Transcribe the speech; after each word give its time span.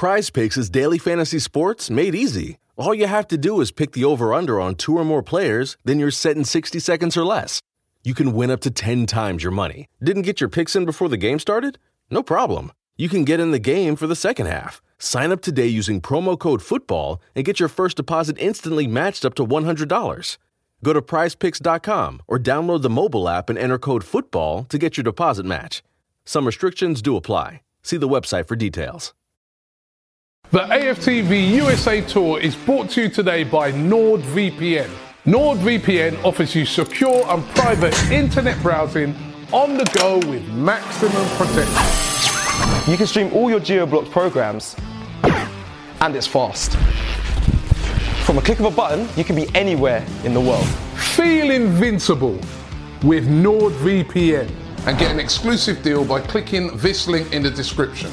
Prize 0.00 0.30
Picks 0.30 0.56
is 0.56 0.70
daily 0.70 0.96
fantasy 0.96 1.38
sports 1.38 1.90
made 1.90 2.14
easy. 2.14 2.56
All 2.78 2.94
you 2.94 3.06
have 3.06 3.28
to 3.28 3.36
do 3.36 3.60
is 3.60 3.70
pick 3.70 3.92
the 3.92 4.06
over 4.06 4.32
under 4.32 4.58
on 4.58 4.74
two 4.74 4.96
or 4.96 5.04
more 5.04 5.22
players, 5.22 5.76
then 5.84 5.98
you're 5.98 6.10
set 6.10 6.38
in 6.38 6.44
60 6.46 6.78
seconds 6.78 7.18
or 7.18 7.24
less. 7.26 7.60
You 8.02 8.14
can 8.14 8.32
win 8.32 8.50
up 8.50 8.60
to 8.60 8.70
10 8.70 9.04
times 9.04 9.42
your 9.42 9.52
money. 9.52 9.90
Didn't 10.02 10.22
get 10.22 10.40
your 10.40 10.48
picks 10.48 10.74
in 10.74 10.86
before 10.86 11.10
the 11.10 11.18
game 11.18 11.38
started? 11.38 11.78
No 12.10 12.22
problem. 12.22 12.72
You 12.96 13.10
can 13.10 13.24
get 13.24 13.40
in 13.40 13.50
the 13.50 13.58
game 13.58 13.94
for 13.94 14.06
the 14.06 14.16
second 14.16 14.46
half. 14.46 14.80
Sign 14.98 15.32
up 15.32 15.42
today 15.42 15.66
using 15.66 16.00
promo 16.00 16.38
code 16.38 16.62
FOOTBALL 16.62 17.20
and 17.34 17.44
get 17.44 17.60
your 17.60 17.68
first 17.68 17.98
deposit 17.98 18.38
instantly 18.38 18.86
matched 18.86 19.26
up 19.26 19.34
to 19.34 19.44
$100. 19.44 20.38
Go 20.82 20.92
to 20.94 21.02
prizepicks.com 21.02 22.22
or 22.26 22.38
download 22.38 22.80
the 22.80 22.88
mobile 22.88 23.28
app 23.28 23.50
and 23.50 23.58
enter 23.58 23.78
code 23.78 24.02
FOOTBALL 24.02 24.66
to 24.70 24.78
get 24.78 24.96
your 24.96 25.04
deposit 25.04 25.44
match. 25.44 25.82
Some 26.24 26.46
restrictions 26.46 27.02
do 27.02 27.16
apply. 27.16 27.60
See 27.82 27.98
the 27.98 28.08
website 28.08 28.48
for 28.48 28.56
details. 28.56 29.12
The 30.52 30.62
AFTV 30.62 31.52
USA 31.52 32.00
Tour 32.00 32.40
is 32.40 32.56
brought 32.56 32.90
to 32.90 33.02
you 33.02 33.08
today 33.08 33.44
by 33.44 33.70
NordVPN. 33.70 34.90
NordVPN 35.24 36.24
offers 36.24 36.56
you 36.56 36.66
secure 36.66 37.24
and 37.28 37.44
private 37.50 37.96
internet 38.10 38.60
browsing 38.60 39.14
on 39.52 39.78
the 39.78 39.84
go 39.96 40.16
with 40.28 40.44
maximum 40.48 41.24
protection. 41.36 42.90
You 42.90 42.96
can 42.96 43.06
stream 43.06 43.32
all 43.32 43.48
your 43.48 43.60
geo-blocked 43.60 44.10
programs, 44.10 44.74
and 46.00 46.16
it's 46.16 46.26
fast. 46.26 46.72
From 48.26 48.38
a 48.38 48.42
click 48.42 48.58
of 48.58 48.64
a 48.64 48.72
button, 48.72 49.08
you 49.16 49.22
can 49.22 49.36
be 49.36 49.46
anywhere 49.54 50.04
in 50.24 50.34
the 50.34 50.40
world. 50.40 50.66
Feel 51.14 51.52
invincible 51.52 52.40
with 53.04 53.28
NordVPN 53.28 54.50
and 54.88 54.98
get 54.98 55.12
an 55.12 55.20
exclusive 55.20 55.80
deal 55.84 56.04
by 56.04 56.20
clicking 56.20 56.76
this 56.78 57.06
link 57.06 57.32
in 57.32 57.44
the 57.44 57.50
description. 57.52 58.10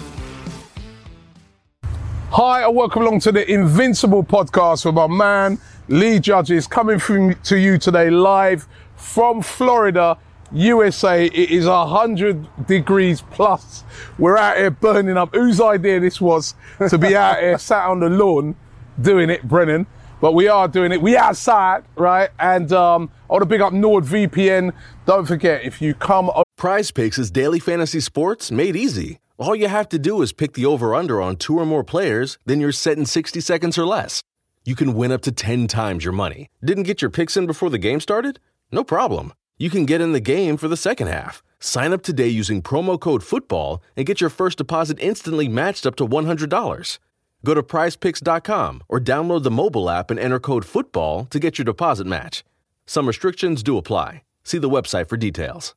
Hi, 2.31 2.63
and 2.65 2.75
welcome 2.75 3.03
along 3.03 3.21
to 3.21 3.31
the 3.31 3.49
Invincible 3.49 4.21
podcast 4.21 4.85
with 4.85 4.95
my 4.95 5.07
man 5.07 5.57
Lee 5.87 6.19
Judges 6.19 6.67
coming 6.67 6.99
from 6.99 7.33
to 7.43 7.57
you 7.57 7.77
today 7.77 8.09
live 8.09 8.67
from 8.97 9.41
Florida, 9.41 10.17
USA. 10.51 11.25
It 11.25 11.49
is 11.49 11.65
a 11.65 11.85
hundred 11.85 12.45
degrees 12.67 13.21
plus. 13.31 13.85
We're 14.19 14.35
out 14.37 14.57
here 14.57 14.69
burning 14.71 15.15
up. 15.15 15.33
Whose 15.33 15.61
idea 15.61 16.01
this 16.01 16.19
was 16.19 16.53
to 16.89 16.97
be 16.97 17.15
out 17.15 17.39
here 17.39 17.57
sat 17.57 17.87
on 17.87 18.01
the 18.01 18.09
lawn 18.09 18.57
doing 19.01 19.29
it, 19.29 19.47
Brennan? 19.47 19.87
But 20.19 20.33
we 20.33 20.49
are 20.49 20.67
doing 20.67 20.91
it. 20.91 21.01
We 21.01 21.15
outside, 21.15 21.85
right? 21.95 22.29
And 22.39 22.71
um, 22.73 23.09
I 23.29 23.33
want 23.33 23.43
to 23.43 23.45
big 23.45 23.61
up 23.61 23.71
NordVPN. 23.71 24.73
Don't 25.05 25.25
forget 25.25 25.63
if 25.63 25.81
you 25.81 25.93
come. 25.93 26.29
Prize 26.57 26.91
Picks 26.91 27.17
is 27.17 27.31
daily 27.31 27.59
fantasy 27.59 28.01
sports 28.01 28.51
made 28.51 28.75
easy. 28.75 29.19
All 29.39 29.55
you 29.55 29.67
have 29.67 29.87
to 29.89 29.99
do 29.99 30.23
is 30.23 30.33
pick 30.33 30.53
the 30.53 30.65
over 30.65 30.95
under 30.95 31.21
on 31.21 31.35
two 31.35 31.59
or 31.59 31.65
more 31.65 31.83
players, 31.83 32.39
then 32.45 32.59
you're 32.59 32.71
set 32.71 32.97
in 32.97 33.05
60 33.05 33.39
seconds 33.39 33.77
or 33.77 33.85
less. 33.85 34.23
You 34.65 34.75
can 34.75 34.95
win 34.95 35.11
up 35.11 35.21
to 35.21 35.31
10 35.31 35.67
times 35.67 36.03
your 36.03 36.11
money. 36.11 36.49
Didn't 36.65 36.87
get 36.87 37.03
your 37.03 37.11
picks 37.11 37.37
in 37.37 37.45
before 37.45 37.69
the 37.69 37.77
game 37.77 37.99
started? 37.99 38.39
No 38.71 38.83
problem. 38.83 39.31
You 39.59 39.69
can 39.69 39.85
get 39.85 40.01
in 40.01 40.11
the 40.11 40.19
game 40.19 40.57
for 40.57 40.67
the 40.67 40.75
second 40.75 41.07
half. 41.07 41.43
Sign 41.59 41.93
up 41.93 42.01
today 42.01 42.27
using 42.27 42.63
promo 42.63 42.99
code 42.99 43.21
FOOTBALL 43.21 43.79
and 43.95 44.07
get 44.07 44.19
your 44.19 44.31
first 44.31 44.57
deposit 44.57 44.97
instantly 44.99 45.47
matched 45.47 45.85
up 45.85 45.95
to 45.97 46.07
$100. 46.07 46.99
Go 47.45 47.53
to 47.53 47.61
prizepicks.com 47.61 48.83
or 48.89 48.99
download 48.99 49.43
the 49.43 49.51
mobile 49.51 49.91
app 49.91 50.09
and 50.09 50.19
enter 50.19 50.39
code 50.39 50.65
FOOTBALL 50.65 51.29
to 51.29 51.39
get 51.39 51.59
your 51.59 51.65
deposit 51.65 52.07
match. 52.07 52.43
Some 52.87 53.05
restrictions 53.05 53.61
do 53.61 53.77
apply. 53.77 54.23
See 54.43 54.57
the 54.57 54.69
website 54.69 55.09
for 55.09 55.17
details 55.17 55.75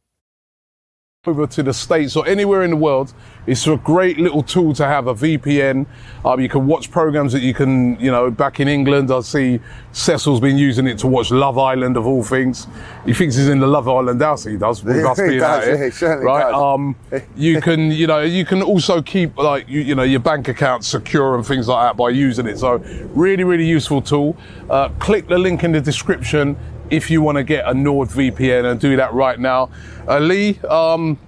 over 1.27 1.47
to 1.47 1.63
the 1.63 1.75
States 1.75 2.17
or 2.17 2.27
anywhere 2.27 2.63
in 2.63 2.71
the 2.71 2.77
world, 2.77 3.13
it's 3.47 3.67
a 3.67 3.77
great 3.77 4.19
little 4.19 4.43
tool 4.43 4.73
to 4.73 4.87
have 4.87 5.07
a 5.07 5.13
VPN. 5.13 5.85
Um, 6.25 6.41
you 6.41 6.49
can 6.49 6.67
watch 6.67 6.91
programs 6.91 7.35
that 7.35 7.43
you 7.43 7.53
can, 7.53 8.01
you 8.01 8.11
know, 8.11 8.31
back 8.31 8.59
in 8.59 8.69
England, 8.69 9.11
I 9.11 9.21
see 9.21 9.61
Cecil's 9.93 10.41
been 10.41 10.57
using 10.57 10.87
it 10.87 10.97
to 11.01 11.07
watch 11.07 11.31
Love 11.31 11.59
Island 11.59 11.99
of 11.99 12.07
all 12.07 12.25
things. 12.25 12.69
He 13.05 13.13
thinks 13.13 13.37
he's 13.37 13.49
in 13.49 13.61
the 13.61 13.67
Love 13.67 13.87
Island 13.87 14.23
house. 14.23 14.45
He 14.45 14.57
does. 14.57 14.83
With 14.83 14.97
us 15.05 15.19
being 15.19 15.41
does, 15.41 15.43
out 15.43 15.69
yeah, 15.69 15.85
he 15.85 15.91
certainly 15.91 16.25
right? 16.25 16.55
Um, 16.55 16.97
you 17.37 17.61
can, 17.61 17.91
you 17.91 18.07
know, 18.07 18.21
you 18.21 18.47
can 18.47 18.63
also 18.63 19.03
keep 19.03 19.37
like, 19.37 19.69
you, 19.69 19.83
you 19.83 19.95
know, 19.95 20.05
your 20.05 20.21
bank 20.21 20.49
account 20.49 20.87
secure 20.87 21.35
and 21.35 21.47
things 21.47 21.69
like 21.69 21.87
that 21.87 21.99
by 21.99 22.09
using 22.09 22.47
it. 22.47 22.57
So 22.57 22.79
really, 23.13 23.45
really 23.45 23.67
useful 23.67 24.01
tool. 24.01 24.39
Uh, 24.71 24.89
click 24.99 25.29
the 25.29 25.37
link 25.37 25.65
in 25.65 25.73
the 25.73 25.83
description 25.83 26.57
if 26.91 27.11
you 27.11 27.23
want 27.23 27.37
to 27.37 27.45
get 27.45 27.65
a 27.67 27.73
NordVPN 27.73 28.71
and 28.71 28.81
do 28.81 28.97
that 28.97 29.13
right 29.13 29.39
now. 29.39 29.71
Uh, 30.09 30.19
Lee, 30.19 30.59
um, 30.69 31.19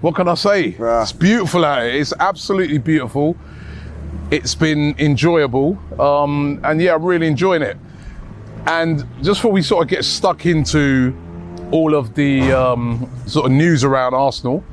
what 0.00 0.14
can 0.14 0.28
I 0.28 0.34
say? 0.34 0.68
Yeah. 0.78 1.02
It's 1.02 1.12
beautiful 1.12 1.64
out 1.64 1.82
here. 1.82 2.00
It's 2.00 2.12
absolutely 2.18 2.78
beautiful. 2.78 3.36
It's 4.30 4.54
been 4.54 4.94
enjoyable. 4.98 5.78
Um, 6.00 6.60
and 6.64 6.80
yeah, 6.80 6.94
I'm 6.94 7.04
really 7.04 7.26
enjoying 7.26 7.62
it. 7.62 7.76
And 8.66 9.06
just 9.22 9.40
before 9.40 9.52
we 9.52 9.62
sort 9.62 9.84
of 9.84 9.88
get 9.88 10.04
stuck 10.04 10.46
into 10.46 11.14
all 11.70 11.94
of 11.94 12.14
the 12.14 12.52
um, 12.52 13.10
sort 13.26 13.46
of 13.46 13.52
news 13.52 13.84
around 13.84 14.14
Arsenal, 14.14 14.64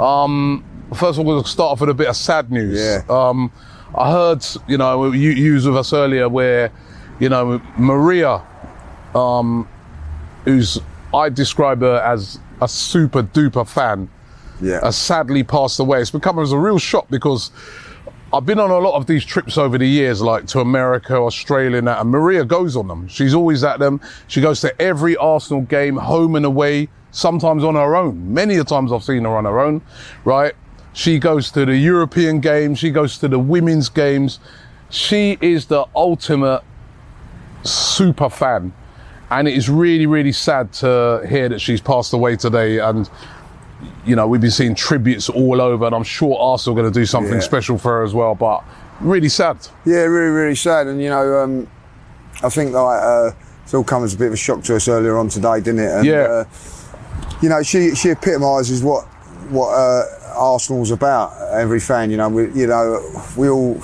um, 0.00 0.64
first 0.94 1.18
of 1.18 1.20
all, 1.20 1.24
we'll 1.24 1.44
start 1.44 1.72
off 1.72 1.80
with 1.80 1.90
a 1.90 1.94
bit 1.94 2.08
of 2.08 2.16
sad 2.16 2.50
news. 2.50 2.78
Yeah. 2.78 3.02
Um, 3.08 3.52
I 3.94 4.10
heard, 4.10 4.44
you 4.66 4.78
know, 4.78 5.12
you, 5.12 5.30
you 5.30 5.54
was 5.54 5.66
with 5.66 5.76
us 5.76 5.92
earlier 5.92 6.28
where, 6.28 6.72
you 7.20 7.28
know, 7.28 7.60
Maria, 7.76 8.42
um, 9.14 9.68
who's, 10.44 10.78
I 11.14 11.28
describe 11.28 11.80
her 11.82 11.96
as 12.04 12.38
a 12.60 12.68
super 12.68 13.22
duper 13.22 13.66
fan, 13.66 14.08
Yeah. 14.60 14.80
has 14.82 14.96
sadly 14.96 15.42
passed 15.42 15.78
away. 15.80 16.00
It's 16.00 16.10
become 16.10 16.38
as 16.38 16.52
a 16.52 16.58
real 16.58 16.78
shock 16.78 17.06
because 17.10 17.50
I've 18.32 18.46
been 18.46 18.58
on 18.58 18.70
a 18.70 18.78
lot 18.78 18.94
of 18.96 19.06
these 19.06 19.24
trips 19.24 19.58
over 19.58 19.76
the 19.76 19.86
years, 19.86 20.22
like 20.22 20.46
to 20.48 20.60
America, 20.60 21.14
Australia, 21.16 21.76
and 21.78 21.86
that, 21.86 22.00
and 22.00 22.10
Maria 22.10 22.44
goes 22.44 22.76
on 22.76 22.88
them. 22.88 23.06
She's 23.08 23.34
always 23.34 23.62
at 23.62 23.78
them. 23.78 24.00
She 24.26 24.40
goes 24.40 24.60
to 24.62 24.80
every 24.80 25.16
Arsenal 25.18 25.62
game, 25.62 25.96
home 25.96 26.34
and 26.34 26.46
away, 26.46 26.88
sometimes 27.10 27.62
on 27.62 27.74
her 27.74 27.94
own. 27.94 28.32
Many 28.32 28.56
a 28.56 28.64
times 28.64 28.90
I've 28.90 29.04
seen 29.04 29.24
her 29.24 29.36
on 29.36 29.44
her 29.44 29.60
own, 29.60 29.82
right? 30.24 30.54
She 30.94 31.18
goes 31.18 31.50
to 31.52 31.66
the 31.66 31.76
European 31.76 32.40
games. 32.40 32.78
She 32.78 32.90
goes 32.90 33.18
to 33.18 33.28
the 33.28 33.38
women's 33.38 33.88
games. 33.90 34.38
She 34.88 35.36
is 35.42 35.66
the 35.66 35.84
ultimate 35.94 36.62
super 37.64 38.30
fan. 38.30 38.72
And 39.32 39.48
it 39.48 39.54
is 39.56 39.70
really, 39.70 40.04
really 40.04 40.32
sad 40.32 40.72
to 40.74 41.24
hear 41.26 41.48
that 41.48 41.58
she's 41.58 41.80
passed 41.80 42.12
away 42.12 42.36
today. 42.36 42.78
And, 42.80 43.08
you 44.04 44.14
know, 44.14 44.26
we've 44.28 44.42
been 44.42 44.50
seeing 44.50 44.74
tributes 44.74 45.30
all 45.30 45.60
over, 45.62 45.86
and 45.86 45.94
I'm 45.94 46.02
sure 46.02 46.38
Arsenal 46.38 46.78
are 46.78 46.82
going 46.82 46.92
to 46.92 47.00
do 47.00 47.06
something 47.06 47.34
Yeah. 47.34 47.40
special 47.40 47.78
for 47.78 47.92
her 47.92 48.02
as 48.04 48.12
well. 48.12 48.34
But 48.34 48.62
really 49.00 49.30
sad. 49.30 49.56
Yeah, 49.86 50.02
really, 50.02 50.30
really 50.30 50.54
sad. 50.54 50.86
And 50.86 51.00
you 51.02 51.08
know, 51.08 51.38
um, 51.42 51.66
I 52.42 52.50
think 52.50 52.72
like 52.74 53.02
uh, 53.02 53.30
it's 53.64 53.72
all 53.72 53.84
come 53.84 54.04
as 54.04 54.12
a 54.12 54.18
bit 54.18 54.26
of 54.26 54.34
a 54.34 54.36
shock 54.36 54.62
to 54.64 54.76
us 54.76 54.86
earlier 54.86 55.16
on 55.16 55.28
today, 55.28 55.60
didn't 55.60 55.80
it? 55.80 55.90
And, 55.92 56.04
Yeah. 56.04 56.14
Uh, 56.20 56.44
you 57.40 57.48
know, 57.48 57.62
she 57.62 57.94
she 57.94 58.10
epitomises 58.10 58.82
what 58.82 59.04
what 59.50 59.68
uh, 59.70 60.02
Arsenal's 60.36 60.90
about. 60.90 61.32
Every 61.52 61.80
fan, 61.80 62.10
you 62.10 62.18
know, 62.18 62.28
we 62.28 62.50
you 62.52 62.66
know 62.66 63.00
we 63.36 63.48
all. 63.48 63.82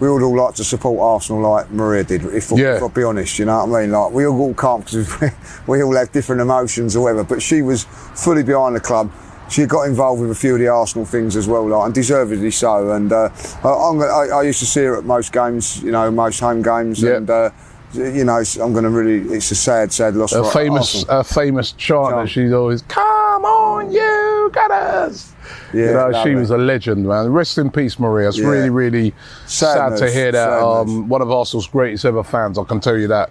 We 0.00 0.10
would 0.10 0.22
all 0.22 0.36
like 0.36 0.54
to 0.56 0.64
support 0.64 0.98
Arsenal 1.00 1.42
like 1.42 1.70
Maria 1.70 2.04
did, 2.04 2.24
if, 2.24 2.50
Yeah. 2.52 2.76
if 2.76 2.82
I'll 2.82 2.88
be 2.88 3.02
honest, 3.04 3.38
you 3.38 3.44
know 3.44 3.64
what 3.66 3.78
I 3.78 3.82
mean? 3.82 3.92
Like, 3.92 4.12
we 4.12 4.26
all, 4.26 4.54
can't 4.54 4.84
because 4.84 5.20
we, 5.20 5.28
we 5.66 5.82
all 5.82 5.94
have 5.94 6.10
different 6.12 6.40
emotions 6.40 6.96
or 6.96 7.02
whatever, 7.04 7.24
but 7.24 7.42
she 7.42 7.60
was 7.62 7.84
fully 7.84 8.42
behind 8.42 8.76
the 8.76 8.80
club. 8.80 9.10
She 9.50 9.66
got 9.66 9.82
involved 9.82 10.20
with 10.22 10.30
a 10.30 10.34
few 10.34 10.54
of 10.54 10.60
the 10.60 10.68
Arsenal 10.68 11.04
things 11.04 11.36
as 11.36 11.48
well, 11.48 11.66
like, 11.68 11.84
and 11.86 11.94
deservedly 11.94 12.50
so. 12.52 12.92
And 12.92 13.12
uh, 13.12 13.28
I, 13.64 13.68
I'm 13.68 14.00
I, 14.00 14.38
I 14.38 14.42
used 14.42 14.60
to 14.60 14.66
see 14.66 14.84
her 14.84 14.96
at 14.96 15.04
most 15.04 15.32
games, 15.32 15.82
you 15.82 15.90
know, 15.90 16.10
most 16.10 16.38
home 16.40 16.62
games, 16.62 17.02
Yeah. 17.02 17.16
and 17.16 17.28
uh, 17.28 17.50
you 17.92 18.22
know, 18.22 18.40
I'm 18.62 18.72
going 18.72 18.84
to 18.84 18.90
really. 18.90 19.28
It's 19.34 19.50
a 19.50 19.56
sad, 19.56 19.92
sad 19.92 20.14
loss. 20.14 20.32
A 20.32 20.44
for 20.44 20.50
famous, 20.52 20.94
Arsenal. 21.08 21.20
a 21.20 21.24
famous 21.24 21.72
chant 21.72 22.10
that 22.14 22.28
she's 22.28 22.52
always, 22.52 22.82
"Come 22.82 23.44
on, 23.44 23.90
you 23.90 24.50
Gunners!" 24.54 25.29
Yeah, 25.72 25.86
you 26.06 26.12
know, 26.12 26.24
she 26.24 26.34
was 26.34 26.50
a 26.50 26.58
legend, 26.58 27.06
man. 27.06 27.28
Rest 27.32 27.58
in 27.58 27.70
peace, 27.70 27.98
Maria. 27.98 28.28
It's 28.28 28.38
Yeah. 28.38 28.48
really, 28.48 28.70
really 28.70 29.14
sad 29.46 29.96
to 29.98 30.10
hear 30.10 30.32
that. 30.32 30.62
Um, 30.62 31.08
one 31.08 31.22
of 31.22 31.30
Arsenal's 31.30 31.66
greatest 31.68 32.04
ever 32.04 32.22
fans, 32.24 32.58
I 32.58 32.64
can 32.64 32.80
tell 32.80 32.96
you 32.98 33.08
that. 33.08 33.30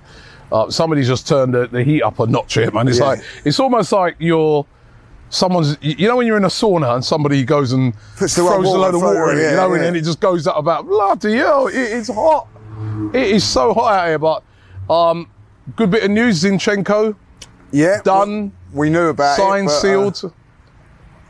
Uh, 0.51 0.69
somebody's 0.71 1.07
just 1.07 1.27
turned 1.27 1.53
the, 1.53 1.67
the 1.67 1.83
heat 1.83 2.01
up 2.01 2.19
a 2.19 2.25
notch 2.25 2.55
here, 2.55 2.71
man. 2.71 2.87
It's 2.87 2.97
Yeah. 2.99 3.05
like 3.05 3.21
it's 3.45 3.59
almost 3.59 3.91
like 3.91 4.15
you're. 4.19 4.65
Someone's, 5.31 5.77
you 5.81 6.07
know, 6.07 6.15
when 6.17 6.25
you're 6.25 6.37
in 6.37 6.43
a 6.45 6.47
sauna 6.47 6.95
and 6.95 7.05
somebody 7.05 7.43
goes 7.43 7.71
and 7.71 7.93
Puts 8.17 8.33
throws 8.33 8.65
a 8.65 8.69
load 8.71 8.95
of 8.95 9.01
water 9.03 9.31
in 9.33 9.37
it, 9.37 9.51
you 9.51 9.55
know, 9.57 9.71
and 9.75 9.83
then 9.83 9.95
it 9.95 10.03
just 10.03 10.19
goes 10.19 10.47
up 10.47 10.57
about 10.57 10.87
bloody 10.87 11.35
hell. 11.35 11.67
It, 11.67 11.75
it's 11.75 12.11
hot. 12.11 12.47
It 13.13 13.27
is 13.27 13.43
so 13.43 13.71
hot 13.75 13.93
out 13.93 14.07
here, 14.07 14.17
but 14.17 14.41
um, 14.89 15.29
good 15.75 15.91
bit 15.91 16.01
of 16.03 16.09
news. 16.09 16.41
Zinchenko 16.41 17.15
yeah, 17.71 18.01
done, 18.03 18.51
We, 18.73 18.87
we 18.87 18.89
knew 18.89 19.09
about 19.09 19.37
signed, 19.37 19.67
it, 19.67 19.71
uh, 19.71 19.79
sealed. 19.79 20.33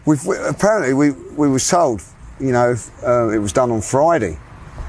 We've, 0.09 0.25
we, 0.25 0.35
apparently, 0.37 0.93
we 0.93 1.11
we 1.11 1.47
was 1.47 1.67
told, 1.67 2.01
you 2.39 2.51
know, 2.51 2.75
uh, 3.05 3.29
it 3.29 3.37
was 3.39 3.53
done 3.53 3.71
on 3.71 3.81
Friday. 3.81 4.37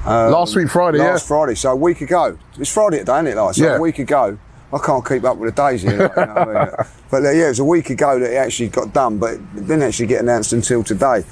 last 0.05 0.55
week 0.55 0.69
Friday, 0.69 0.97
last 0.97 1.05
yeah. 1.05 1.11
Last 1.13 1.27
Friday, 1.27 1.55
so 1.55 1.71
a 1.71 1.75
week 1.75 2.01
ago. 2.01 2.37
It's 2.57 2.71
Friday 2.73 2.99
today, 2.99 3.13
isn't 3.19 3.27
it? 3.27 3.35
Like, 3.37 3.55
so 3.55 3.63
Yeah. 3.63 3.75
a 3.77 3.81
week 3.81 3.99
ago, 3.99 4.37
I 4.73 4.77
can't 4.79 5.05
keep 5.07 5.23
up 5.23 5.37
with 5.37 5.53
the 5.55 5.61
days 5.61 5.81
here. 5.83 5.97
Like, 5.99 6.15
you 6.17 6.25
know 6.25 6.33
I 6.33 6.65
mean? 6.65 6.67
But 7.11 7.25
uh, 7.25 7.31
yeah, 7.31 7.45
it 7.45 7.49
was 7.49 7.59
a 7.59 7.65
week 7.65 7.89
ago 7.91 8.19
that 8.19 8.31
it 8.31 8.35
actually 8.35 8.69
got 8.69 8.93
done, 8.93 9.19
but 9.19 9.33
it 9.33 9.55
didn't 9.55 9.83
actually 9.83 10.07
get 10.07 10.21
announced 10.21 10.53
until 10.53 10.83
today. 10.83 11.23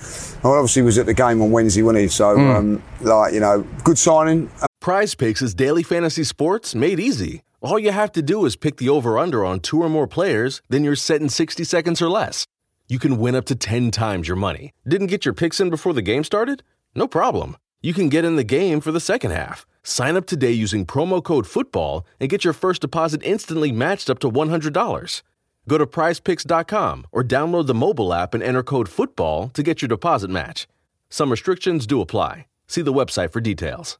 Well, 0.43 0.53
obviously, 0.53 0.83
was 0.83 0.97
at 0.97 1.05
the 1.07 1.13
game 1.13 1.41
on 1.41 1.51
Wednesday, 1.51 1.81
wasn't 1.81 2.03
he? 2.03 2.07
So, 2.09 2.39
um, 2.39 2.83
like, 3.01 3.33
you 3.33 3.39
know, 3.39 3.65
good 3.83 3.97
signing. 3.97 4.51
Prize 4.81 5.15
Picks 5.15 5.41
is 5.41 5.53
daily 5.53 5.83
fantasy 5.83 6.23
sports 6.23 6.75
made 6.75 6.99
easy. 6.99 7.43
All 7.61 7.77
you 7.79 7.91
have 7.91 8.11
to 8.13 8.21
do 8.21 8.45
is 8.45 8.55
pick 8.55 8.77
the 8.77 8.87
over 8.87 9.17
under 9.17 9.43
on 9.43 9.59
two 9.59 9.81
or 9.81 9.89
more 9.89 10.07
players, 10.07 10.61
then 10.69 10.83
you're 10.85 10.95
set 10.95 11.19
in 11.21 11.27
60 11.27 11.63
seconds 11.65 12.01
or 12.01 12.09
less. 12.09 12.45
You 12.91 12.97
can 12.97 13.19
win 13.19 13.35
up 13.35 13.45
to 13.45 13.55
10 13.55 13.91
times 13.91 14.27
your 14.27 14.35
money. 14.35 14.73
Didn't 14.87 15.07
get 15.07 15.23
your 15.23 15.35
picks 15.35 15.59
in 15.59 15.69
before 15.69 15.93
the 15.93 16.01
game 16.01 16.23
started? 16.23 16.63
No 16.95 17.07
problem. 17.07 17.55
You 17.83 17.93
can 17.93 18.09
get 18.09 18.25
in 18.25 18.35
the 18.35 18.43
game 18.43 18.81
for 18.81 18.91
the 18.91 18.99
second 18.99 19.29
half. 19.29 19.67
Sign 19.83 20.17
up 20.17 20.25
today 20.25 20.51
using 20.51 20.87
promo 20.87 21.23
code 21.23 21.45
FOOTBALL 21.45 22.03
and 22.19 22.31
get 22.31 22.43
your 22.43 22.51
first 22.51 22.81
deposit 22.81 23.21
instantly 23.23 23.71
matched 23.71 24.09
up 24.09 24.17
to 24.19 24.31
$100. 24.31 25.21
Go 25.67 25.77
to 25.77 25.85
prizepicks.com 25.85 27.05
or 27.11 27.23
download 27.23 27.67
the 27.67 27.75
mobile 27.75 28.11
app 28.11 28.33
and 28.33 28.41
enter 28.41 28.63
code 28.63 28.89
FOOTBALL 28.89 29.53
to 29.53 29.61
get 29.61 29.83
your 29.83 29.89
deposit 29.89 30.31
match. 30.31 30.67
Some 31.11 31.29
restrictions 31.29 31.85
do 31.85 32.01
apply. 32.01 32.47
See 32.67 32.81
the 32.81 32.91
website 32.91 33.31
for 33.31 33.39
details. 33.39 33.99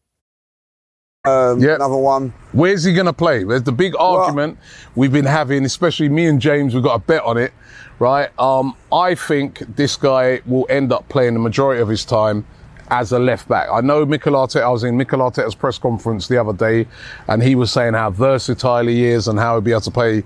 Um, 1.30 1.60
Yep. 1.60 1.76
Another 1.76 1.98
one. 1.98 2.34
Where's 2.52 2.84
he 2.84 2.94
going 2.94 3.06
to 3.06 3.14
play? 3.14 3.44
There's 3.44 3.64
the 3.64 3.72
big 3.72 3.94
argument 3.98 4.58
we've 4.96 5.12
been 5.12 5.26
having, 5.26 5.66
especially 5.66 6.10
me 6.10 6.26
and 6.26 6.42
James. 6.42 6.74
We've 6.74 6.84
got 6.84 6.96
a 6.96 7.00
bet 7.00 7.24
on 7.24 7.38
it, 7.38 7.54
right? 8.00 8.30
Um, 8.40 8.76
I 8.92 9.16
think 9.16 9.60
this 9.76 9.96
guy 9.96 10.42
will 10.46 10.66
end 10.70 10.92
up 10.92 11.08
playing 11.10 11.34
the 11.36 11.40
majority 11.40 11.82
of 11.82 11.88
his 11.88 12.04
time 12.06 12.46
as 12.92 13.12
a 13.12 13.20
left 13.20 13.48
back. 13.48 13.68
I 13.72 13.82
know 13.82 14.04
Mikel 14.06 14.34
Arteta. 14.34 14.62
I 14.64 14.70
was 14.70 14.84
in 14.84 14.98
Mikel 14.98 15.20
Arteta's 15.20 15.54
press 15.54 15.78
conference 15.78 16.28
the 16.28 16.42
other 16.42 16.54
day, 16.54 16.88
and 17.28 17.44
he 17.44 17.54
was 17.54 17.72
saying 17.72 17.94
how 17.94 18.10
versatile 18.10 18.88
he 18.88 19.06
is 19.06 19.28
and 19.28 19.38
how 19.38 19.54
he'll 19.54 19.62
be 19.62 19.72
able 19.72 19.82
to 19.82 19.92
play. 19.92 20.24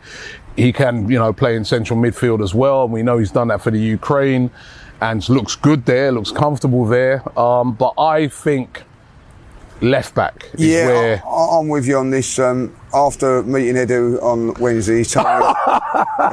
He 0.56 0.72
can, 0.72 1.10
you 1.10 1.18
know, 1.20 1.34
play 1.34 1.56
in 1.56 1.66
central 1.66 2.00
midfield 2.00 2.42
as 2.42 2.54
well, 2.56 2.84
and 2.86 2.94
we 2.94 3.04
know 3.04 3.18
he's 3.18 3.32
done 3.32 3.50
that 3.50 3.62
for 3.62 3.72
the 3.72 3.80
Ukraine, 3.80 4.50
and 5.02 5.28
looks 5.28 5.56
good 5.56 5.86
there, 5.86 6.12
looks 6.12 6.32
comfortable 6.32 6.86
there. 6.86 7.22
Um, 7.38 7.74
but 7.74 7.94
I 7.98 8.28
think 8.30 8.84
left 9.84 10.16
back 10.16 10.50
is 10.54 10.62
Yeah, 10.62 10.88
where. 10.88 11.24
I, 11.28 11.60
I'm 11.60 11.68
with 11.68 11.86
you 11.88 11.98
on 11.98 12.10
this. 12.10 12.40
Um, 12.40 12.76
after 12.94 13.44
meeting 13.44 13.76
Edu 13.76 14.22
on 14.22 14.54
Wednesday, 14.56 15.00
he 15.00 15.04
told, 15.04 15.26
me, 15.26 15.48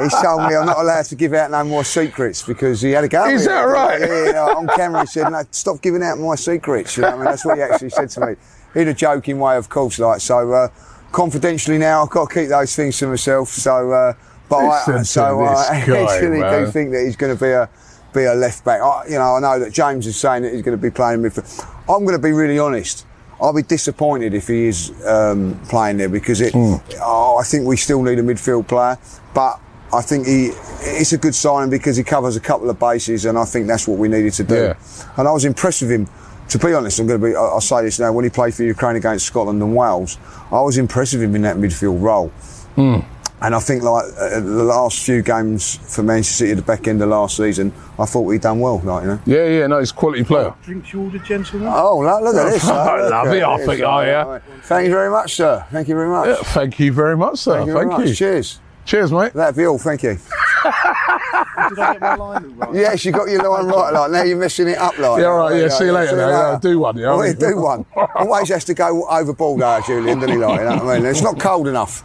he 0.05 0.08
told 0.23 0.49
me 0.49 0.55
I'm 0.55 0.67
not 0.67 0.79
allowed 0.79 1.06
to 1.06 1.14
give 1.14 1.32
out 1.35 1.50
no 1.50 1.64
more 1.64 1.85
secrets 1.85 2.43
because 2.43 2.81
he 2.81 2.93
had 2.93 3.05
a 3.05 3.08
go. 3.08 3.26
Is 3.26 3.47
that 3.47 3.62
right? 3.62 4.00
Yeah, 4.00 4.31
yeah, 4.32 4.41
on 4.43 4.69
camera 4.69 5.00
he 5.00 5.06
said, 5.06 5.31
no, 5.31 5.43
stop 5.50 5.82
giving 5.82 6.02
out 6.02 6.19
my 6.19 6.35
secrets. 6.35 6.97
You 6.97 7.02
know 7.02 7.11
I 7.11 7.17
mean? 7.17 7.25
That's 7.25 7.44
what 7.44 7.56
he 7.56 7.62
actually 7.62 7.91
said 7.91 8.11
to 8.11 8.26
me. 8.26 8.35
In 8.75 8.88
a 8.88 8.94
joking 8.94 9.38
way, 9.41 9.56
of 9.56 9.69
course, 9.69 9.99
like, 9.99 10.20
so, 10.20 10.52
uh, 10.52 10.69
confidentially 11.11 11.79
now, 11.79 12.05
I've 12.05 12.11
got 12.11 12.29
to 12.29 12.35
keep 12.35 12.49
those 12.50 12.76
things 12.76 12.99
to 12.99 13.08
myself. 13.08 13.49
So, 13.49 13.91
uh, 13.91 14.12
but 14.49 14.58
I, 14.58 15.02
so 15.02 15.41
I 15.41 15.85
guy, 15.87 16.02
actually 16.02 16.41
do 16.41 16.70
think 16.70 16.93
that 16.93 17.05
he's 17.05 17.17
going 17.17 17.37
to 17.37 17.43
be 17.43 17.50
a, 17.50 17.69
be 18.12 18.25
a 18.25 18.35
left 18.35 18.64
back. 18.64 18.81
I, 18.81 19.06
you 19.06 19.14
know, 19.14 19.37
I 19.37 19.41
know 19.41 19.58
that 19.58 19.73
James 19.73 20.06
is 20.06 20.17
saying 20.17 20.43
that 20.43 20.52
he's 20.52 20.62
going 20.62 20.76
to 20.76 20.82
be 20.82 20.91
playing 20.91 21.20
midfield. 21.20 21.67
I'm 21.88 22.05
going 22.05 22.17
to 22.17 22.23
be 22.23 22.32
really 22.32 22.58
honest. 22.58 23.06
I'll 23.41 23.55
be 23.55 23.63
disappointed 23.63 24.35
if 24.35 24.49
he 24.49 24.67
is 24.67 24.93
um, 25.07 25.59
playing 25.69 25.97
there 25.97 26.09
because 26.09 26.41
it. 26.41 26.53
Hmm. 26.53 26.75
Oh, 27.01 27.39
I 27.39 27.45
think 27.45 27.67
we 27.67 27.77
still 27.77 28.03
need 28.03 28.19
a 28.19 28.23
midfield 28.23 28.69
player, 28.69 28.99
but 29.35 29.61
I 29.93 30.03
think 30.03 30.27
he. 30.27 30.51
It's 30.83 31.13
a 31.13 31.19
good 31.19 31.35
signing 31.35 31.71
because 31.71 31.97
he 31.97 32.05
covers 32.05 32.37
a 32.37 32.41
couple 32.41 32.69
of 32.69 32.79
bases, 32.79 33.25
and 33.25 33.39
I 33.39 33.45
think 33.45 33.67
that's 33.67 33.89
what 33.89 33.99
we 33.99 34.09
needed 34.09 34.33
to 34.35 34.45
do. 34.45 34.55
Yeah. 34.55 34.75
And 35.17 35.27
I 35.27 35.33
was 35.33 35.45
impressed 35.45 35.83
with 35.83 35.91
him. 35.91 36.09
To 36.51 36.59
be 36.59 36.75
honest, 36.75 36.99
I'm 36.99 37.07
going 37.07 37.21
to 37.21 37.27
be. 37.29 37.35
I'll 37.35 37.61
say 37.61 37.83
this 37.83 37.99
now. 37.99 38.13
When 38.13 38.25
he 38.25 38.31
played 38.31 38.55
for 38.55 38.65
Ukraine 38.65 38.97
against 38.97 39.27
Scotland 39.27 39.63
and 39.63 39.75
Wales, 39.75 40.19
I 40.51 40.61
was 40.61 40.79
impressed 40.79 41.15
with 41.15 41.23
him 41.23 41.35
in 41.37 41.43
that 41.43 41.57
midfield 41.57 42.03
role. 42.03 42.29
Hmm. 42.75 43.01
And 43.43 43.55
I 43.55 43.59
think 43.61 43.83
like 43.83 44.05
uh, 44.19 44.41
the 44.41 44.65
last 44.65 45.03
few 45.03 45.23
games 45.23 45.77
for 45.95 46.03
Manchester 46.03 46.35
City 46.35 46.51
at 46.53 46.57
the 46.59 46.63
back 46.63 46.87
end 46.87 47.01
of 47.03 47.09
last 47.09 47.39
season, 47.39 47.73
I 47.99 48.05
thought 48.05 48.21
we'd 48.23 48.43
done 48.43 48.61
well. 48.61 48.81
Like 48.81 49.03
you 49.05 49.09
know. 49.09 49.21
Yeah, 49.25 49.47
yeah, 49.47 49.67
no, 49.67 49.79
he's 49.79 49.93
a 49.93 49.95
quality 49.95 50.25
player. 50.25 50.55
Drinks 50.63 50.93
you 50.93 51.03
ordered, 51.05 51.25
gentlemen? 51.25 51.69
Oh, 51.75 52.01
look, 52.01 52.23
look 52.23 52.35
at 52.37 52.51
this. 52.53 52.65
I 52.69 53.01
Look 53.01 53.11
love 53.11 53.27
it. 53.29 53.43
I 53.43 53.57
this. 53.57 53.67
think- 53.67 53.83
oh, 53.83 54.01
yeah. 54.01 54.39
Thank 54.65 54.87
you 54.89 54.93
very 54.93 55.11
much, 55.11 55.35
sir. 55.37 55.65
Thank 55.71 55.89
you 55.89 55.95
very 55.95 56.09
much. 56.11 56.29
Yeah, 56.29 56.35
thank 56.53 56.79
you 56.79 56.93
very 56.93 57.17
much, 57.17 57.39
sir. 57.39 57.55
Thank 57.57 57.69
you 57.69 57.73
Thank, 57.75 57.89
very 57.93 57.99
much. 58.01 58.09
you. 58.11 58.15
Cheers. 58.15 58.61
Cheers, 58.85 59.13
mate. 59.13 59.33
That'd 59.33 59.57
be 59.57 59.65
all. 59.67 59.79
Thank 59.79 60.03
you. 60.03 60.15
Did 60.15 61.79
I 61.79 61.93
get 61.93 62.01
my 62.01 62.15
line 62.17 62.45
all 62.45 62.67
right? 62.67 62.75
Yes, 62.75 63.05
you 63.05 63.13
got 63.13 63.29
your 63.29 63.43
line 63.49 63.67
right. 63.67 63.91
Like 63.93 64.11
now, 64.11 64.23
you're 64.23 64.37
messing 64.37 64.69
it 64.69 64.77
up. 64.79 64.99
Like 64.99 65.21
Yeah, 65.23 65.27
all 65.29 65.39
right, 65.39 65.61
yeah, 65.61 65.69
see 65.69 65.85
you 65.85 65.93
later, 65.93 66.11
See 66.11 66.17
now, 66.17 66.29
yeah, 66.53 66.59
do 66.61 66.79
one, 66.79 66.97
yeah. 66.99 67.25
Yeah, 67.25 67.33
do 67.33 67.57
one. 67.57 67.87
Always 68.17 68.49
has 68.49 68.65
to 68.65 68.75
go 68.75 69.07
overboard, 69.09 69.63
uh, 69.63 69.81
Julian, 69.87 70.19
doesn't 70.19 70.35
he? 70.37 70.45
Like, 70.45 70.61
you 70.61 70.65
know 70.67 70.77
what 70.85 70.97
I 70.97 70.99
mean? 70.99 71.07
It's 71.07 71.23
not 71.23 71.39
cold 71.39 71.69
enough. 71.69 72.03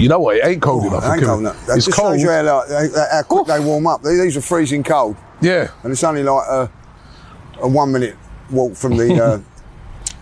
You 0.00 0.08
know 0.08 0.18
what? 0.20 0.36
It 0.36 0.44
ain't 0.46 0.62
cold 0.62 0.84
enough. 0.86 1.04
It 1.04 1.08
ain't 1.12 1.22
cold 1.24 1.40
enough. 1.40 1.68
It's 1.68 1.84
just 1.86 1.98
cold. 1.98 2.14
shows 2.14 2.22
you 2.22 2.30
how, 2.30 2.42
like, 2.42 2.90
how- 3.10 3.22
quick 3.22 3.46
they 3.46 3.60
warm 3.60 3.86
up. 3.86 4.02
These 4.02 4.36
are 4.36 4.40
freezing 4.40 4.82
cold, 4.82 5.16
Yeah. 5.40 5.68
and 5.82 5.92
it's 5.92 6.02
only 6.02 6.22
like 6.22 6.46
a, 6.48 6.70
a 7.60 7.68
one 7.68 7.92
minute 7.92 8.16
walk 8.50 8.74
from 8.74 8.96
the. 8.96 9.22
Uh, 9.22 9.38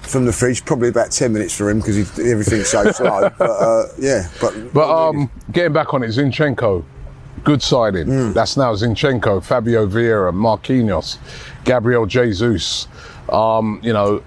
From 0.03 0.25
the 0.25 0.33
fridge, 0.33 0.65
probably 0.65 0.89
about 0.89 1.11
ten 1.11 1.35
minutes 1.35 1.55
for 1.55 1.69
him 1.69 1.81
because 1.81 2.19
everything's 2.19 2.69
so 2.69 2.91
slow. 2.93 3.29
But 3.39 3.51
uh, 3.51 3.83
yeah, 3.99 4.27
but 4.41 4.73
But 4.73 4.89
um, 4.89 5.31
getting 5.53 5.75
back 5.75 5.93
on 5.93 6.03
it, 6.03 6.07
Zinchenko, 6.09 6.83
good 7.45 7.61
signing. 7.63 8.07
Hmm. 8.07 8.33
That's 8.33 8.57
now 8.57 8.73
Zinchenko, 8.73 9.45
Fabio 9.45 9.87
Vieira, 9.87 10.33
Marquinhos, 10.33 11.19
Gabriel 11.65 12.07
Jesus. 12.07 12.89
Um, 13.29 13.81
you 13.83 13.93
know, 13.93 14.23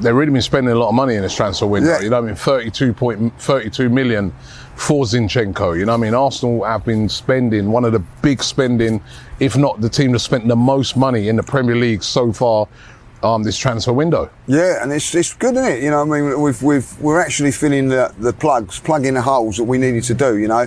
they've 0.00 0.14
really 0.14 0.32
been 0.32 0.42
spending 0.42 0.72
a 0.72 0.78
lot 0.78 0.88
of 0.88 0.94
money 0.94 1.14
in 1.14 1.22
this 1.22 1.34
transfer 1.34 1.66
window. 1.66 1.90
Yeah. 1.90 2.00
You 2.00 2.10
know, 2.10 2.20
what 2.20 2.24
I 2.24 2.28
mean, 2.28 2.36
32 2.36 2.92
point, 2.92 3.40
32 3.40 3.88
million 3.88 4.32
for 4.76 5.04
Zinchenko. 5.04 5.78
You 5.78 5.86
know, 5.86 5.92
what 5.92 5.98
I 5.98 6.02
mean, 6.02 6.14
Arsenal 6.14 6.64
have 6.64 6.84
been 6.84 7.08
spending 7.08 7.70
one 7.70 7.84
of 7.84 7.92
the 7.92 8.00
big 8.22 8.42
spending, 8.42 9.02
if 9.40 9.56
not 9.56 9.80
the 9.80 9.88
team 9.88 10.12
that 10.12 10.20
spent 10.20 10.46
the 10.46 10.56
most 10.56 10.96
money 10.96 11.28
in 11.28 11.36
the 11.36 11.42
Premier 11.42 11.76
League 11.76 12.02
so 12.02 12.32
far. 12.32 12.68
Um, 13.22 13.42
this 13.42 13.56
transfer 13.56 13.94
window. 13.94 14.30
Yeah, 14.46 14.82
and 14.82 14.92
it's, 14.92 15.12
it's 15.14 15.32
good, 15.32 15.54
isn't 15.56 15.72
it? 15.72 15.82
You 15.82 15.90
know, 15.90 16.02
I 16.02 16.04
mean, 16.04 16.40
we've, 16.40 16.62
we've, 16.62 17.00
we're 17.00 17.18
actually 17.18 17.50
filling 17.50 17.88
the, 17.88 18.14
the 18.18 18.32
plugs, 18.32 18.78
plugging 18.78 19.14
the 19.14 19.22
holes 19.22 19.56
that 19.56 19.64
we 19.64 19.78
needed 19.78 20.04
to 20.04 20.14
do, 20.14 20.36
you 20.36 20.46
know. 20.46 20.66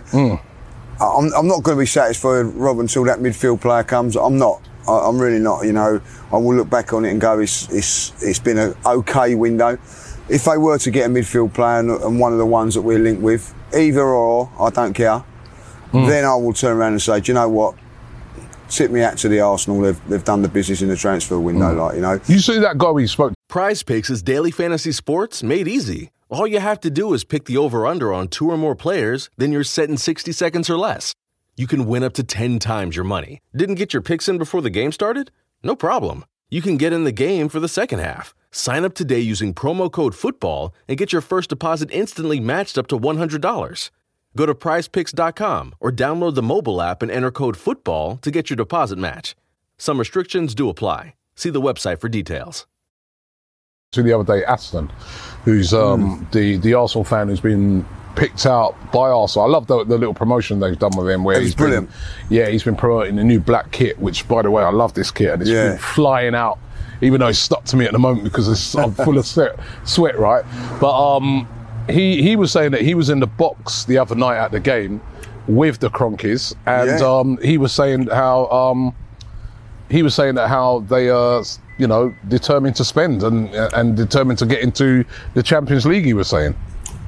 I'm, 1.00 1.31
I'm 1.34 1.48
not 1.48 1.64
going 1.64 1.78
to 1.78 1.81
be 1.81 1.86
satisfied, 1.86 2.48
Rob, 2.56 2.80
until 2.80 3.04
that 3.06 3.20
midfield 3.20 3.62
player 3.62 3.84
comes. 3.84 4.16
I'm 4.18 4.38
not. 4.38 4.62
I, 4.88 5.08
I'm 5.08 5.20
really 5.20 5.40
not, 5.40 5.66
you 5.66 5.74
know. 5.74 6.02
I 6.31 6.38
will 6.38 6.56
look 6.56 6.70
back 6.70 6.94
on 6.94 7.06
it 7.06 7.12
and 7.12 7.20
go, 7.20 7.40
it's, 7.40 7.72
it's, 7.72 8.24
it's 8.24 8.40
been 8.40 8.58
an 8.58 8.76
okay 8.86 9.36
window. 9.36 9.78
If 10.30 10.46
they 10.46 10.58
were 10.58 10.78
to 10.78 10.92
get 10.92 11.10
a 11.10 11.14
midfield 11.14 11.54
player 11.54 11.80
and, 11.80 11.90
and 11.90 12.20
one 12.20 12.34
of 12.34 12.38
the 12.38 12.46
ones 12.46 12.76
that 12.76 12.81
we're 12.81 13.00
linked 13.00 13.22
with, 13.22 13.54
either 13.76 14.04
or, 14.04 14.52
I 14.60 14.70
don't 14.70 14.94
care, 14.94 15.20
hmm. 15.20 16.06
then 16.06 16.26
I 16.26 16.36
will 16.36 16.54
turn 16.54 16.78
around 16.78 16.94
and 16.94 17.02
say, 17.02 17.20
do 17.20 17.31
you 17.31 17.34
know 17.34 17.50
what? 17.50 17.76
Tip 18.70 18.92
me 18.92 19.02
out 19.02 19.18
to 19.20 19.30
the 19.30 19.40
Arsenal. 19.40 19.81
They've, 19.81 20.08
they've 20.08 20.24
done 20.24 20.44
the 20.44 20.48
business 20.48 20.84
in 20.84 20.90
the 20.90 20.96
transfer 20.96 21.40
window, 21.40 21.72
hmm. 21.74 21.80
like, 21.80 21.96
you 21.96 22.02
know. 22.02 22.20
You 22.28 22.40
see 22.40 22.60
that 22.60 22.78
guy 22.78 22.92
we 22.92 23.08
spoke 23.08 23.34
Prize 23.50 23.81
Picks 23.81 24.12
is 24.12 24.21
daily 24.21 24.52
fantasy 24.52 24.92
sports 24.92 25.42
made 25.42 25.68
easy. 25.68 26.12
All 26.30 26.45
you 26.45 26.59
have 26.59 26.80
to 26.81 26.92
do 26.92 27.16
is 27.16 27.24
pick 27.24 27.45
the 27.45 27.57
over 27.57 27.88
under 27.88 28.14
on 28.14 28.28
two 28.28 28.52
or 28.52 28.57
more 28.57 28.76
players, 28.76 29.31
then 29.38 29.52
you're 29.52 29.64
set 29.64 29.90
in 29.90 29.98
60 29.98 30.31
seconds 30.31 30.69
or 30.69 30.78
less. 30.78 31.16
You 31.59 31.68
can 31.68 31.87
win 31.87 32.04
up 32.04 32.13
to 32.13 32.23
10 32.23 32.59
times 32.59 32.95
your 32.95 33.04
money. 33.04 33.42
Didn't 33.54 33.75
get 33.75 33.92
your 33.92 34.01
picks 34.01 34.30
in 34.30 34.37
before 34.37 34.61
the 34.61 34.69
game 34.69 34.94
started? 34.94 35.30
No 35.61 35.75
problem. 35.75 36.23
You 36.49 36.61
can 36.61 36.78
get 36.78 36.94
in 36.94 37.04
the 37.04 37.11
game 37.11 37.49
for 37.49 37.59
the 37.59 37.68
second 37.68 37.99
half. 37.99 38.33
Sign 38.49 38.85
up 38.85 38.94
today 38.94 39.19
using 39.19 39.54
promo 39.54 39.92
code 39.92 40.13
FOOTBALL 40.13 40.73
and 40.87 40.97
get 40.97 41.11
your 41.11 41.19
first 41.21 41.49
deposit 41.49 41.89
instantly 41.92 42.39
matched 42.39 42.78
up 42.78 42.87
to 42.87 42.97
$100. 42.97 43.92
Go 44.37 44.45
to 44.45 44.56
prizepicks.com 44.56 45.75
or 45.81 45.92
download 45.92 46.35
the 46.35 46.42
mobile 46.42 46.81
app 46.81 47.01
and 47.01 47.11
enter 47.11 47.30
code 47.30 47.57
FOOTBALL 47.57 48.21
to 48.21 48.31
get 48.31 48.49
your 48.49 48.56
deposit 48.56 48.97
match. 48.97 49.35
Some 49.78 49.99
restrictions 49.99 50.56
do 50.56 50.69
apply. 50.69 51.13
See 51.35 51.49
the 51.49 51.59
website 51.59 51.99
for 51.99 52.07
details. 52.07 52.68
to 53.92 54.01
the 54.01 54.13
other 54.13 54.23
day, 54.23 54.45
Aston, 54.45 54.89
who's 55.44 55.73
um, 55.73 56.25
the 56.31 56.56
the 56.56 56.73
Arsenal 56.73 57.04
fan 57.04 57.28
who's 57.28 57.42
been 57.42 57.85
picked 58.19 58.45
out 58.45 58.76
by 58.92 59.09
Arsenal. 59.09 59.47
I 59.47 59.49
love 59.49 59.68
the, 59.68 59.83
the 59.85 59.97
little 59.97 60.14
promotion 60.14 60.59
they've 60.59 60.78
done 60.78 60.92
with 60.97 61.09
him. 61.09 61.23
Where 61.23 61.40
he's 61.40 61.56
been- 61.56 61.64
brilliant. 61.66 61.90
yeah, 62.30 62.47
he's 62.49 62.64
been 62.64 62.76
promoting 62.76 63.16
the 63.16 63.23
new 63.23 63.40
black 63.40 63.71
kit, 63.71 63.97
which, 63.99 64.28
by 64.28 64.42
the 64.42 64.52
way, 64.52 64.64
I 64.64 64.69
love 64.71 64.94
this 64.94 65.09
kit, 65.11 65.31
and 65.33 65.42
it's 65.42 65.49
Yeah. 65.52 65.69
been 65.69 65.78
flying 65.78 66.35
out. 66.35 66.59
Even 67.02 67.21
though 67.21 67.28
it's 67.28 67.40
stuck 67.40 67.64
to 67.66 67.78
me 67.78 67.85
at 67.85 67.94
the 67.94 67.99
moment 67.99 68.26
because 68.26 68.49
it's, 68.49 68.76
I'm 68.76 68.92
full 68.94 69.18
of 69.18 69.26
sweat, 69.26 69.57
sweat, 69.85 70.19
right? 70.19 70.44
But 70.81 71.16
um, 71.16 71.47
he 71.90 72.21
he 72.21 72.35
was 72.35 72.52
saying 72.52 72.71
that 72.71 72.81
he 72.81 72.94
was 72.94 73.09
in 73.09 73.21
the 73.21 73.28
box 73.28 73.85
the 73.85 73.97
other 73.97 74.16
night 74.16 74.38
at 74.38 74.52
the 74.52 74.59
game 74.59 74.99
with 75.47 75.80
the 75.80 75.90
Kroenkes, 75.90 76.54
and 76.66 76.99
Yeah. 76.99 77.06
um, 77.19 77.38
he 77.42 77.57
was 77.57 77.71
saying 77.71 78.07
how 78.07 78.47
um, 78.47 78.94
he 79.90 80.04
was 80.04 80.14
saying 80.14 80.35
that 80.35 80.49
how 80.49 80.80
they 80.90 81.09
are, 81.09 81.42
you 81.78 81.88
know, 81.88 82.14
determined 82.28 82.76
to 82.76 82.83
spend 82.83 83.23
and 83.23 83.47
and 83.56 83.95
determined 83.95 84.38
to 84.40 84.45
get 84.45 84.59
into 84.61 85.06
the 85.35 85.42
Champions 85.42 85.85
League. 85.85 86.04
He 86.04 86.14
was 86.14 86.28
saying, 86.28 86.54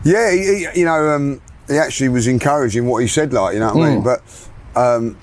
Yeah, 0.04 0.32
he, 0.32 0.38
he, 0.38 0.80
you 0.80 0.86
know, 0.86 1.10
um, 1.10 1.42
he 1.68 1.78
actually 1.78 2.10
was 2.10 2.28
encouraging 2.28 2.86
what 2.86 3.00
he 3.00 3.08
said, 3.08 3.34
like, 3.34 3.54
you 3.54 3.60
know 3.60 3.74
what 3.74 3.88
I 3.88 3.90
mean? 3.90 4.04
But 4.04 4.22
um, 4.76 5.18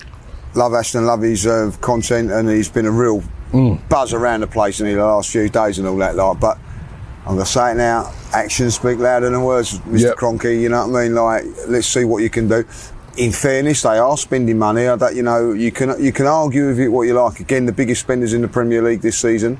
love 0.55 0.73
Ashton, 0.73 1.05
love 1.05 1.21
his 1.21 1.45
uh, 1.45 1.71
content, 1.81 2.31
and 2.31 2.49
he's 2.49 2.69
been 2.69 2.85
a 2.85 2.91
real 2.91 3.23
buzz 3.89 4.13
around 4.13 4.41
the 4.41 4.47
place 4.47 4.79
in 4.79 4.87
the 4.87 5.03
last 5.03 5.31
few 5.31 5.49
days 5.49 5.79
and 5.79 5.87
all 5.87 5.97
that, 5.97 6.15
like. 6.15 6.39
But 6.39 6.57
I'm 7.25 7.35
gonna 7.35 7.45
say 7.45 7.71
it 7.71 7.75
now. 7.75 8.13
Actions 8.33 8.75
speak 8.75 8.99
louder 8.99 9.29
than 9.29 9.43
words, 9.43 9.79
Mr. 9.79 10.01
Yep. 10.01 10.15
Kroenke. 10.17 10.61
You 10.61 10.69
know 10.69 10.87
what 10.87 10.99
I 10.99 11.03
mean? 11.03 11.15
Like, 11.15 11.43
let's 11.67 11.87
see 11.87 12.03
what 12.03 12.23
you 12.23 12.29
can 12.29 12.47
do. 12.47 12.65
In 13.17 13.31
fairness, 13.31 13.81
they 13.81 13.97
are 13.97 14.17
spending 14.17 14.57
money. 14.57 14.87
I 14.87 14.95
don't, 14.95 15.15
you 15.15 15.23
know, 15.23 15.51
you 15.51 15.71
can 15.71 16.01
you 16.01 16.11
can 16.11 16.27
argue 16.27 16.67
with 16.67 16.79
it 16.79 16.87
what 16.89 17.03
you 17.03 17.13
like. 17.13 17.39
Again, 17.39 17.65
the 17.65 17.71
biggest 17.71 18.01
spenders 18.01 18.33
in 18.33 18.41
the 18.41 18.47
Premier 18.47 18.81
League 18.81 19.01
this 19.01 19.17
season 19.17 19.59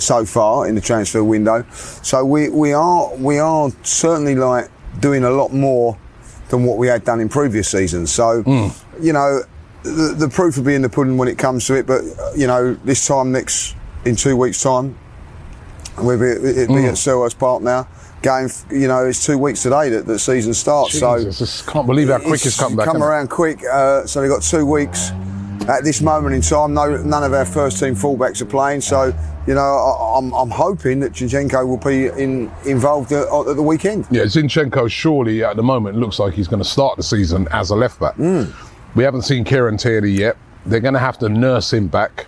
so 0.00 0.24
far 0.24 0.66
in 0.66 0.74
the 0.74 0.80
transfer 0.80 1.22
window. 1.22 1.64
So 2.02 2.24
we 2.24 2.48
we 2.48 2.72
are 2.72 3.14
we 3.16 3.38
are 3.38 3.70
certainly 3.82 4.34
like 4.34 4.70
doing 5.00 5.24
a 5.24 5.30
lot 5.30 5.52
more 5.52 5.98
than 6.48 6.64
what 6.64 6.78
we 6.78 6.88
had 6.88 7.04
done 7.04 7.20
in 7.20 7.28
previous 7.28 7.68
seasons. 7.68 8.10
So, 8.10 8.42
you 9.00 9.12
know, 9.12 9.42
the, 9.82 10.14
the 10.18 10.28
proof 10.28 10.56
will 10.56 10.64
be 10.64 10.74
in 10.74 10.82
the 10.82 10.88
pudding 10.88 11.16
when 11.16 11.28
it 11.28 11.38
comes 11.38 11.66
to 11.68 11.74
it. 11.74 11.86
But 11.86 12.02
you 12.36 12.46
know, 12.46 12.74
this 12.84 13.06
time 13.06 13.32
next 13.32 13.76
in 14.04 14.16
two 14.16 14.36
weeks' 14.36 14.62
time, 14.62 14.98
we'll 15.98 16.18
be, 16.18 16.26
it 16.26 16.68
be 16.68 16.86
at 16.86 16.94
Selhurst 16.94 17.38
Park 17.38 17.62
now. 17.62 17.88
Game, 18.22 18.48
you 18.70 18.86
know, 18.86 19.06
it's 19.06 19.24
two 19.24 19.38
weeks 19.38 19.62
today 19.62 19.88
that 19.88 20.06
the 20.06 20.18
season 20.18 20.52
starts. 20.52 20.92
Jesus, 20.92 21.38
so 21.38 21.44
just 21.44 21.66
can't 21.66 21.86
believe 21.86 22.08
how 22.08 22.18
quick 22.18 22.44
it's 22.44 22.58
come 22.58 22.76
back. 22.76 22.84
come 22.84 22.96
hasn't 22.96 23.04
it? 23.04 23.06
around 23.06 23.30
quick. 23.30 23.64
Uh, 23.64 24.04
so 24.06 24.20
they've 24.20 24.28
got 24.28 24.42
two 24.42 24.66
weeks. 24.66 25.10
At 25.70 25.84
this 25.84 26.00
moment 26.00 26.34
in 26.34 26.40
time, 26.40 26.74
no, 26.74 26.96
none 27.04 27.22
of 27.22 27.32
our 27.32 27.44
first 27.44 27.78
team 27.78 27.94
fullbacks 27.94 28.42
are 28.42 28.46
playing. 28.46 28.80
So, 28.80 29.14
you 29.46 29.54
know, 29.54 29.60
I, 29.60 30.18
I'm, 30.18 30.32
I'm 30.32 30.50
hoping 30.50 30.98
that 31.00 31.12
Zinchenko 31.12 31.64
will 31.64 31.76
be 31.76 32.06
in, 32.06 32.50
involved 32.66 33.12
at, 33.12 33.28
at 33.28 33.54
the 33.54 33.62
weekend. 33.62 34.06
Yeah, 34.10 34.24
Zinchenko 34.24 34.90
surely 34.90 35.44
at 35.44 35.54
the 35.54 35.62
moment 35.62 35.96
looks 35.96 36.18
like 36.18 36.34
he's 36.34 36.48
going 36.48 36.62
to 36.62 36.68
start 36.68 36.96
the 36.96 37.04
season 37.04 37.46
as 37.52 37.70
a 37.70 37.76
left 37.76 38.00
back. 38.00 38.18
We 38.96 39.04
haven't 39.04 39.22
seen 39.22 39.44
Kieran 39.44 39.76
Tierney 39.76 40.10
yet. 40.10 40.36
They're 40.66 40.80
going 40.80 40.94
to 40.94 41.00
have 41.00 41.18
to 41.18 41.28
nurse 41.28 41.72
him 41.72 41.86
back. 41.86 42.26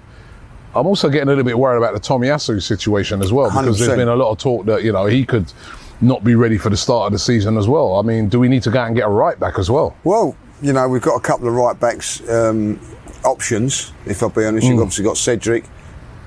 I'm 0.77 0.87
also 0.87 1.09
getting 1.09 1.29
a 1.29 1.33
little 1.33 1.45
bit 1.45 1.59
worried 1.59 1.79
about 1.79 1.95
the 1.95 2.01
Tomiyasu 2.01 2.63
situation 2.63 3.23
as 3.23 3.33
well 3.33 3.51
because 3.51 3.79
there's 3.79 3.91
100%. 3.91 3.97
been 3.97 4.09
a 4.09 4.17
lot 4.17 4.31
of 4.31 4.39
talk 4.39 4.65
that 4.67 4.85
you 4.85 4.93
know 4.93 5.05
he 5.05 5.27
could 5.27 5.53
not 6.01 6.25
be 6.25 6.35
ready 6.35 6.57
for 6.57 6.71
the 6.71 6.77
start 6.77 7.07
of 7.07 7.13
the 7.13 7.19
season 7.19 7.59
as 7.59 7.69
well. 7.69 7.97
I 7.97 8.03
mean, 8.03 8.29
do 8.29 8.41
we 8.41 8.49
need 8.49 8.63
to 8.63 8.71
go 8.71 8.81
out 8.81 8.87
and 8.87 8.97
get 8.97 9.07
a 9.07 9.11
right 9.11 9.39
back 9.39 9.59
as 9.59 9.71
well? 9.71 9.95
Well, 10.05 10.35
you 10.63 10.73
know, 10.73 10.89
we've 10.89 11.03
got 11.03 11.17
a 11.17 11.21
couple 11.21 11.49
of 11.49 11.55
right 11.55 11.79
backs 11.79 12.27
um, 12.29 12.81
options. 13.25 13.93
If 14.07 14.23
I'll 14.23 14.31
be 14.31 14.45
honest, 14.45 14.67
you've 14.67 14.81
obviously 14.81 15.05
got 15.05 15.17
Cedric, 15.17 15.65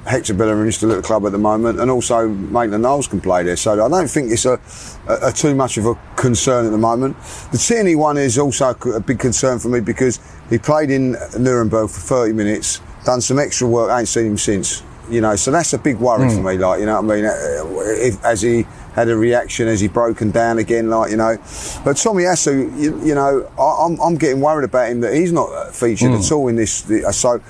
Hector 0.06 0.34
Bellerin 0.36 0.72
still 0.72 0.92
at 0.92 0.98
the 0.98 1.02
club 1.02 1.26
at 1.26 1.32
the 1.32 1.38
moment, 1.38 1.80
and 1.80 1.90
also 1.90 2.28
Maitland-Niles 2.28 3.08
can 3.08 3.20
play 3.22 3.44
there. 3.44 3.56
So 3.56 3.74
I 3.84 3.90
don't 3.90 4.08
think 4.08 4.32
it's 4.32 4.46
a, 4.46 4.60
a, 5.08 5.28
a 5.30 5.32
too 5.32 5.56
much 5.56 5.78
of 5.78 5.86
a 5.88 5.96
concern 6.16 6.66
at 6.66 6.72
the 6.72 6.78
moment. 6.78 7.18
The 7.52 7.58
Tierney 7.58 7.96
one 7.96 8.18
is 8.18 8.38
also 8.38 8.70
a 8.96 9.00
big 9.00 9.20
concern 9.20 9.58
for 9.60 9.70
me 9.70 9.80
because 9.80 10.20
he 10.50 10.58
played 10.60 10.92
in 10.92 11.16
Nuremberg 11.40 11.90
for 11.90 12.00
30 12.00 12.34
minutes, 12.34 12.82
done 13.04 13.20
some 13.22 13.40
extra 13.40 13.68
work, 13.68 13.90
I 13.90 14.00
ain't 14.00 14.08
seen 14.08 14.28
him 14.28 14.38
since. 14.38 14.84
You 15.10 15.22
know, 15.22 15.36
so 15.36 15.52
that's 15.52 15.72
a 15.74 15.78
big 15.78 15.98
worry 15.98 16.30
for 16.30 16.42
me. 16.42 16.58
Like, 16.58 16.80
you 16.80 16.88
know 16.88 17.00
what 17.00 17.12
I 17.12 17.16
mean? 17.16 17.26
Uh, 17.26 17.82
If, 18.08 18.24
as 18.26 18.42
he 18.42 18.66
had 18.96 19.10
a 19.10 19.16
reaction, 19.16 19.68
as 19.68 19.82
he 19.82 19.88
broken 19.90 20.32
down 20.32 20.58
again, 20.58 20.90
like 20.90 21.12
you 21.12 21.18
know. 21.18 21.36
But 21.84 21.98
Tomiyasu, 21.98 22.80
you, 22.80 23.00
you 23.06 23.14
know, 23.14 23.48
I, 23.60 23.86
I'm, 23.86 24.00
I'm 24.00 24.16
getting 24.16 24.40
worried 24.42 24.64
about 24.64 24.90
him 24.90 25.02
that 25.02 25.14
he's 25.14 25.32
not 25.34 25.76
featured 25.76 26.12
at 26.14 26.32
all 26.32 26.48
in 26.48 26.56
this. 26.56 26.82
The, 26.82 27.06
uh, 27.06 27.12
so 27.12 27.42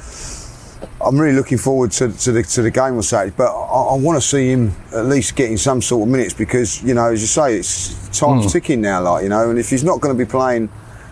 I'm 1.02 1.20
really 1.20 1.36
looking 1.36 1.58
forward 1.58 1.92
to, 1.94 2.12
to 2.12 2.32
the 2.32 2.44
to 2.44 2.62
the 2.62 2.72
game 2.72 2.96
on 2.96 3.04
Saturday, 3.04 3.36
but 3.38 3.52
I, 3.56 3.94
I 3.94 3.96
want 3.96 4.22
to 4.22 4.28
see 4.28 4.50
him 4.52 4.74
at 4.94 5.06
least 5.06 5.36
getting 5.36 5.58
some 5.58 5.82
sort 5.82 6.08
of 6.08 6.12
minutes 6.12 6.34
because 6.34 6.82
you 6.84 6.94
know, 6.94 7.12
as 7.12 7.22
you 7.22 7.28
say, 7.28 7.58
it's 7.58 8.18
time's 8.18 8.52
ticking 8.52 8.82
now. 8.82 9.02
Like 9.02 9.24
you 9.24 9.30
know, 9.30 9.50
and 9.50 9.60
if 9.60 9.70
he's 9.70 9.84
not 9.84 10.02
going 10.02 10.18
to 10.18 10.25
be 10.25 10.30
playing, 10.30 10.70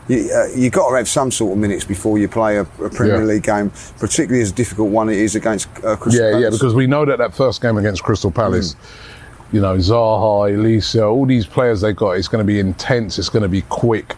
you 0.08 0.30
uh, 0.34 0.48
you 0.56 0.70
got 0.70 0.90
to 0.90 0.98
have 0.98 1.08
some 1.08 1.30
sort 1.32 1.52
of 1.54 1.58
minutes 1.60 1.86
before 1.86 2.18
you 2.18 2.28
play 2.28 2.58
a, 2.58 2.62
a 2.62 2.90
Premier 2.90 3.20
Yeah. 3.20 3.24
League 3.34 3.44
game, 3.44 3.72
particularly 4.00 4.42
as 4.42 4.52
difficult 4.52 4.90
one 4.90 5.10
it 5.10 5.18
is 5.18 5.36
against 5.36 5.68
uh, 5.84 5.96
Crystal 5.96 6.32
Yeah, 6.32 6.40
yeah, 6.40 6.50
because 6.50 6.74
we 6.74 6.88
know 6.88 7.06
that 7.06 7.20
that 7.20 7.36
first 7.36 7.62
game 7.62 7.78
against 7.78 8.04
Crystal 8.04 8.32
Palace, 8.32 8.76
you 9.54 9.62
know, 9.62 9.78
Zaha, 9.78 10.52
Olise, 10.52 11.02
all 11.10 11.26
these 11.26 11.46
players 11.46 11.80
they 11.82 11.94
got, 11.94 12.12
it's 12.14 12.28
going 12.28 12.44
to 12.46 12.48
be 12.48 12.60
intense. 12.60 13.18
It's 13.20 13.30
going 13.30 13.44
to 13.44 13.48
be 13.50 13.62
quick. 13.70 14.16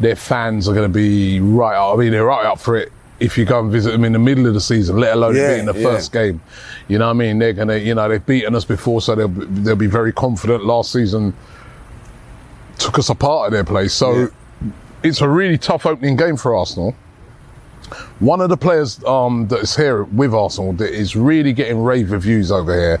Their 0.00 0.16
fans 0.16 0.66
are 0.68 0.74
going 0.74 0.90
to 0.90 0.92
be 0.92 1.38
right. 1.40 1.76
up- 1.76 1.96
I 1.96 2.00
mean, 2.00 2.10
they're 2.10 2.24
right 2.24 2.46
up 2.46 2.58
for 2.58 2.76
it. 2.76 2.90
If 3.20 3.36
you 3.36 3.44
go 3.44 3.60
and 3.60 3.70
visit 3.70 3.90
them 3.90 4.04
in 4.04 4.12
the 4.12 4.18
middle 4.18 4.46
of 4.46 4.54
the 4.54 4.60
season, 4.60 4.96
let 4.96 5.12
alone 5.14 5.36
Yeah, 5.36 5.50
beating 5.50 5.66
the 5.66 5.74
yeah. 5.78 5.82
first 5.82 6.12
game, 6.12 6.40
you 6.88 6.98
know 6.98 7.06
what 7.06 7.10
I 7.10 7.18
mean? 7.18 7.38
They're 7.38 7.52
gonna, 7.52 7.76
you 7.76 7.94
know, 7.94 8.08
they've 8.08 8.24
beaten 8.24 8.54
us 8.54 8.64
before, 8.64 9.00
so 9.02 9.14
they'll 9.14 9.28
be- 9.28 9.44
they'll 9.46 9.76
be 9.76 9.88
very 9.88 10.12
confident. 10.12 10.64
Last 10.64 10.92
season 10.92 11.34
took 12.78 12.98
us 12.98 13.08
apart 13.08 13.46
at 13.48 13.52
their 13.52 13.64
place, 13.64 13.92
so 13.92 14.12
Yeah. 14.14 14.26
it's 15.02 15.20
a 15.20 15.28
really 15.28 15.58
tough 15.58 15.84
opening 15.84 16.16
game 16.16 16.36
for 16.36 16.54
Arsenal. 16.54 16.94
One 18.20 18.40
of 18.40 18.50
the 18.50 18.56
players 18.56 19.02
um, 19.04 19.48
that's 19.48 19.74
here 19.76 20.04
with 20.04 20.32
Arsenal 20.34 20.72
that 20.74 20.92
is 20.94 21.16
really 21.16 21.52
getting 21.52 21.82
rave 21.82 22.10
reviews 22.12 22.52
over 22.52 22.72
here, 22.72 23.00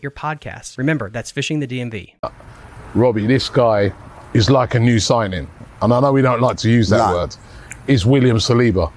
your 0.03 0.11
podcasts. 0.11 0.77
Remember, 0.77 1.09
that's 1.09 1.31
Fishing 1.31 1.59
the 1.59 1.67
DMV. 1.67 2.13
Robbie, 2.93 3.25
this 3.27 3.49
guy 3.49 3.93
is 4.33 4.49
like 4.49 4.75
a 4.75 4.79
new 4.79 4.99
signing, 4.99 5.47
and 5.81 5.93
I 5.93 5.99
know 5.99 6.11
we 6.11 6.21
don't 6.21 6.41
like 6.41 6.57
to 6.57 6.69
use 6.69 6.89
that 6.89 6.97
No. 7.09 7.13
word. 7.13 7.35
Is 7.87 8.05
William 8.05 8.37
Saliba? 8.37 8.91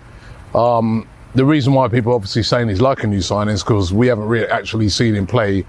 Um, 0.55 1.07
the 1.35 1.45
reason 1.45 1.73
why 1.73 1.89
people 1.89 2.13
are 2.13 2.17
obviously 2.17 2.43
saying 2.43 2.69
he's 2.69 2.81
like 2.81 3.03
a 3.05 3.07
new 3.07 3.21
signing 3.21 3.55
is 3.55 3.63
because 3.63 3.93
we 3.93 4.07
haven't 4.07 4.27
really 4.29 4.47
actually 4.49 4.89
seen 4.89 5.15
him 5.15 5.27
play 5.27 5.65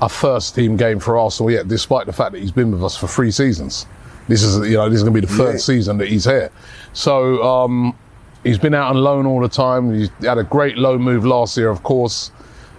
a 0.00 0.08
first 0.08 0.54
team 0.54 0.76
game 0.76 0.98
for 0.98 1.16
Arsenal 1.18 1.50
yet, 1.50 1.68
despite 1.68 2.06
the 2.06 2.12
fact 2.12 2.32
that 2.32 2.40
he's 2.40 2.50
been 2.52 2.70
with 2.70 2.82
us 2.84 2.96
for 2.96 3.06
three 3.06 3.30
seasons. 3.30 3.86
This 4.28 4.42
is, 4.42 4.68
you 4.68 4.76
know, 4.76 4.88
this 4.90 4.96
is 4.98 5.02
going 5.04 5.14
to 5.14 5.20
be 5.20 5.26
the 5.26 5.32
third 5.32 5.52
Yeah. 5.54 5.58
season 5.60 5.98
that 5.98 6.08
he's 6.08 6.24
here. 6.24 6.50
So 6.92 7.42
um, 7.42 7.96
he's 8.42 8.58
been 8.58 8.74
out 8.74 8.90
on 8.90 8.96
loan 9.02 9.24
all 9.26 9.40
the 9.40 9.48
time. 9.48 9.94
He 9.94 10.10
had 10.26 10.38
a 10.38 10.44
great 10.44 10.76
loan 10.76 11.00
move 11.00 11.24
last 11.24 11.56
year, 11.56 11.70
of 11.70 11.82
course, 11.84 12.30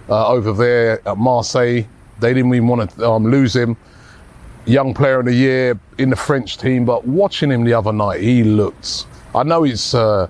uh, 0.08 0.28
over 0.28 0.52
there 0.52 1.06
at 1.08 1.16
Marseille. 1.16 1.82
They 2.20 2.34
didn't 2.34 2.52
even 2.54 2.68
want 2.68 2.90
to 2.90 3.08
um, 3.08 3.30
lose 3.30 3.54
him 3.54 3.76
young 4.68 4.94
player 4.94 5.20
of 5.20 5.26
the 5.26 5.34
year 5.34 5.78
in 5.96 6.10
the 6.10 6.16
French 6.16 6.58
team, 6.58 6.84
but 6.84 7.06
watching 7.06 7.50
him 7.50 7.64
the 7.64 7.74
other 7.74 7.92
night, 7.92 8.20
he 8.20 8.44
looked. 8.44 9.06
I 9.34 9.42
know 9.42 9.64
it's 9.64 9.94
uh, 9.94 10.28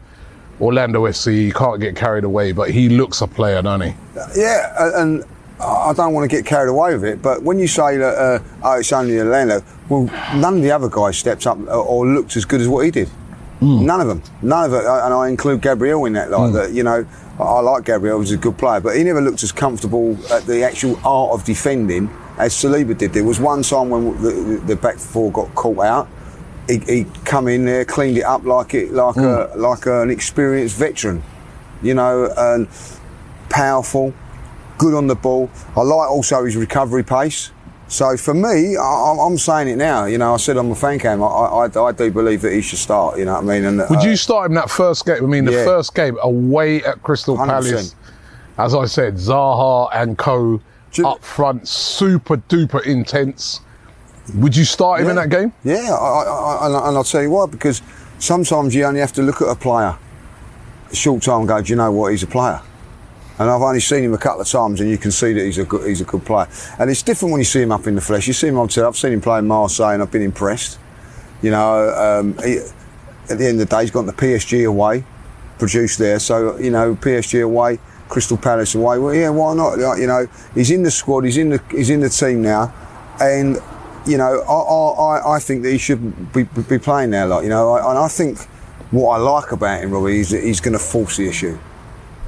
Orlando 0.61 1.04
FC, 1.06 1.32
he 1.32 1.52
can't 1.52 1.80
get 1.80 1.97
carried 1.97 2.25
away, 2.25 2.52
but 2.52 2.70
he 2.70 2.88
looks 2.88 3.20
a 3.20 3.26
player, 3.26 3.61
doesn't 3.62 3.88
he? 3.88 3.94
Yeah, 4.37 5.00
and 5.00 5.25
I 5.61 5.92
don't 5.92 6.14
want 6.14 6.30
to 6.30 6.37
get 6.37 6.47
carried 6.47 6.70
away 6.70 6.94
with 6.94 7.04
it, 7.04 7.20
but 7.20 7.42
when 7.42 7.58
you 7.58 7.66
say 7.66 7.97
that, 7.97 8.14
uh, 8.14 8.42
oh, 8.62 8.78
it's 8.78 8.92
only 8.92 9.18
Orlando, 9.18 9.62
well, 9.88 10.04
none 10.37 10.56
of 10.56 10.62
the 10.62 10.70
other 10.70 10.88
guys 10.88 11.18
stepped 11.18 11.47
up 11.47 11.58
or, 11.58 11.73
or 11.73 12.06
looked 12.06 12.37
as 12.37 12.44
good 12.44 12.61
as 12.61 12.68
what 12.68 12.85
he 12.85 12.90
did. 12.90 13.11
Mm. 13.60 13.82
None 13.82 14.00
of 14.00 14.06
them. 14.06 14.22
None 14.42 14.64
of 14.66 14.72
it. 14.72 14.84
And 14.84 15.14
I 15.14 15.28
include 15.28 15.62
Gabriel 15.62 16.04
in 16.04 16.12
that. 16.12 16.30
Like 16.30 16.50
mm. 16.50 16.52
that, 16.54 16.72
you 16.72 16.82
know, 16.82 17.04
I, 17.40 17.60
like 17.60 17.84
Gabriel. 17.84 18.20
He's 18.20 18.32
a 18.32 18.36
good 18.36 18.56
player, 18.56 18.80
but 18.80 18.96
he 18.96 19.04
never 19.04 19.20
looked 19.20 19.42
as 19.42 19.52
comfortable 19.52 20.16
at 20.32 20.44
the 20.46 20.62
actual 20.62 20.98
art 21.04 21.32
of 21.32 21.44
defending 21.44 22.08
as 22.38 22.54
Saliba 22.54 22.96
did. 22.96 23.12
There 23.12 23.24
was 23.24 23.40
one 23.40 23.62
time 23.62 23.90
when 23.90 24.22
the, 24.22 24.62
the 24.66 24.76
back 24.76 24.98
four 24.98 25.32
got 25.32 25.54
caught 25.54 25.84
out. 25.84 26.08
He, 26.68 26.78
he 26.78 27.06
come 27.24 27.48
in 27.48 27.64
there, 27.64 27.84
cleaned 27.84 28.18
it 28.18 28.24
up 28.24 28.44
like 28.44 28.74
it, 28.74 28.92
like 28.92 29.16
mm. 29.16 29.54
a, 29.54 29.56
like 29.56 29.86
an 29.86 30.10
experienced 30.10 30.76
veteran, 30.76 31.22
you 31.82 31.94
know, 31.94 32.32
and 32.36 32.68
powerful, 33.48 34.12
good 34.76 34.94
on 34.94 35.06
the 35.06 35.14
ball. 35.14 35.50
I 35.74 35.80
like 35.80 36.10
also 36.10 36.44
his 36.44 36.56
recovery 36.56 37.02
pace. 37.02 37.50
So 37.88 38.16
for 38.16 38.35
me, 38.35 38.76
I, 38.76 38.83
I'm- 38.83 39.18
I'm 39.18 39.38
saying 39.38 39.68
it 39.68 39.76
now. 39.76 40.04
You 40.04 40.18
know, 40.18 40.35
I 40.35 40.37
said 40.37 40.57
on 40.57 40.68
the 40.68 40.75
fan 40.75 40.99
cam, 40.99 41.23
I, 41.23 41.26
I, 41.26 41.85
I 41.85 41.92
do 41.92 42.11
believe 42.11 42.42
that 42.42 42.52
he 42.52 42.61
should 42.61 42.78
start. 42.78 43.18
You 43.18 43.25
know 43.25 43.35
what 43.35 43.45
I 43.45 43.47
mean? 43.47 43.64
And 43.64 43.78
Would 43.78 44.00
uh, 44.00 44.02
you 44.02 44.16
start 44.16 44.50
him 44.50 44.54
that 44.54 44.71
first 44.71 45.07
game? 45.07 45.25
I 45.25 45.26
mean, 45.26 45.45
the 45.47 45.52
yeah. 45.52 45.64
first 45.64 45.95
game 45.95 46.18
away 46.23 46.83
at 46.85 47.02
Crystal 47.02 47.37
100%. 47.37 47.47
Palace. 47.47 47.95
As 48.59 48.75
I 48.75 48.85
said, 48.87 49.14
Zaha 49.14 49.88
and 49.95 50.18
Co. 50.18 50.61
You- 50.95 51.07
up 51.07 51.23
front, 51.23 51.68
super 51.68 52.37
duper 52.37 52.85
intense. 52.85 53.61
Would 54.35 54.57
you 54.57 54.64
start 54.64 55.00
him 55.00 55.09
in 55.09 55.16
that 55.16 55.30
game? 55.30 55.52
Yeah, 55.64 55.95
I, 55.95 56.66
and 56.66 56.97
I'll 56.97 57.04
tell 57.04 57.23
you 57.23 57.30
why. 57.30 57.47
Because 57.47 57.83
sometimes 58.18 58.75
you 58.75 58.85
only 58.85 59.00
have 59.00 59.12
to 59.14 59.23
look 59.23 59.40
at 59.40 59.49
a 59.49 59.54
player 59.54 59.97
a 60.90 60.95
short 60.97 61.23
time 61.23 61.40
and 61.40 61.49
go, 61.49 61.61
do 61.62 61.71
you 61.71 61.76
know 61.76 61.90
what? 61.92 62.11
He's 62.11 62.23
a 62.23 62.26
player. 62.26 62.61
And 63.38 63.49
I've 63.49 63.62
only 63.62 63.80
seen 63.80 64.04
him 64.04 64.14
a 64.14 64.18
couple 64.18 64.40
of 64.40 64.49
times, 64.49 64.80
and 64.80 64.90
you 64.90 64.99
can 64.99 65.12
see 65.12 65.33
that 65.33 65.45
he's 65.45 65.59
a 65.59 65.64
good, 65.64 65.87
he's 65.87 66.00
a 66.00 66.04
good 66.04 66.25
player. 66.25 66.49
And 66.78 66.90
it's 66.90 67.02
different 67.02 67.33
when 67.33 67.40
you 67.40 67.45
see 67.45 67.62
him 67.62 67.71
up 67.71 67.87
in 67.87 67.95
the 67.95 68.00
flesh. 68.00 68.26
You 68.26 68.33
see 68.33 68.49
him 68.49 68.59
on 68.59 68.68
TV. 68.68 68.87
I've 68.87 68.97
seen 68.97 69.12
him 69.12 69.21
play 69.21 69.38
in 69.38 69.47
Marseille, 69.47 69.95
and 69.95 70.02
I've 70.02 70.11
been 70.11 70.23
impressed. 70.23 70.78
You 71.40 71.52
know, 71.52 71.88
um, 71.90 72.37
he, 72.45 72.59
at 73.30 73.38
the 73.38 73.47
end 73.47 73.61
of 73.61 73.68
the 73.68 73.76
day, 73.76 73.83
he's 73.83 73.90
got 73.92 74.07
the 74.07 74.12
PSG 74.12 74.66
away, 74.66 75.04
produced 75.59 75.99
there. 75.99 76.18
So 76.18 76.57
you 76.59 76.71
know, 76.71 76.97
PSG 76.97 77.45
away, 77.45 77.78
Crystal 78.09 78.37
Palace 78.37 78.75
away. 78.75 78.99
Well, 78.99 79.14
yeah, 79.14 79.30
why 79.30 79.54
not? 79.54 79.78
Like, 79.78 80.00
you 80.00 80.09
know, 80.09 80.26
he's 80.54 80.71
in 80.71 80.83
the 80.83 80.90
squad. 80.90 81.25
He's 81.25 81.37
in 81.37 81.50
the 81.50 81.62
he's 81.71 81.90
in 81.90 82.00
the 82.00 82.09
team 82.09 82.42
now. 82.42 82.73
and 83.21 83.59
you 84.07 84.16
know, 84.16 84.40
I, 84.40 85.18
I, 85.18 85.37
I 85.37 85.38
think 85.38 85.62
that 85.62 85.71
he 85.71 85.78
should 85.78 86.33
be, 86.33 86.45
be 86.45 86.78
playing 86.78 87.11
now. 87.11 87.26
Like 87.26 87.45
you 87.45 87.50
know, 87.50 87.73
I, 87.73 87.90
and 87.90 87.99
I 87.99 88.09
think 88.09 88.40
what 88.90 89.11
I 89.11 89.18
like 89.18 89.52
about 89.52 89.83
him, 89.83 89.90
Robbie, 89.90 90.21
is 90.21 90.30
that 90.30 90.42
he's 90.42 90.61
going 90.61 90.73
to 90.73 90.78
force 90.78 91.18
the 91.18 91.28
issue. 91.28 91.59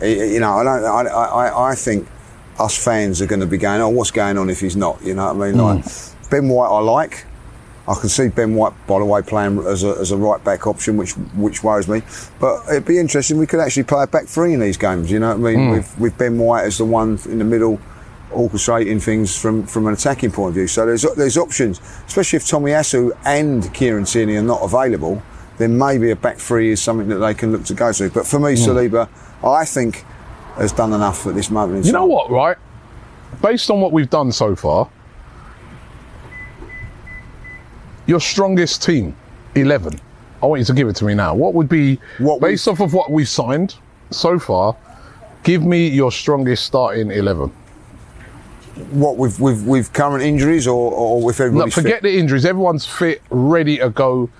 You 0.02 0.40
know, 0.40 0.58
I 0.58 0.64
don't. 0.64 0.84
I, 0.84 1.02
I, 1.02 1.70
I 1.70 1.74
think 1.74 2.08
us 2.58 2.82
fans 2.82 3.20
are 3.20 3.26
going 3.26 3.40
to 3.40 3.46
be 3.46 3.58
going, 3.58 3.80
"Oh, 3.80 3.88
what's 3.88 4.10
going 4.10 4.38
on 4.38 4.50
if 4.50 4.60
he's 4.60 4.76
not?" 4.76 5.02
You 5.02 5.14
know 5.14 5.32
what 5.32 5.46
I 5.46 5.50
mean? 5.50 5.58
Like 5.58 5.84
hmm. 5.84 6.30
Ben 6.30 6.48
White, 6.48 6.68
I 6.68 6.80
like. 6.80 7.26
I 7.88 7.94
can 7.94 8.08
see 8.08 8.28
Ben 8.28 8.54
White, 8.54 8.72
by 8.86 9.00
the 9.00 9.04
way, 9.04 9.20
playing 9.20 9.58
as 9.66 9.82
a, 9.82 9.96
as 9.98 10.12
a 10.12 10.16
right 10.16 10.42
back 10.44 10.66
option, 10.66 10.96
which 10.96 11.12
which 11.34 11.64
worries 11.64 11.88
me. 11.88 12.02
But 12.38 12.62
it'd 12.68 12.84
be 12.84 12.98
interesting. 12.98 13.38
We 13.38 13.46
could 13.46 13.60
actually 13.60 13.82
play 13.84 14.04
a 14.04 14.06
back 14.06 14.26
three 14.26 14.54
in 14.54 14.60
these 14.60 14.76
games. 14.76 15.10
You 15.10 15.18
know 15.18 15.36
what 15.36 15.48
I 15.48 15.52
mean? 15.52 15.66
Hmm. 15.66 15.70
With 15.72 15.98
with 15.98 16.18
Ben 16.18 16.38
White 16.38 16.64
as 16.64 16.78
the 16.78 16.84
one 16.84 17.18
in 17.24 17.38
the 17.38 17.44
middle, 17.44 17.80
orchestrating 18.30 19.02
things 19.02 19.36
from, 19.36 19.66
from 19.66 19.86
an 19.86 19.94
attacking 19.94 20.30
point 20.30 20.50
of 20.50 20.54
view. 20.54 20.66
So 20.66 20.86
there's 20.86 21.02
there's 21.16 21.36
options, 21.36 21.80
especially 22.06 22.36
if 22.38 22.44
Tomiyasu 22.44 23.16
and 23.24 23.72
Kieran 23.74 24.04
Tierney 24.04 24.36
are 24.36 24.42
not 24.42 24.62
available. 24.62 25.22
Then 25.60 25.76
maybe 25.76 26.10
a 26.10 26.16
back 26.16 26.38
three 26.38 26.70
is 26.70 26.80
something 26.80 27.08
that 27.08 27.18
they 27.18 27.34
can 27.34 27.52
look 27.52 27.64
to 27.64 27.74
go 27.74 27.92
to. 27.92 28.08
But 28.08 28.26
for 28.26 28.40
me, 28.40 28.56
hmm. 28.56 28.70
Saliba, 28.70 29.10
I 29.44 29.66
think 29.66 30.06
has 30.56 30.72
done 30.72 30.94
enough 30.94 31.26
at 31.26 31.34
this 31.34 31.50
moment 31.50 31.84
You 31.84 31.92
know 31.92 32.06
what, 32.06 32.30
right? 32.30 32.56
Based 33.42 33.70
on 33.70 33.78
what 33.82 33.92
we've 33.92 34.08
done 34.08 34.32
so 34.32 34.56
far, 34.56 34.88
your 38.06 38.20
strongest 38.20 38.82
team, 38.82 39.14
11. 39.54 40.00
I 40.42 40.46
want 40.46 40.60
you 40.60 40.64
to 40.64 40.72
give 40.72 40.88
it 40.88 40.96
to 40.96 41.04
me 41.04 41.12
now. 41.12 41.34
What 41.34 41.52
would 41.52 41.68
be, 41.68 42.00
What 42.16 42.40
based 42.40 42.66
off 42.66 42.80
of 42.80 42.94
what 42.94 43.10
we've 43.10 43.28
signed 43.28 43.74
so 44.10 44.38
far, 44.38 44.74
give 45.42 45.62
me 45.62 45.88
your 45.88 46.10
strongest 46.10 46.64
starting 46.64 47.10
11. 47.10 47.52
What 48.92 49.18
with 49.18 49.38
with 49.38 49.66
with 49.66 49.92
current 49.92 50.22
injuries 50.22 50.66
or 50.66 50.90
or 50.90 51.22
with 51.22 51.38
No, 51.38 51.46
everybody? 51.46 51.70
forget 51.70 52.02
the 52.02 52.16
injuries. 52.18 52.46
Everyone's 52.46 52.86
fit, 52.86 53.20
ready 53.28 53.76
to 53.76 53.90
go 53.90 54.30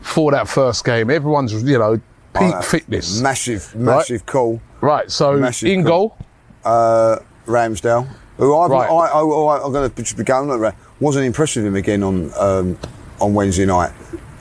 for 0.00 0.30
that 0.32 0.48
first 0.48 0.84
game. 0.84 1.10
Everyone's, 1.10 1.52
you 1.62 1.78
know, 1.78 2.00
peak 2.34 2.62
fitness. 2.62 3.20
Massive, 3.20 3.74
massive 3.74 4.24
call. 4.26 4.60
right, 4.80 5.10
so 5.10 5.36
massive 5.36 5.68
in 5.70 5.84
call. 5.84 6.08
goal, 6.10 6.18
uh, 6.64 7.18
Ramsdale, 7.46 8.08
who 8.36 8.56
I've, 8.56 8.70
Right. 8.70 8.88
I, 8.88 8.94
I, 8.94 9.20
I, 9.20 9.64
I'm 9.64 9.72
going 9.72 9.90
to 9.90 10.16
be 10.16 10.24
going 10.24 10.50
on. 10.50 10.74
Wasn't 11.00 11.24
impressed 11.24 11.56
with 11.56 11.66
him 11.66 11.76
again 11.76 12.02
on 12.02 12.32
um, 12.38 12.78
on 13.20 13.34
Wednesday 13.34 13.66
night. 13.66 13.92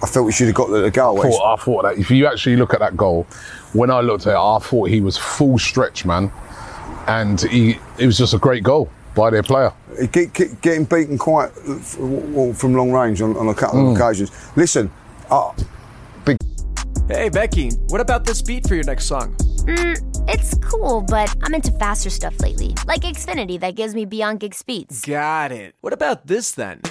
I 0.02 0.06
thought 0.06 0.24
we 0.24 0.32
should 0.32 0.46
have 0.48 0.56
got 0.56 0.70
the, 0.70 0.92
goal. 0.92 1.20
thought, 1.22 1.54
I 1.54 1.64
thought 1.64 1.84
that 1.84 1.98
if 1.98 2.12
you 2.12 2.28
actually 2.28 2.56
look 2.56 2.74
at 2.76 2.80
that 2.82 2.96
goal, 2.96 3.24
when 3.74 3.90
I 3.90 4.02
looked 4.02 4.28
at 4.28 4.34
it, 4.34 4.38
I 4.40 4.60
thought 4.60 4.90
he 4.90 5.02
was 5.02 5.18
full 5.18 5.58
stretch, 5.58 6.06
man, 6.06 6.32
and 7.08 7.42
he 7.42 7.80
it 7.98 8.06
was 8.06 8.18
just 8.18 8.34
a 8.36 8.38
great 8.38 8.62
goal 8.64 8.92
by 9.16 9.32
their 9.32 9.42
player. 9.42 9.74
Get, 10.12 10.34
get, 10.34 10.62
getting 10.62 10.84
beaten 10.86 11.18
quite 11.18 11.50
uh, 11.68 12.54
from 12.54 12.76
long 12.76 12.92
range 12.92 13.22
on, 13.24 13.36
on 13.38 13.48
a 13.48 13.56
couple 13.56 13.80
Hmm. 13.82 13.88
of 13.90 13.96
occasions. 13.98 14.32
Listen, 14.56 14.92
uh, 15.30 15.54
big 16.26 16.38
Hey, 17.08 17.30
Becky, 17.30 17.70
what 17.88 18.02
about 18.02 18.26
this 18.26 18.42
beat 18.42 18.68
for 18.68 18.76
your 18.76 18.84
next 18.84 19.06
song? 19.06 19.36
It's 20.30 20.56
cool, 20.58 21.02
but 21.02 21.34
I'm 21.42 21.54
into 21.54 21.72
faster 21.72 22.10
stuff 22.10 22.40
lately, 22.42 22.76
like 22.86 23.02
Xfinity 23.02 23.60
that 23.62 23.76
gives 23.76 23.96
me 23.96 24.06
beyond 24.06 24.42
gig 24.42 24.54
speeds. 24.54 25.02
Got 25.06 25.52
it. 25.52 25.76
What 25.82 25.94
about 25.94 26.28
this 26.28 26.52
then? 26.52 26.82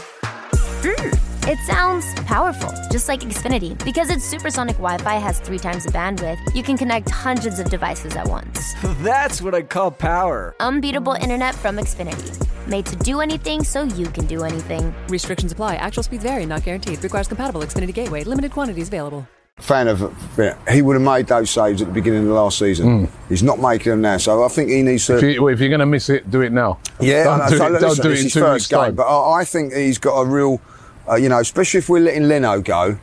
It 1.49 1.59
sounds 1.67 2.07
powerful, 2.27 2.73
just 2.91 3.09
like 3.09 3.21
Xfinity. 3.21 3.83
Because 3.85 4.11
its 4.11 4.25
supersonic 4.25 4.77
Wi 4.77 4.99
Fi 4.99 5.15
has 5.15 5.39
three 5.39 5.59
times 5.59 5.85
the 5.85 5.93
bandwidth, 5.93 6.39
you 6.55 6.63
can 6.63 6.77
connect 6.77 7.09
hundreds 7.11 7.59
of 7.59 7.71
devices 7.71 8.17
at 8.17 8.27
once. 8.27 8.75
That's 9.03 9.41
what 9.41 9.55
I 9.55 9.63
call 9.63 9.91
power. 9.91 10.55
Unbeatable 10.61 11.13
internet 11.13 11.55
from 11.55 11.77
Xfinity. 11.77 12.47
Made 12.67 12.87
to 12.87 12.97
do 12.97 13.21
anything 13.21 13.63
so 13.63 13.85
you 13.85 14.07
can 14.07 14.27
do 14.27 14.43
anything. 14.43 14.93
Restrictions 15.09 15.53
apply. 15.53 15.77
Actual 15.77 16.03
speeds 16.03 16.25
vary, 16.25 16.47
not 16.47 16.65
guaranteed. 16.65 17.03
Requires 17.03 17.29
compatible 17.29 17.61
Xfinity 17.61 17.95
Gateway. 17.95 18.25
Limited 18.25 18.51
quantities 18.51 18.89
available. 18.89 19.27
fan 19.59 19.87
of. 19.89 20.13
yeah, 20.37 20.57
He 20.73 20.83
would 20.83 20.95
have 20.95 21.03
made 21.03 21.29
those 21.29 21.49
saves 21.51 21.81
at 21.81 21.89
the 21.89 21.95
beginning 21.95 22.23
of 22.23 22.27
the 22.29 22.35
last 22.35 22.59
season. 22.59 23.09
He's 23.29 23.43
not 23.45 23.61
making 23.61 23.91
them 23.91 24.01
now, 24.01 24.17
so 24.17 24.43
I 24.45 24.49
think 24.49 24.71
he 24.71 24.83
needs 24.83 25.07
to. 25.07 25.17
If, 25.17 25.23
you, 25.23 25.43
well, 25.45 25.55
if 25.55 25.61
you're 25.61 25.69
going 25.69 25.81
to 25.81 25.87
miss 25.87 26.09
it, 26.11 26.29
do 26.31 26.41
it 26.43 26.51
now. 26.53 26.79
Yeah, 27.01 27.25
don't 27.25 27.41
I 27.41 27.45
know. 27.45 27.51
do 27.51 27.57
So 27.57 27.67
it, 27.67 27.69
don't 27.71 27.83
listen, 27.83 28.03
do 28.05 28.11
it 28.11 28.19
in 28.19 28.25
his 28.25 28.33
two 28.33 28.41
first 28.41 28.55
weeks' 28.65 28.67
game, 28.69 28.79
time. 28.81 28.95
but 28.97 29.05
I, 29.07 29.41
I 29.41 29.45
think 29.45 29.73
he's 29.73 29.99
got 29.99 30.21
a 30.21 30.27
real, 30.27 30.61
uh, 31.09 31.15
you 31.15 31.29
know, 31.29 31.39
especially 31.39 31.79
if 31.79 31.89
we're 31.89 32.01
letting 32.01 32.27
Leno 32.29 32.61
go. 32.61 32.99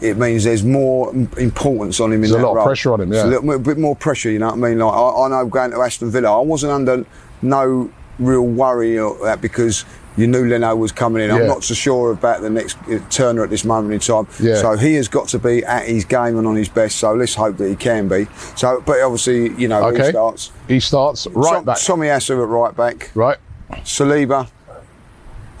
It 0.00 0.18
means 0.18 0.42
there's 0.44 0.64
more 0.64 1.14
importance 1.38 2.00
on 2.00 2.10
him 2.12 2.16
in 2.16 2.20
There's 2.22 2.32
a 2.32 2.38
that 2.38 2.42
lot 2.44 2.56
of 2.58 2.64
pressure 2.66 2.92
on 2.92 3.00
him, 3.00 3.12
It's 3.12 3.22
yeah. 3.22 3.26
a 3.26 3.40
little 3.40 3.58
bit 3.60 3.78
more 3.78 3.94
pressure. 3.94 4.28
You 4.28 4.40
know 4.40 4.48
what 4.48 4.54
I 4.54 4.68
mean? 4.70 4.78
Like 4.80 4.92
I, 4.92 5.22
I 5.24 5.28
know 5.28 5.46
going 5.46 5.70
to 5.70 5.80
Aston 5.80 6.10
Villa, 6.10 6.36
I 6.36 6.42
wasn't 6.42 6.72
under 6.72 7.06
no 7.40 7.90
real 8.18 8.42
worry 8.46 8.98
of 8.98 9.20
that 9.22 9.40
because 9.40 9.84
you 10.16 10.26
knew 10.28 10.46
Leno 10.46 10.76
was 10.76 10.92
coming 10.92 11.22
in. 11.24 11.30
Yeah. 11.30 11.36
I'm 11.42 11.46
not 11.48 11.64
so 11.64 11.74
sure 11.74 12.12
about 12.12 12.40
the 12.40 12.48
next 12.50 12.78
uh, 12.88 13.00
Turner 13.10 13.42
at 13.42 13.50
this 13.50 13.64
moment 13.64 13.94
in 13.94 14.00
time. 14.00 14.28
Yeah. 14.40 14.56
So 14.60 14.76
he 14.76 14.94
has 14.94 15.08
got 15.08 15.26
to 15.28 15.38
be 15.40 15.64
at 15.64 15.86
his 15.88 16.04
game 16.04 16.38
and 16.38 16.46
on 16.46 16.54
his 16.54 16.68
best. 16.68 16.96
So 16.98 17.14
let's 17.14 17.34
hope 17.34 17.56
that 17.56 17.68
he 17.68 17.74
can 17.74 18.06
be. 18.06 18.26
So, 18.54 18.80
but 18.86 19.00
obviously, 19.00 19.48
you 19.60 19.66
know, 19.66 19.84
Okay. 19.88 20.04
he 20.04 20.10
starts. 20.10 20.52
He 20.68 20.80
starts 20.80 21.26
right 21.28 21.54
Tom- 21.54 21.64
back. 21.64 21.78
Tomiyasu 21.78 22.40
at 22.42 22.48
right 22.48 22.76
back. 22.76 23.10
right. 23.14 23.38
Saliba 23.82 24.48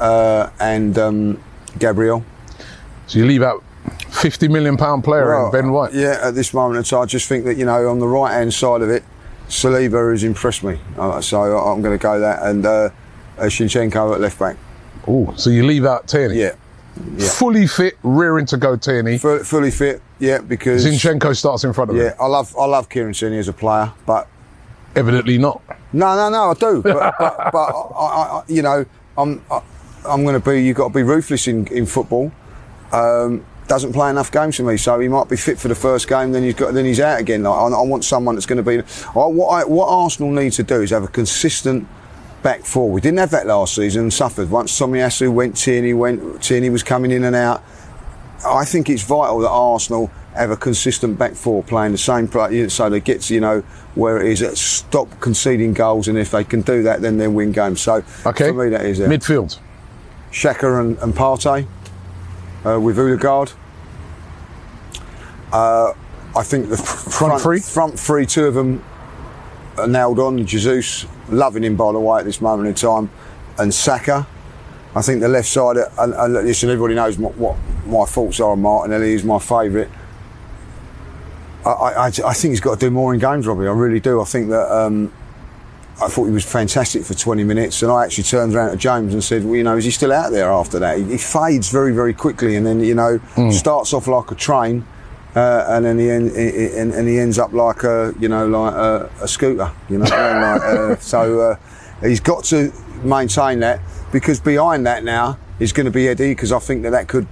uh, 0.00 0.50
and 0.60 0.96
um, 0.98 1.42
Gabriel. 1.78 2.24
So 3.06 3.18
you 3.18 3.26
leave 3.26 3.42
out 3.42 3.62
50 4.10 4.48
million 4.48 4.76
pound 4.76 5.02
player 5.04 5.26
Well, 5.28 5.46
in 5.46 5.52
Ben 5.52 5.72
White. 5.72 5.94
Yeah, 5.94 6.18
at 6.22 6.34
this 6.34 6.54
moment 6.54 6.78
in 6.78 6.84
time, 6.84 7.02
I 7.02 7.06
just 7.06 7.28
think 7.28 7.44
that, 7.44 7.56
you 7.56 7.64
know, 7.66 7.88
on 7.88 7.98
the 7.98 8.06
right 8.08 8.32
hand 8.32 8.54
side 8.54 8.82
of 8.82 8.88
it, 8.88 9.02
Saliba 9.48 10.10
has 10.10 10.24
impressed 10.24 10.64
me. 10.64 10.78
Uh, 10.98 11.20
so 11.20 11.40
I'm 11.42 11.82
going 11.82 11.96
to 11.96 12.02
go 12.02 12.18
that. 12.20 12.42
And 12.42 12.64
uh, 12.64 12.70
uh, 13.38 13.42
Zinchenko 13.44 14.14
at 14.14 14.20
left 14.20 14.38
back. 14.38 14.56
Oh, 15.06 15.32
so 15.36 15.50
you 15.50 15.64
leave 15.66 15.84
out 15.84 16.08
Tierney. 16.08 16.38
Yeah. 16.38 16.54
yeah. 17.16 17.28
Fully 17.28 17.66
fit, 17.66 17.94
rearing 18.02 18.46
to 18.46 18.56
go 18.56 18.76
Tierney. 18.76 19.18
Fu- 19.18 19.44
fully 19.44 19.70
fit, 19.70 20.00
yeah, 20.18 20.38
because. 20.38 20.84
Zinchenko 20.86 21.36
starts 21.36 21.64
in 21.64 21.72
front 21.72 21.90
of 21.90 21.96
him. 21.96 22.02
Yeah, 22.04 22.14
I 22.20 22.26
love 22.26 22.54
I 22.58 22.64
love 22.64 22.88
Kieran 22.88 23.12
Tierney 23.12 23.38
as 23.38 23.48
a 23.48 23.52
player, 23.52 23.92
but 24.06 24.28
Evidently 24.96 25.38
not. 25.38 25.60
No, 25.92 26.14
no, 26.14 26.28
no, 26.30 26.50
I 26.50 26.54
do. 26.54 26.80
But, 26.82 27.14
but, 27.18 27.50
but 27.52 27.58
I, 27.58 28.04
I, 28.06 28.38
I- 28.38 28.44
you 28.46 28.62
know, 28.62 28.86
I'm, 29.18 29.42
I, 29.50 29.60
I'm 30.06 30.22
going 30.22 30.40
to 30.40 30.50
be. 30.50 30.62
You've 30.62 30.76
got 30.76 30.88
to 30.88 30.94
be 30.94 31.02
ruthless 31.02 31.48
in, 31.48 31.66
in 31.66 31.84
football. 31.84 32.30
Um, 32.92 33.44
doesn't 33.66 33.92
play 33.92 34.10
enough 34.10 34.30
games 34.30 34.56
for 34.56 34.62
me, 34.62 34.76
so 34.76 34.98
he 35.00 35.08
might 35.08 35.28
be 35.28 35.36
fit 35.36 35.58
for 35.58 35.68
the 35.68 35.74
first 35.74 36.08
game. 36.08 36.32
Then 36.32 36.42
he's 36.42 36.54
got. 36.54 36.74
Then 36.74 36.84
he's 36.84 37.00
out 37.00 37.20
again. 37.20 37.42
Like, 37.42 37.54
I, 37.54 37.66
I 37.74 37.82
want 37.82 38.04
someone 38.04 38.34
that's 38.34 38.46
going 38.46 38.62
to 38.62 38.62
be. 38.62 38.78
I, 38.78 39.12
what, 39.12 39.48
I, 39.48 39.64
what 39.64 39.86
Arsenal 39.88 40.30
need 40.30 40.52
to 40.54 40.62
do 40.62 40.82
is 40.82 40.90
have 40.90 41.04
a 41.04 41.08
consistent 41.08 41.86
back 42.42 42.64
four. 42.64 42.90
We 42.90 43.00
didn't 43.00 43.18
have 43.18 43.30
that 43.30 43.46
last 43.46 43.74
season 43.74 44.02
and 44.02 44.12
suffered. 44.12 44.50
Once 44.50 44.78
Tomiyasu 44.78 45.32
went, 45.32 45.56
Tierney 45.56 45.94
went. 45.94 46.42
Tierney 46.42 46.70
was 46.70 46.82
coming 46.82 47.10
in 47.10 47.24
and 47.24 47.34
out. 47.34 47.62
I 48.46 48.64
think 48.66 48.90
it's 48.90 49.02
vital 49.02 49.38
that 49.40 49.48
Arsenal 49.50 50.10
have 50.34 50.50
a 50.50 50.56
consistent 50.56 51.18
back 51.18 51.32
four 51.34 51.62
playing 51.62 51.92
the 51.92 51.98
same 51.98 52.28
play 52.28 52.68
so 52.68 52.90
they 52.90 53.00
get 53.00 53.22
to, 53.22 53.34
you 53.34 53.40
know, 53.40 53.60
where 53.94 54.20
it 54.20 54.40
is, 54.40 54.60
stop 54.60 55.08
conceding 55.20 55.72
goals, 55.72 56.08
and 56.08 56.18
if 56.18 56.32
they 56.32 56.42
can 56.44 56.60
do 56.60 56.82
that, 56.82 57.00
then 57.00 57.16
they'll 57.16 57.30
win 57.30 57.52
games. 57.52 57.80
So 57.80 58.02
Okay. 58.26 58.48
for 58.48 58.64
me, 58.64 58.68
that 58.70 58.84
is 58.84 58.98
it. 59.00 59.08
Midfield. 59.08 59.58
Xhaka 60.32 60.80
and, 60.80 60.98
and 60.98 61.14
Partey 61.14 61.66
uh, 62.64 62.80
with 62.80 62.98
Odegaard. 62.98 63.52
Uh, 65.52 65.92
I 66.36 66.42
think 66.42 66.68
the 66.68 66.74
f- 66.78 67.12
front, 67.12 67.40
three? 67.40 67.60
front 67.60 67.98
three, 67.98 68.26
two 68.26 68.46
of 68.46 68.54
them 68.54 68.82
are 69.78 69.86
nailed 69.86 70.18
on. 70.18 70.44
Jesus, 70.46 71.06
loving 71.28 71.64
him 71.64 71.76
by 71.76 71.92
the 71.92 72.00
way 72.00 72.20
at 72.20 72.24
this 72.24 72.40
moment 72.40 72.68
in 72.68 72.74
time, 72.74 73.10
and 73.58 73.72
Saka. 73.72 74.26
I 74.96 75.02
think 75.02 75.20
the 75.20 75.28
left 75.28 75.48
side, 75.48 75.76
and, 75.98 76.14
and 76.14 76.34
listen, 76.34 76.70
everybody 76.70 76.94
knows 76.94 77.18
what, 77.18 77.36
what 77.36 77.56
my 77.84 78.04
thoughts 78.04 78.38
are 78.38 78.52
on 78.52 78.62
Martinelli. 78.62 79.10
He's 79.10 79.24
my 79.24 79.40
favourite. 79.40 79.88
I, 81.66 81.70
I, 81.70 81.90
I 81.90 82.06
I 82.06 82.32
think 82.32 82.52
he's 82.52 82.60
got 82.60 82.78
to 82.78 82.86
do 82.86 82.90
more 82.92 83.12
in 83.12 83.18
games, 83.18 83.46
Robbie. 83.46 83.66
I 83.66 83.72
really 83.72 83.98
do. 83.98 84.20
I 84.20 84.24
think 84.24 84.50
that 84.50 84.70
um, 84.70 85.12
I 86.02 86.08
thought 86.08 86.24
he 86.26 86.32
was 86.32 86.44
fantastic 86.44 87.04
for 87.04 87.14
20 87.14 87.44
minutes, 87.44 87.82
and 87.82 87.90
I 87.92 88.04
actually 88.04 88.24
turned 88.24 88.54
around 88.54 88.70
to 88.72 88.76
James 88.76 89.14
and 89.14 89.22
said, 89.22 89.44
"Well, 89.44 89.54
you 89.54 89.62
know, 89.62 89.76
is 89.76 89.84
he 89.84 89.90
still 89.92 90.12
out 90.12 90.32
there 90.32 90.50
after 90.50 90.78
that? 90.80 90.98
He, 90.98 91.04
he 91.04 91.18
fades 91.18 91.70
very, 91.70 91.92
very 91.94 92.12
quickly, 92.12 92.56
and 92.56 92.66
then 92.66 92.80
you 92.80 92.94
know 92.94 93.20
starts 93.50 93.92
off 93.94 94.08
like 94.08 94.30
a 94.32 94.34
train, 94.34 94.84
uh, 95.36 95.64
and 95.68 95.84
then 95.84 95.98
he 95.98 96.10
en- 96.10 96.34
he- 96.34 96.76
and, 96.76 96.92
and 96.92 97.08
he 97.08 97.18
ends 97.20 97.38
up 97.38 97.52
like 97.52 97.84
a 97.84 98.12
you 98.18 98.28
know 98.28 98.46
like 98.48 98.74
a, 98.74 99.10
a 99.22 99.28
scooter, 99.28 99.70
you 99.88 99.98
know. 99.98 100.04
like, 100.04 100.62
uh, 100.62 100.96
so 101.00 101.40
uh, 101.40 101.56
he's 102.06 102.20
got 102.20 102.42
to 102.44 102.72
maintain 103.04 103.60
that 103.60 103.80
because 104.12 104.40
behind 104.40 104.86
that 104.86 105.04
now 105.04 105.38
is 105.60 105.72
going 105.72 105.84
to 105.86 105.92
be 105.92 106.08
Eddie, 106.08 106.32
because 106.32 106.50
I 106.50 106.58
think 106.58 106.82
that 106.82 106.90
that 106.90 107.06
could 107.06 107.26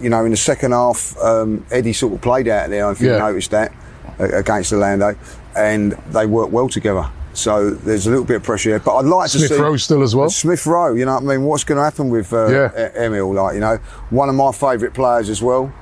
you 0.00 0.08
know, 0.08 0.24
in 0.24 0.30
the 0.30 0.36
second 0.36 0.72
half, 0.72 1.14
um, 1.18 1.66
Eddie 1.70 1.92
sort 1.92 2.14
of 2.14 2.20
played 2.22 2.48
out 2.48 2.70
there. 2.70 2.90
If 2.90 3.00
you 3.02 3.10
Yeah. 3.10 3.18
noticed 3.18 3.50
that 3.50 3.72
against 4.18 4.72
Orlando, 4.72 5.14
and 5.56 5.92
they 6.12 6.24
work 6.24 6.50
well 6.52 6.68
together. 6.70 7.10
So 7.32 7.70
there's 7.70 8.06
a 8.06 8.10
little 8.10 8.24
bit 8.24 8.36
of 8.36 8.42
pressure 8.42 8.70
there. 8.70 8.80
But 8.80 8.96
I'd 8.96 9.04
like 9.06 9.30
to 9.30 9.38
see 9.38 9.46
Smith 9.46 9.60
Rowe 9.60 9.76
still 9.76 10.02
as 10.02 10.16
well. 10.16 10.30
Smith 10.30 10.66
Rowe. 10.66 10.94
You 10.94 11.04
know 11.04 11.14
what 11.14 11.22
I 11.22 11.26
mean? 11.26 11.44
What's 11.44 11.64
going 11.64 11.78
to 11.78 11.84
happen 11.84 12.10
with 12.10 12.32
uh, 12.32 12.48
Yeah. 12.48 12.90
Emil? 12.96 13.32
Like 13.34 13.54
you 13.54 13.60
know, 13.60 13.76
one 14.10 14.28
of 14.28 14.34
my 14.34 14.52
favourite 14.52 14.94
players 14.94 15.28
as 15.28 15.40
well. 15.40 15.72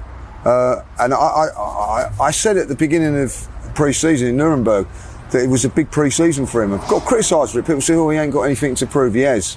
Uh, 0.44 0.82
and 1.00 1.12
I, 1.12 1.16
I, 1.16 1.46
I, 1.58 2.10
I 2.20 2.30
said 2.30 2.56
at 2.56 2.68
the 2.68 2.74
beginning 2.76 3.20
of 3.20 3.48
pre-season 3.74 4.28
in 4.28 4.36
Nuremberg 4.36 4.86
that 5.30 5.42
it 5.42 5.48
was 5.48 5.64
a 5.64 5.68
big 5.68 5.90
pre-season 5.90 6.46
for 6.46 6.62
him. 6.62 6.72
I've 6.74 6.86
got 6.88 7.02
criticised 7.04 7.52
for 7.52 7.58
it. 7.60 7.66
People 7.66 7.80
say, 7.80 7.94
"Oh, 7.94 8.08
he 8.10 8.18
ain't 8.18 8.32
got 8.32 8.42
anything 8.42 8.74
to 8.76 8.86
prove." 8.86 9.14
He 9.14 9.22
has. 9.22 9.56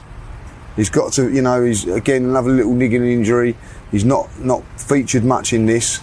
He's 0.75 0.89
got 0.89 1.11
to, 1.13 1.29
you 1.29 1.41
know, 1.41 1.63
he's 1.63 1.85
again 1.87 2.23
another 2.23 2.49
little 2.51 2.73
niggling 2.73 3.11
injury. 3.11 3.55
He's 3.91 4.05
not 4.05 4.29
not 4.39 4.63
featured 4.79 5.23
much 5.25 5.51
in 5.53 5.65
this. 5.65 5.99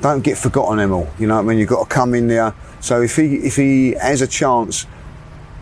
Don't 0.00 0.22
get 0.22 0.38
forgotten, 0.38 0.78
Emil. 0.78 1.08
You 1.18 1.26
know 1.26 1.36
what 1.36 1.42
I 1.42 1.44
mean? 1.48 1.58
You've 1.58 1.68
got 1.68 1.88
to 1.88 1.94
come 1.94 2.14
in 2.14 2.28
there. 2.28 2.54
So 2.80 3.02
if 3.02 3.16
he 3.16 3.36
if 3.36 3.56
he 3.56 3.92
has 3.92 4.22
a 4.22 4.26
chance 4.26 4.86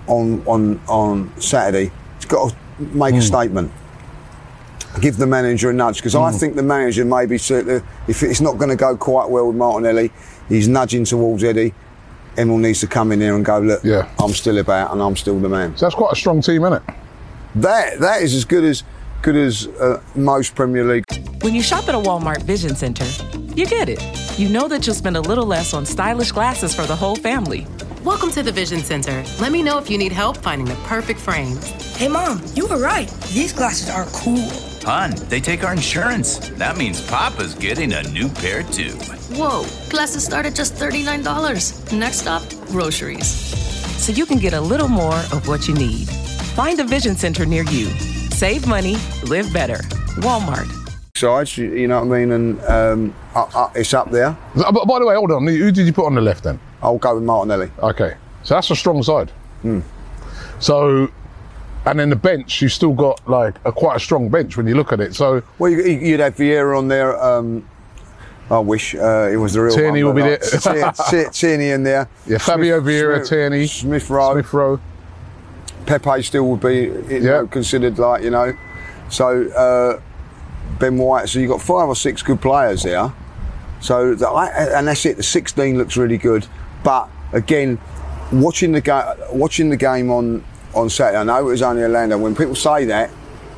on 0.06 0.46
on 0.46 0.80
on 0.88 1.40
Saturday, 1.40 1.90
he's 2.16 2.26
got 2.26 2.50
to 2.50 2.56
make 2.96 3.14
a 3.14 3.16
hmm. 3.16 3.22
statement. 3.22 3.72
Give 5.00 5.16
the 5.16 5.26
manager 5.26 5.70
a 5.70 5.74
nudge 5.74 5.96
because 5.96 6.14
I 6.14 6.30
hmm. 6.30 6.38
think 6.38 6.56
the 6.56 6.62
manager 6.62 7.04
maybe 7.04 7.38
certainly 7.38 7.80
uh, 7.80 7.86
if 8.08 8.22
it's 8.22 8.40
not 8.40 8.58
going 8.58 8.70
to 8.70 8.76
go 8.76 8.96
quite 8.96 9.28
well 9.28 9.48
with 9.48 9.56
Martinelli, 9.56 10.10
he's 10.48 10.68
nudging 10.68 11.04
towards 11.04 11.44
Eddie. 11.44 11.74
Emil 12.38 12.58
needs 12.58 12.80
to 12.80 12.86
come 12.86 13.12
in 13.12 13.20
here 13.20 13.34
and 13.34 13.44
go, 13.44 13.58
look, 13.58 13.82
Yeah. 13.82 14.10
I'm 14.18 14.32
still 14.32 14.58
about 14.58 14.92
and 14.92 15.02
I'm 15.02 15.16
still 15.16 15.38
the 15.38 15.48
man. 15.48 15.76
So 15.76 15.86
that's 15.86 15.94
quite 15.94 16.12
a 16.12 16.16
strong 16.16 16.42
team, 16.42 16.64
isn't 16.64 16.82
it? 16.82 16.94
That 17.56 18.00
that 18.00 18.22
is 18.22 18.34
as 18.34 18.44
good 18.44 18.64
as 18.64 18.82
good 19.22 19.36
as 19.36 19.66
uh, 19.66 20.02
most 20.14 20.54
Premier 20.54 20.84
League. 20.84 21.04
When 21.42 21.54
you 21.54 21.62
shop 21.62 21.88
at 21.88 21.94
a 21.94 21.98
Walmart 21.98 22.42
Vision 22.42 22.76
Center, 22.76 23.04
you 23.54 23.66
get 23.66 23.88
it. 23.88 24.00
You 24.38 24.48
know 24.50 24.68
that 24.68 24.86
you'll 24.86 24.94
spend 24.94 25.16
a 25.16 25.20
little 25.20 25.46
less 25.46 25.72
on 25.72 25.86
stylish 25.86 26.32
glasses 26.32 26.74
for 26.74 26.84
the 26.86 26.96
whole 26.96 27.16
family. 27.16 27.66
Welcome 28.06 28.30
to 28.34 28.42
the 28.44 28.52
Vision 28.52 28.84
Center. 28.84 29.24
Let 29.40 29.50
me 29.50 29.64
know 29.64 29.78
if 29.78 29.90
you 29.90 29.98
need 29.98 30.12
help 30.12 30.36
finding 30.36 30.68
the 30.68 30.76
perfect 30.84 31.18
frames. 31.18 31.66
Hey, 31.96 32.06
Mom, 32.06 32.40
you 32.54 32.68
were 32.68 32.78
right. 32.78 33.10
These 33.34 33.52
glasses 33.52 33.90
are 33.90 34.04
cool. 34.12 34.48
Hun, 34.84 35.10
they 35.28 35.40
take 35.40 35.64
our 35.64 35.72
insurance. 35.72 36.38
That 36.50 36.76
means 36.76 37.04
Papa's 37.04 37.56
getting 37.56 37.94
a 37.94 38.04
new 38.04 38.28
pair 38.28 38.62
too. 38.62 38.92
Whoa, 39.34 39.66
glasses 39.90 40.24
start 40.24 40.46
at 40.46 40.54
just 40.54 40.74
$39. 40.74 41.98
Next 41.98 42.18
stop, 42.20 42.48
groceries. 42.68 43.26
So 44.00 44.12
you 44.12 44.24
can 44.24 44.38
get 44.38 44.52
a 44.52 44.60
little 44.60 44.86
more 44.86 45.18
of 45.32 45.48
what 45.48 45.66
you 45.66 45.74
need. 45.74 46.08
Find 46.54 46.78
a 46.78 46.84
Vision 46.84 47.16
Center 47.16 47.44
near 47.44 47.64
you. 47.64 47.86
Save 48.30 48.68
money, 48.68 48.98
live 49.24 49.52
better. 49.52 49.78
Walmart. 50.22 50.70
Sides, 51.16 51.58
you, 51.58 51.74
you 51.74 51.88
know 51.88 52.04
what 52.04 52.14
I 52.14 52.20
mean, 52.20 52.30
and 52.30 52.60
um, 52.66 53.14
uh, 53.34 53.46
uh, 53.52 53.70
it's 53.74 53.92
up 53.94 54.12
there. 54.12 54.36
But 54.54 54.84
by 54.86 55.00
the 55.00 55.06
way, 55.06 55.16
hold 55.16 55.32
on. 55.32 55.44
Who 55.44 55.72
did 55.72 55.84
you 55.84 55.92
put 55.92 56.06
on 56.06 56.14
the 56.14 56.20
left 56.20 56.44
then? 56.44 56.60
I'll 56.87 56.99
go 56.99 57.16
with 57.16 57.25
Martinelli. 57.25 57.68
Okay, 57.81 58.14
so 58.44 58.55
that's 58.55 58.70
a 58.70 58.77
strong 58.77 59.03
side. 59.03 59.31
Hmm. 59.62 59.81
So, 60.61 61.11
and 61.85 61.99
then 61.99 62.11
the 62.11 62.16
bench, 62.16 62.62
you've 62.62 62.72
still 62.72 62.92
got 62.94 63.29
like 63.29 63.57
a 63.64 63.72
quite 63.72 63.96
a 63.96 64.01
strong 64.01 64.29
bench 64.29 64.57
when 64.57 64.66
you 64.68 64.75
look 64.77 64.92
at 64.92 65.01
it. 65.01 65.14
So, 65.14 65.42
Well, 65.59 65.70
you, 65.72 65.83
you'd 65.83 66.20
have 66.20 66.37
Vieira 66.37 66.79
on 66.79 66.87
there. 66.88 67.20
Um, 67.22 67.68
I 68.49 68.61
wish 68.61 68.94
uh, 68.94 69.29
it 69.33 69.37
was 69.37 69.55
the 69.55 69.62
real 69.62 69.75
Tierney 69.75 70.05
one. 70.05 70.14
will 70.14 70.22
be 70.22 70.29
there. 70.29 70.38
like, 70.40 70.62
Tier- 70.62 70.92
Tier- 71.25 71.31
Tierney 71.31 71.70
in 71.70 71.83
there. 71.83 72.09
yeah, 72.27 72.38
Fabio 72.38 72.81
Smith- 72.81 72.94
Vieira, 72.94 73.16
Smith- 73.16 73.29
Tierney, 73.29 73.66
Smith 73.66 74.09
Rowe. 74.11 74.33
Smith 74.35 74.53
Rowe. 74.55 74.81
Pepe 75.87 76.22
still 76.22 76.49
would 76.51 76.61
be 76.61 76.75
you 76.75 77.20
Yeah. 77.22 77.44
considered 77.51 77.99
like 77.99 78.22
you 78.22 78.31
know. 78.31 78.53
So 79.09 79.49
uh, 79.51 80.01
Ben 80.79 80.96
White. 80.99 81.29
So 81.29 81.40
you've 81.40 81.51
got 81.51 81.61
five 81.62 81.88
or 81.88 81.96
six 81.96 82.22
good 82.22 82.40
players 82.40 82.85
there. 82.85 83.12
So 83.81 84.14
the, 84.14 84.29
and 84.31 84.87
that's 84.88 85.05
it. 85.07 85.16
The 85.16 85.22
16 85.22 85.77
looks 85.79 85.96
really 85.96 86.16
good. 86.18 86.46
But 86.87 87.09
again, 87.33 87.79
watching 88.31 88.70
the 88.70 88.81
game, 88.81 89.05
watching 89.33 89.70
the 89.70 89.77
game 89.77 90.09
on 90.11 90.44
on 90.72 90.88
Saturday. 90.88 91.18
I 91.18 91.25
know 91.25 91.40
it 91.40 91.51
was 91.51 91.62
only 91.62 91.83
Orlando. 91.83 92.16
When 92.16 92.35
people 92.37 92.55
say 92.55 92.85
that. 92.87 93.11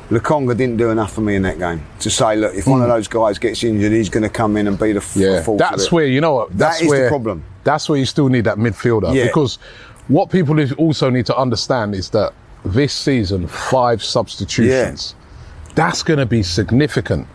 Lokonga 0.09 0.57
didn't 0.57 0.77
do 0.77 0.89
enough 0.89 1.13
for 1.13 1.21
me 1.21 1.35
in 1.35 1.43
that 1.43 1.59
game 1.59 1.85
to 1.99 2.09
say, 2.09 2.35
look, 2.35 2.55
if 2.55 2.65
one 2.65 2.81
of 2.81 2.87
those 2.87 3.07
guys 3.07 3.37
gets 3.37 3.63
injured, 3.63 3.91
he's 3.91 4.09
going 4.09 4.23
to 4.23 4.29
come 4.29 4.57
in 4.57 4.65
and 4.65 4.79
be 4.79 4.91
the 4.91 4.97
f- 4.97 5.13
Hmm. 5.13 5.19
Yeah, 5.21 5.43
that's 5.59 5.91
where 5.91 6.07
you 6.07 6.19
know 6.19 6.33
what. 6.33 6.57
That's 6.57 6.79
That 6.79 6.85
is 6.85 6.89
where, 6.89 7.03
the 7.03 7.09
problem. 7.09 7.43
That's 7.63 7.87
where 7.87 7.99
you 7.99 8.07
still 8.07 8.27
need 8.27 8.45
that 8.45 8.57
midfielder 8.57 9.13
Yeah. 9.13 9.25
because 9.27 9.59
what 10.07 10.31
people 10.31 10.59
also 10.79 11.11
need 11.11 11.27
to 11.27 11.37
understand 11.37 11.93
is 11.93 12.09
that 12.09 12.33
this 12.65 12.91
season 12.91 13.45
five 13.45 14.03
substitutions. 14.03 15.13
That's 15.75 16.01
going 16.01 16.17
to 16.17 16.25
be 16.25 16.41
significant. 16.41 17.27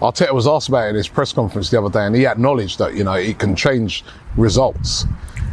Arteta 0.00 0.32
was 0.32 0.46
asked 0.46 0.70
about 0.70 0.86
it 0.86 0.90
in 0.90 0.94
his 0.94 1.08
press 1.08 1.30
conference 1.34 1.68
the 1.68 1.78
other 1.78 1.90
day, 1.90 2.06
and 2.06 2.16
he 2.16 2.26
acknowledged 2.26 2.78
that 2.78 2.94
you 2.94 3.04
know 3.04 3.12
it 3.12 3.38
can 3.38 3.54
change 3.54 4.02
results. 4.38 5.04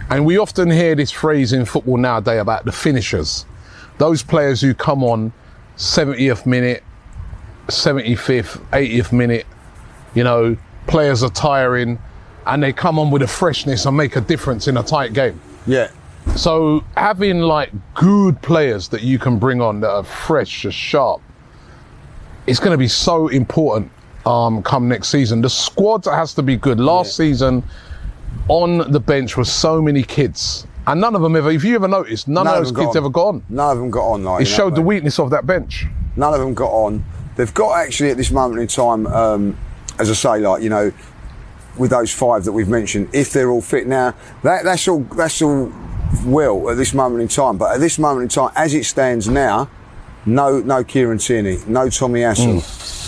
And 0.10 0.26
we 0.26 0.38
often 0.38 0.70
hear 0.70 0.96
this 0.96 1.12
phrase 1.12 1.54
in 1.54 1.66
football 1.66 1.98
nowadays 1.98 2.42
about 2.42 2.66
the 2.66 2.72
finishers, 2.72 3.46
those 3.98 4.24
players 4.24 4.62
who 4.62 4.74
come 4.74 5.04
on 5.04 5.32
70th 5.78 6.46
minute, 6.46 6.84
75th, 7.68 8.58
80th 8.72 9.12
minute, 9.12 9.46
you 10.14 10.24
know, 10.24 10.58
players 10.88 11.24
are 11.24 11.30
tiring 11.30 12.00
and 12.46 12.62
they 12.62 12.74
come 12.74 13.00
on 13.00 13.12
with 13.12 13.22
a 13.22 13.28
freshness 13.28 13.86
and 13.86 13.96
make 13.96 14.16
a 14.16 14.22
difference 14.22 14.68
in 14.68 14.78
a 14.78 14.84
tight 14.84 15.14
game. 15.14 15.40
Yeah. 15.68 15.90
So 16.36 16.84
having 16.98 17.40
like 17.40 17.72
good 17.94 18.42
players 18.42 18.88
that 18.90 19.02
you 19.02 19.20
can 19.20 19.40
bring 19.40 19.62
on 19.62 19.82
that 19.82 19.90
are 19.90 20.04
fresh, 20.04 20.66
are 20.66 20.72
sharp, 20.72 21.22
it's 22.48 22.60
going 22.60 22.72
to 22.72 22.78
be 22.78 22.88
so 22.88 23.28
important 23.28 23.92
um, 24.26 24.62
come 24.64 24.88
next 24.88 25.10
season. 25.10 25.42
The 25.42 25.50
squad 25.50 26.06
has 26.06 26.34
to 26.36 26.44
be 26.44 26.56
good. 26.56 26.80
Last 26.80 27.16
season, 27.16 27.64
on 28.52 28.92
the 28.92 29.00
bench 29.00 29.38
were 29.38 29.46
so 29.46 29.82
many 29.82 30.04
kids, 30.04 30.68
and 30.86 31.00
none 31.00 31.16
of 31.16 31.22
them 31.22 31.36
ever. 31.38 31.50
If 31.52 31.64
you 31.64 31.76
ever 31.76 31.88
noticed, 31.88 32.28
none, 32.28 32.44
None 32.46 32.58
of 32.58 32.64
those 32.66 32.76
kids 32.76 32.96
on. 32.96 32.98
ever 32.98 33.10
got 33.10 33.28
on. 33.28 33.44
None 33.48 33.72
of 33.72 33.78
them 33.78 33.90
got 33.90 34.06
on. 34.12 34.24
Like, 34.26 34.42
It 34.42 34.46
showed 34.46 34.76
the 34.76 34.82
weakness 34.82 35.20
of 35.20 35.30
that 35.30 35.46
bench. 35.48 35.86
None 36.18 36.34
of 36.34 36.42
them 36.42 36.54
got 36.54 36.70
on. 36.72 37.04
They've 37.38 37.54
got 37.54 37.78
actually 37.80 38.10
at 38.12 38.18
this 38.18 38.30
moment 38.30 38.60
in 38.62 38.68
time, 38.68 39.08
um, 39.08 39.58
as 40.00 40.10
I 40.10 40.14
say, 40.14 40.40
like 40.40 40.62
you 40.62 40.70
know, 40.70 40.92
with 41.78 41.92
those 41.92 42.14
five 42.14 42.44
that 42.44 42.52
we've 42.52 42.68
mentioned, 42.68 43.08
if 43.14 43.32
they're 43.32 43.50
all 43.50 43.62
fit 43.62 43.88
now, 43.88 44.14
that, 44.44 44.66
that's 44.66 44.86
all. 44.90 45.00
That's 45.16 45.42
all 45.42 45.72
well 46.26 46.70
at 46.70 46.76
this 46.76 46.94
moment 46.94 47.22
in 47.22 47.30
time. 47.30 47.58
But 47.58 47.76
at 47.76 47.80
this 47.80 47.98
moment 47.98 48.24
in 48.24 48.30
time, 48.30 48.52
as 48.58 48.74
it 48.74 48.84
stands 48.84 49.30
now, 49.30 49.70
no, 50.26 50.60
no 50.60 50.84
Kieran 50.84 51.20
Tierney, 51.20 51.60
no 51.68 51.86
Tomiyasu. 51.88 53.01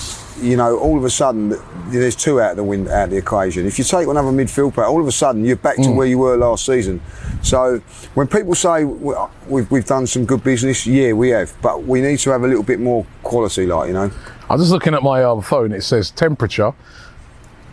You 0.44 0.58
know, 0.58 0.78
all 0.78 0.98
of 0.98 1.06
a 1.06 1.10
sudden, 1.10 1.54
there's 1.88 2.16
two 2.16 2.42
out 2.42 2.52
of 2.52 2.58
the 2.58 2.64
wind, 2.64 2.90
out 2.90 3.06
of 3.06 3.10
the 3.12 3.18
equation. 3.18 3.66
If 3.66 3.78
you 3.78 3.86
take 3.86 4.08
another 4.08 4.30
midfield 4.30 4.74
player, 4.74 4.88
all 4.88 5.00
of 5.00 5.08
a 5.08 5.12
sudden 5.12 5.46
you're 5.46 5.56
back 5.56 5.78
to 5.78 5.90
where 5.92 6.06
you 6.06 6.18
were 6.18 6.36
last 6.36 6.66
season. 6.66 7.02
So 7.42 7.80
when 8.14 8.28
people 8.28 8.54
say 8.56 8.84
"Well, 8.84 9.32
we've, 9.48 9.70
we've 9.72 9.86
done 9.86 10.06
some 10.06 10.26
good 10.26 10.44
business, 10.44 10.86
yeah, 10.86 11.14
we 11.14 11.30
have, 11.30 11.54
but 11.62 11.84
we 11.84 12.02
need 12.02 12.20
to 12.20 12.32
have 12.32 12.44
a 12.44 12.48
little 12.48 12.64
bit 12.64 12.80
more 12.80 13.06
quality, 13.24 13.66
like 13.66 13.88
you 13.88 13.94
know. 13.94 14.12
I'm 14.50 14.60
just 14.60 14.72
looking 14.72 14.94
at 14.94 15.02
my 15.02 15.24
um, 15.24 15.42
phone. 15.42 15.72
It 15.72 15.82
says 15.82 16.12
temperature. 16.12 16.74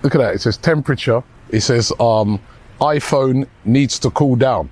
Look 0.02 0.14
at 0.14 0.18
that. 0.18 0.34
It 0.34 0.40
says 0.40 0.56
temperature. 0.56 1.22
It 1.50 1.60
says 1.60 1.92
um, 1.98 2.40
iPhone 2.80 3.48
needs 3.64 3.98
to 3.98 4.10
cool 4.10 4.36
down 4.36 4.70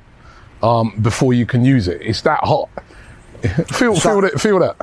um, 0.63 0.95
before 1.03 1.33
you 1.35 1.47
can 1.47 1.65
use 1.65 1.89
it. 1.89 2.01
It's 2.01 2.23
that 2.23 2.41
hot. 2.43 2.69
feel 3.69 3.95
feel 3.97 4.21
that. 4.21 4.41
Feel 4.41 4.59
that. 4.61 4.77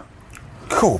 Cool. 0.69 0.99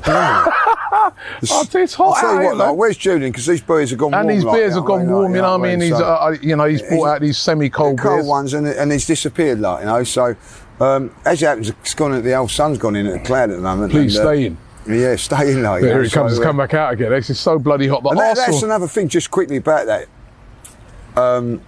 Oh, 1.52 1.66
it's 1.74 1.94
hot 1.94 2.18
I'll 2.18 2.22
tell 2.22 2.34
you 2.42 2.46
what, 2.48 2.58
like, 2.58 2.68
man. 2.70 2.78
where's 2.78 2.98
Julian? 2.98 3.32
Because 3.32 3.46
these 3.46 3.62
beers 3.62 3.90
have 3.92 4.00
gone 4.00 4.14
And 4.14 4.26
warm. 4.28 4.36
these 4.36 4.44
beers 4.46 4.72
you 4.74 4.80
have 4.82 4.86
gone 4.86 5.00
what 5.00 5.00
I 5.00 5.04
mean? 5.06 5.12
warm. 5.12 5.24
Like, 5.32 5.36
You 5.36 5.42
know 5.42 5.58
what 5.58 5.68
I 5.68 5.70
mean? 5.72 5.82
He's, 5.82 5.98
So- 5.98 6.04
uh, 6.06 6.36
you 6.42 6.56
know, 6.56 6.66
he's 6.66 6.82
brought 6.84 7.06
out 7.08 7.22
these 7.22 7.38
semi-cold 7.38 7.98
cold 8.00 8.18
beers. 8.20 8.28
ones 8.28 8.54
and, 8.54 8.68
and 8.68 8.92
he's 8.92 9.06
disappeared, 9.08 9.60
like 9.60 9.80
you 9.82 9.86
know. 9.88 10.04
So 10.04 10.36
um, 10.80 11.12
as 11.26 11.42
it 11.42 11.46
happens, 11.46 11.70
it's 11.70 11.94
gone. 11.94 12.22
The 12.22 12.34
old 12.36 12.52
sun's 12.52 12.78
gone 12.78 12.96
in 12.96 13.08
at 13.08 13.14
the 13.14 13.20
cloud 13.20 13.50
at 13.50 13.56
the 13.56 13.62
moment. 13.62 13.92
Please 13.92 14.18
and, 14.18 14.28
uh, 14.28 14.32
stay 14.32 14.46
in. 14.46 14.58
Yeah, 14.88 15.16
stay 15.16 15.52
in, 15.54 15.64
like 15.64 15.82
you 15.82 15.88
There 15.88 15.98
know, 15.98 16.04
it 16.04 16.12
comes. 16.12 16.36
so, 16.36 16.42
uh, 16.42 16.46
come 16.46 16.58
back 16.58 16.74
out 16.76 16.94
again. 16.94 17.12
It's 17.14 17.40
so 17.40 17.58
bloody 17.58 17.88
hot. 17.88 18.04
But 18.04 18.12
and 18.12 18.20
that, 18.20 18.36
that's 18.38 18.62
another 18.62 18.88
thing, 18.88 19.08
just 19.08 19.32
quickly 19.32 19.58
about 19.58 19.88
that. 19.88 20.08
Um, 21.16 21.62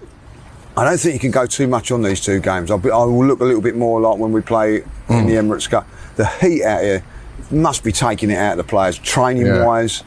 I 0.76 0.84
don't 0.84 1.00
think 1.00 1.14
you 1.16 1.20
can 1.20 1.32
go 1.32 1.46
too 1.48 1.68
much 1.68 1.90
on 1.92 2.04
these 2.04 2.22
two 2.22 2.40
games. 2.40 2.70
I'll 2.70 2.78
be, 2.78 2.92
I 2.92 2.98
will 2.98 3.26
look 3.26 3.40
a 3.40 3.44
little 3.46 3.62
bit 3.62 3.76
more 3.76 4.00
like 4.00 4.20
when 4.20 4.32
we 4.32 4.42
play 4.42 4.76
in 5.10 5.26
the 5.26 5.34
Mm. 5.34 5.48
Emirates 5.50 5.68
Cup. 5.70 5.88
The 6.18 6.26
heat 6.42 6.64
out 6.64 6.82
here 6.82 7.04
must 7.52 7.84
be 7.84 7.92
taking 7.92 8.30
it 8.30 8.38
out 8.38 8.52
of 8.54 8.58
the 8.58 8.64
players, 8.64 8.98
training 8.98 9.46
Yeah. 9.46 9.66
wise, 9.66 10.04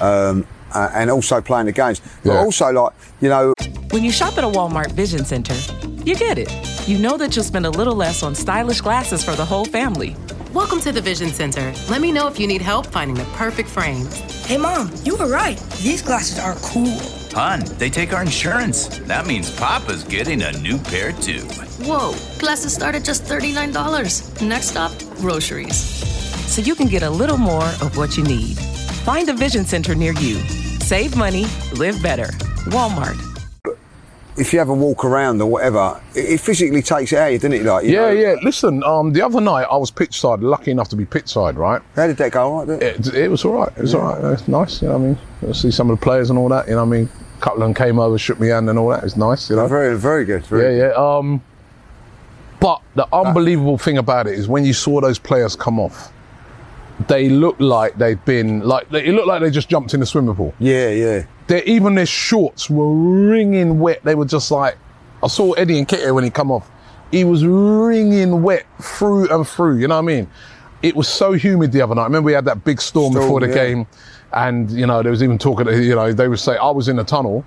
um, 0.00 0.44
uh, 0.72 0.88
and 0.94 1.10
also 1.10 1.40
playing 1.40 1.66
the 1.66 1.72
games. 1.72 2.00
But 2.24 2.32
Yeah. 2.34 2.38
also, 2.40 2.70
like, 2.70 2.92
you 3.20 3.28
know, 3.28 3.52
When 3.90 4.02
you 4.02 4.10
shop 4.10 4.38
at 4.38 4.44
a 4.44 4.48
Walmart 4.48 4.92
Vision 4.92 5.22
Center, 5.26 5.54
you 6.02 6.14
get 6.14 6.38
it. 6.38 6.50
You 6.88 6.96
know 6.98 7.18
that 7.18 7.36
you'll 7.36 7.44
spend 7.44 7.66
a 7.66 7.70
little 7.70 7.94
less 7.94 8.22
on 8.22 8.34
stylish 8.34 8.80
glasses 8.80 9.22
for 9.22 9.36
the 9.36 9.44
whole 9.44 9.66
family. 9.66 10.16
Welcome 10.54 10.80
to 10.80 10.92
the 10.92 11.00
Vision 11.02 11.30
Center. 11.30 11.72
Let 11.90 12.00
me 12.00 12.10
know 12.10 12.26
if 12.26 12.40
you 12.40 12.46
need 12.46 12.62
help 12.62 12.86
finding 12.86 13.16
the 13.16 13.24
perfect 13.36 13.68
frames. 13.68 14.16
Hey, 14.46 14.56
Mom, 14.56 14.90
you 15.04 15.14
were 15.16 15.28
right. 15.28 15.58
These 15.82 16.00
glasses 16.00 16.38
are 16.38 16.54
cool. 16.62 16.98
Hun, 17.34 17.64
they 17.78 17.90
take 17.90 18.14
our 18.14 18.22
insurance. 18.22 18.86
That 19.06 19.26
means 19.26 19.50
Papa's 19.50 20.04
getting 20.04 20.40
a 20.42 20.52
new 20.52 20.78
pair 20.78 21.12
too. 21.12 21.40
Whoa, 21.84 22.14
glasses 22.38 22.72
start 22.74 22.94
at 22.94 23.04
just 23.04 23.24
$39. 23.24 24.40
Next 24.40 24.68
stop, 24.68 24.92
groceries. 25.20 26.02
So 26.52 26.60
you 26.60 26.74
can 26.74 26.86
get 26.86 27.02
a 27.02 27.08
little 27.08 27.38
more 27.38 27.64
of 27.80 27.96
what 27.96 28.18
you 28.18 28.24
need. 28.24 28.58
Find 29.06 29.26
a 29.30 29.32
Vision 29.32 29.64
Center 29.64 29.94
near 29.94 30.12
you. 30.12 30.34
Save 30.80 31.16
money, 31.16 31.46
live 31.78 32.02
better. 32.02 32.26
Walmart. 32.68 33.16
if 34.36 34.52
you 34.52 34.58
have 34.58 34.68
a 34.68 34.74
walk 34.74 35.02
around 35.02 35.40
or 35.40 35.46
whatever, 35.46 35.98
it, 36.14 36.32
it 36.32 36.40
physically 36.40 36.82
takes 36.82 37.10
it 37.10 37.18
out, 37.18 37.28
of 37.28 37.32
you, 37.32 37.38
doesn't 37.38 37.54
it? 37.54 37.62
Like, 37.62 37.86
you 37.86 37.92
yeah, 37.92 38.00
know? 38.00 38.10
yeah. 38.10 38.34
Listen, 38.42 38.84
um, 38.84 39.14
the 39.14 39.22
other 39.22 39.40
night 39.40 39.66
I 39.70 39.78
was 39.78 39.90
pitch 39.90 40.20
side, 40.20 40.40
lucky 40.40 40.70
enough 40.70 40.90
to 40.90 40.96
be 40.96 41.06
pitch 41.06 41.28
side, 41.28 41.56
right? 41.56 41.80
How 41.96 42.06
did 42.06 42.18
that 42.18 42.32
go? 42.32 42.42
All 42.42 42.66
right, 42.66 42.82
it? 42.82 43.06
It, 43.06 43.14
it 43.14 43.28
was 43.30 43.46
all 43.46 43.54
right. 43.54 43.72
It 43.74 43.80
was 43.80 43.94
all 43.94 44.02
right. 44.02 44.32
It's 44.34 44.46
nice. 44.46 44.82
You 44.82 44.88
know 44.88 44.98
what 44.98 45.04
I 45.04 45.06
mean? 45.06 45.18
I 45.48 45.52
see 45.52 45.70
some 45.70 45.88
of 45.88 45.98
the 45.98 46.04
players 46.04 46.28
and 46.28 46.38
all 46.38 46.50
that. 46.50 46.66
You 46.66 46.74
know 46.74 46.84
what 46.84 46.94
I 46.94 46.98
mean? 46.98 47.08
A 47.38 47.40
couple 47.40 47.62
of 47.62 47.68
them 47.68 47.72
came 47.72 47.98
over, 47.98 48.18
shook 48.18 48.38
me 48.38 48.48
hand 48.48 48.68
and 48.68 48.78
all 48.78 48.90
that. 48.90 49.04
It's 49.04 49.16
nice. 49.16 49.48
You 49.48 49.56
know? 49.56 49.66
Very, 49.68 49.96
very 49.96 50.26
good. 50.26 50.44
Very 50.44 50.76
Yeah, 50.76 50.88
yeah. 50.88 51.16
Um, 51.16 51.42
but 52.60 52.82
the 52.94 53.08
unbelievable 53.10 53.78
thing 53.78 53.96
about 53.96 54.26
it 54.26 54.34
is 54.38 54.48
when 54.48 54.66
you 54.66 54.74
saw 54.74 55.00
those 55.00 55.18
players 55.18 55.56
come 55.56 55.80
off, 55.80 56.12
they 57.08 57.28
look 57.28 57.56
like 57.58 57.96
they've 57.98 58.22
been 58.24 58.60
like 58.60 58.88
they- 58.90 59.04
it 59.06 59.12
looked 59.12 59.26
like 59.28 59.40
they 59.40 59.50
just 59.50 59.68
jumped 59.68 59.94
in 59.94 60.00
the 60.00 60.06
swimming 60.06 60.34
pool. 60.34 60.54
Yeah, 60.58 60.88
yeah. 60.90 61.24
Their 61.48 61.62
even 61.64 61.94
their 61.94 62.06
shorts 62.06 62.70
were 62.70 62.88
wringing 62.92 63.78
wet. 63.80 64.00
They 64.04 64.14
were 64.14 64.24
just 64.24 64.50
like 64.50 64.76
I 65.22 65.28
saw 65.28 65.52
Eddie 65.52 65.84
Nketiah 65.84 66.14
when 66.14 66.24
he 66.24 66.30
come 66.30 66.50
off. 66.50 66.70
He 67.10 67.24
was 67.24 67.44
wringing 67.44 68.42
wet 68.42 68.64
through 68.80 69.28
and 69.34 69.46
through. 69.46 69.78
You 69.78 69.88
know 69.88 69.96
what 69.96 70.02
I 70.10 70.14
mean? 70.16 70.28
It 70.82 70.96
was 70.96 71.08
so 71.08 71.32
humid 71.32 71.72
the 71.72 71.82
other 71.82 71.94
night. 71.94 72.04
Remember 72.04 72.26
we 72.26 72.32
had 72.32 72.44
that 72.46 72.64
big 72.64 72.80
storm, 72.80 73.12
Storm, 73.12 73.24
before 73.24 73.40
the 73.40 73.48
yeah. 73.48 73.54
game, 73.54 73.86
and 74.32 74.70
you 74.70 74.86
know 74.86 75.02
there 75.02 75.10
was 75.10 75.22
even 75.22 75.38
talking. 75.38 75.66
You 75.68 75.94
know 75.94 76.12
they 76.12 76.28
would 76.28 76.40
say 76.40 76.56
I 76.56 76.70
was 76.70 76.88
in 76.88 76.96
the 76.96 77.04
tunnel. 77.04 77.44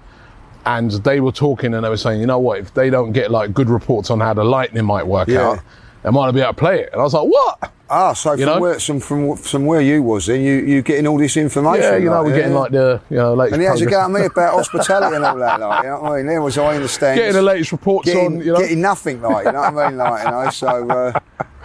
And 0.68 0.90
they 0.90 1.20
were 1.20 1.32
talking 1.32 1.76
and 1.76 1.86
they 1.86 1.90
were 1.90 1.96
saying, 1.96 2.20
you 2.20 2.26
know 2.26 2.40
what, 2.40 2.58
if 2.58 2.74
they 2.74 2.90
don't 2.90 3.12
get 3.12 3.30
like 3.30 3.54
good 3.54 3.70
reports 3.70 4.10
on 4.10 4.20
how 4.20 4.34
the 4.34 4.44
lightning 4.44 4.84
might 4.84 5.06
work 5.06 5.28
Yeah. 5.28 5.50
out, 5.52 5.60
they 6.06 6.12
might 6.12 6.26
not 6.28 6.36
be 6.36 6.40
able 6.42 6.54
to 6.54 6.60
play 6.60 6.82
it. 6.82 6.90
And 6.92 7.02
I 7.02 7.04
was 7.04 7.16
like, 7.16 7.26
what? 7.28 7.72
Ah, 7.90 8.14
so 8.14 8.34
You 8.34 8.46
from 8.46 8.56
know? 8.56 8.62
where 8.62 8.80
some 8.80 9.00
from 9.00 9.36
from 9.38 9.66
where 9.66 9.82
you 9.82 10.04
was, 10.04 10.28
then 10.28 10.42
you 10.42 10.54
you 10.54 10.84
getting 10.84 11.08
all 11.08 11.18
this 11.18 11.36
information. 11.36 11.84
Yeah, 11.84 11.98
you 11.98 12.06
know, 12.06 12.18
like, 12.22 12.26
we're 12.26 12.36
getting 12.36 12.52
yeah. 12.52 12.60
like 12.60 12.72
the, 12.72 13.02
you 13.10 13.18
know, 13.18 13.34
latest 13.34 13.54
And 13.54 13.62
he 13.62 13.68
has 13.68 13.80
to 13.80 13.86
go 13.88 14.02
at 14.02 14.12
me 14.12 14.26
about 14.26 14.54
hospitality 14.60 15.16
and 15.16 15.26
all 15.26 15.36
that, 15.38 15.60
like, 15.60 15.84
you 15.84 15.90
know 15.90 16.02
what 16.02 16.12
I 16.12 16.18
mean? 16.18 16.28
There 16.28 16.42
was, 16.44 16.58
I 16.60 16.76
understand. 16.76 17.18
Getting 17.18 17.34
the 17.34 17.42
latest 17.42 17.72
reports 17.72 18.06
getting, 18.06 18.26
on, 18.26 18.38
you 18.40 18.54
know. 18.54 18.60
Getting 18.60 18.82
nothing, 18.82 19.20
like, 19.22 19.46
you 19.48 19.52
know 19.52 19.62
what 19.62 19.78
I 19.78 19.90
mean? 19.90 19.98
Like, 19.98 20.26
you 20.26 20.32
know, 20.32 20.50
so, 20.52 20.90
uh, 20.90 21.20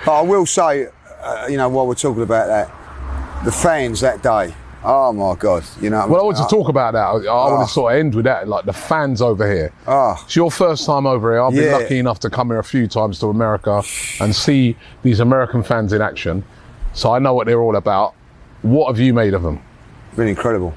but 0.06 0.12
I 0.12 0.22
will 0.22 0.46
say, 0.46 0.88
uh, 1.22 1.46
you 1.50 1.58
know, 1.58 1.68
while 1.68 1.86
we're 1.86 1.94
talking 1.94 2.22
about 2.22 2.46
that, 2.46 3.44
the 3.44 3.52
fans 3.52 4.00
that 4.00 4.22
day, 4.22 4.54
oh 4.84 5.12
my 5.12 5.34
God, 5.38 5.64
you 5.80 5.90
know. 5.90 6.06
Well, 6.06 6.20
I 6.20 6.24
want 6.24 6.36
to 6.38 6.46
talk 6.48 6.68
about 6.68 6.92
that. 6.94 7.04
I, 7.04 7.12
I 7.12 7.26
Ah. 7.28 7.50
want 7.56 7.68
to 7.68 7.72
sort 7.72 7.92
of 7.92 7.98
end 8.00 8.14
with 8.14 8.24
that, 8.24 8.48
like 8.48 8.64
the 8.64 8.72
fans 8.72 9.20
over 9.22 9.50
here. 9.50 9.72
Ah. 9.86 10.20
It's 10.24 10.36
your 10.36 10.50
first 10.50 10.86
time 10.86 11.06
over 11.06 11.32
here. 11.32 11.42
I've 11.42 11.52
been 11.54 11.72
lucky 11.72 11.98
enough 11.98 12.20
to 12.20 12.30
come 12.30 12.48
here 12.48 12.58
a 12.58 12.64
few 12.64 12.86
times 12.88 13.18
to 13.20 13.26
America 13.26 13.82
and 14.20 14.34
see 14.34 14.76
these 15.02 15.20
American 15.20 15.62
fans 15.62 15.92
in 15.92 16.00
action. 16.02 16.44
So 16.92 17.12
I 17.14 17.18
know 17.18 17.34
what 17.34 17.46
they're 17.46 17.60
all 17.60 17.76
about. 17.76 18.14
What 18.62 18.88
have 18.88 18.98
you 18.98 19.14
made 19.14 19.34
of 19.34 19.42
them? 19.42 19.60
Been 20.16 20.28
incredible. 20.28 20.74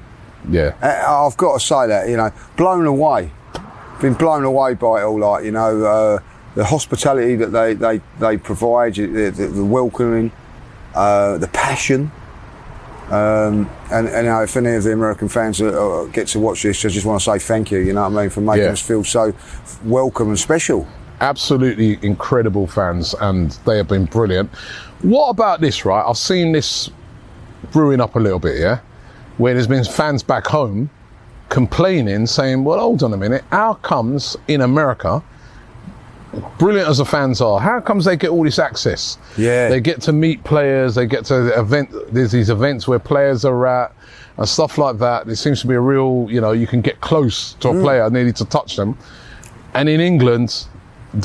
Yeah. 0.48 0.74
Uh, 0.82 1.26
I've 1.26 1.36
got 1.36 1.54
to 1.58 1.60
say 1.66 1.86
that, 1.88 2.08
you 2.08 2.16
know, 2.16 2.30
blown 2.56 2.86
away. 2.86 3.30
Been 4.00 4.14
blown 4.14 4.44
away 4.44 4.74
by 4.74 5.00
it 5.00 5.04
all, 5.04 5.18
like, 5.18 5.44
you 5.44 5.50
know, 5.52 5.84
uh, 5.84 6.18
the 6.54 6.64
hospitality 6.64 7.36
that 7.36 7.48
they, 7.52 7.74
they, 7.74 8.00
they 8.20 8.36
provide, 8.36 8.94
the, 8.94 9.06
the, 9.30 9.46
the 9.48 9.64
welcoming, 9.64 10.30
uh, 10.94 11.38
the 11.38 11.48
passion. 11.48 12.12
Um, 13.10 13.68
and, 13.92 14.08
and 14.08 14.24
you 14.26 14.32
know, 14.32 14.42
if 14.42 14.56
any 14.56 14.70
of 14.74 14.82
the 14.82 14.92
American 14.92 15.28
fans 15.28 15.60
uh, 15.60 16.08
get 16.12 16.26
to 16.28 16.40
watch 16.40 16.62
this, 16.62 16.84
I 16.84 16.88
just 16.88 17.04
want 17.06 17.20
to 17.20 17.24
say 17.30 17.38
thank 17.38 17.70
you, 17.70 17.78
you 17.78 17.92
know 17.92 18.08
what 18.08 18.18
I 18.18 18.22
mean, 18.22 18.30
for 18.30 18.40
making 18.40 18.64
Yeah. 18.64 18.70
us 18.70 18.80
feel 18.80 19.04
so 19.04 19.32
welcome 19.84 20.28
and 20.28 20.38
special. 20.38 20.86
absolutely 21.20 21.98
incredible 22.02 22.66
fans 22.66 23.14
and 23.20 23.52
they 23.66 23.76
have 23.76 23.88
been 23.88 24.04
brilliant. 24.06 24.50
What 25.02 25.28
about 25.28 25.60
this, 25.60 25.84
right? 25.84 26.04
I've 26.06 26.18
seen 26.18 26.52
this 26.52 26.90
brewing 27.72 28.00
up 28.00 28.16
a 28.16 28.18
little 28.18 28.38
bit, 28.40 28.58
yeah? 28.58 28.80
Where 29.38 29.54
there's 29.54 29.66
been 29.68 29.84
fans 29.84 30.22
back 30.22 30.46
home 30.46 30.90
complaining, 31.50 32.26
saying, 32.26 32.64
well, 32.64 32.78
hold 32.80 33.02
on 33.02 33.12
a 33.12 33.16
minute, 33.16 33.44
how 33.50 33.74
comes 33.74 34.36
in 34.48 34.60
America, 34.62 35.22
brilliant 36.58 36.88
as 36.88 36.98
the 36.98 37.04
fans 37.04 37.40
are, 37.40 37.58
how 37.60 37.80
comes 37.80 38.04
they 38.04 38.16
get 38.16 38.30
all 38.30 38.44
this 38.44 38.58
access? 38.58 39.18
Yeah. 39.36 39.68
They 39.68 39.80
get 39.80 40.00
to 40.02 40.12
meet 40.12 40.42
players, 40.44 40.94
they 40.94 41.06
get 41.06 41.24
to 41.26 41.42
the 41.42 41.58
event, 41.60 41.90
there's 42.12 42.32
these 42.32 42.50
events 42.50 42.86
where 42.88 42.98
players 42.98 43.44
are 43.44 43.66
at 43.66 43.92
and 44.36 44.48
stuff 44.48 44.78
like 44.78 44.98
that. 44.98 45.26
There 45.26 45.36
seems 45.36 45.60
to 45.62 45.66
be 45.66 45.74
a 45.74 45.80
real, 45.80 46.26
you 46.30 46.40
know, 46.40 46.52
you 46.52 46.66
can 46.66 46.80
get 46.80 47.00
close 47.00 47.54
to 47.60 47.68
a 47.68 47.72
Mm. 47.72 47.82
player, 47.82 48.10
nearly 48.10 48.32
to 48.32 48.44
touch 48.44 48.76
them. 48.76 48.96
And 49.74 49.88
in 49.88 50.00
England, 50.00 50.66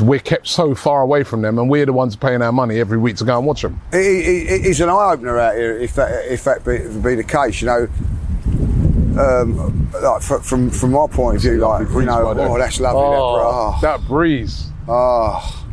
we're 0.01 0.19
kept 0.19 0.47
so 0.47 0.75
far 0.75 1.01
away 1.01 1.23
from 1.23 1.41
them, 1.41 1.57
and 1.57 1.69
we're 1.69 1.85
the 1.85 1.93
ones 1.93 2.15
paying 2.15 2.41
our 2.43 2.51
money 2.51 2.79
every 2.79 2.97
week 2.97 3.15
to 3.17 3.23
go 3.23 3.37
and 3.37 3.45
watch 3.47 3.63
them. 3.63 3.81
It, 3.91 3.97
it, 3.97 4.51
it 4.51 4.65
is 4.67 4.81
an 4.81 4.89
eye 4.89 5.11
opener 5.13 5.39
out 5.39 5.55
here 5.55 5.77
if 5.79 5.95
that 5.95 6.31
if 6.31 6.43
that 6.43 6.63
be, 6.63 6.77
be 7.01 7.15
the 7.15 7.23
case. 7.23 7.61
You 7.61 7.67
know, 7.67 7.87
um, 9.19 9.89
like 10.01 10.21
from 10.21 10.69
from 10.69 10.91
my 10.91 11.07
point 11.07 11.37
of 11.37 11.41
view, 11.41 11.57
like 11.57 11.87
you 11.89 12.03
know, 12.03 12.33
oh, 12.37 12.57
that's 12.57 12.79
lovely. 12.79 13.01
Oh, 13.03 13.77
that, 13.81 13.99
that 13.99 14.07
breeze. 14.07 14.68
Oh, 14.91 15.65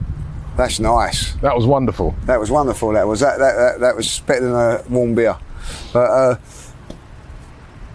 that's 0.57 0.79
nice. 0.79 1.33
That 1.37 1.57
was 1.57 1.67
wonderful. 1.67 2.15
That 2.27 2.39
was 2.39 2.51
wonderful. 2.51 2.93
That 2.93 3.07
was 3.09 3.21
that 3.21 3.39
that 3.39 3.55
that, 3.57 3.81
that 3.81 3.97
was 3.97 4.21
better 4.21 4.45
than 4.45 4.55
a 4.55 4.83
warm 4.91 5.15
beer. 5.15 5.37
But 5.93 6.11
uh, 6.11 6.37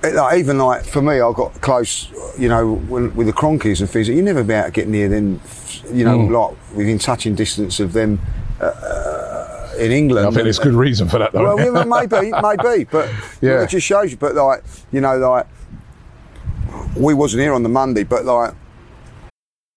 it, 0.03 0.15
like, 0.15 0.39
even 0.39 0.57
like 0.57 0.83
for 0.83 1.01
me, 1.01 1.15
I 1.21 1.31
got 1.33 1.61
close. 1.61 2.09
You 2.39 2.49
know, 2.49 2.75
when, 2.75 3.13
with 3.15 3.27
the 3.27 3.33
Kroenkes 3.33 3.79
and 3.81 3.89
things. 3.89 4.09
You 4.09 4.21
never 4.21 4.43
be 4.43 4.53
able 4.53 4.65
to 4.65 4.71
get 4.71 4.87
near 4.87 5.07
them. 5.09 5.39
You 5.91 6.05
know, 6.05 6.17
Mm. 6.17 6.31
like 6.31 6.75
within 6.75 6.97
touching 6.99 7.35
distance 7.35 7.79
of 7.79 7.93
them. 7.93 8.19
Uh, 8.59 8.65
uh, 8.65 9.47
in 9.79 9.91
England, 9.91 10.27
I 10.27 10.31
think 10.31 10.43
there's 10.43 10.59
good 10.59 10.73
reason 10.75 11.07
for 11.09 11.17
that, 11.17 11.31
though. 11.31 11.55
Well, 11.55 11.59
yeah, 11.59 11.83
maybe, 11.83 12.31
maybe, 12.41 12.83
but 12.91 13.09
Yeah. 13.41 13.63
it 13.63 13.69
just 13.69 13.85
shows 13.87 14.11
you. 14.11 14.17
But 14.17 14.35
like, 14.35 14.63
you 14.91 15.01
know, 15.01 15.17
like 15.17 15.47
we 16.95 17.13
wasn't 17.13 17.41
here 17.41 17.53
on 17.53 17.63
the 17.63 17.69
Monday, 17.69 18.03
but 18.03 18.25
like 18.25 18.53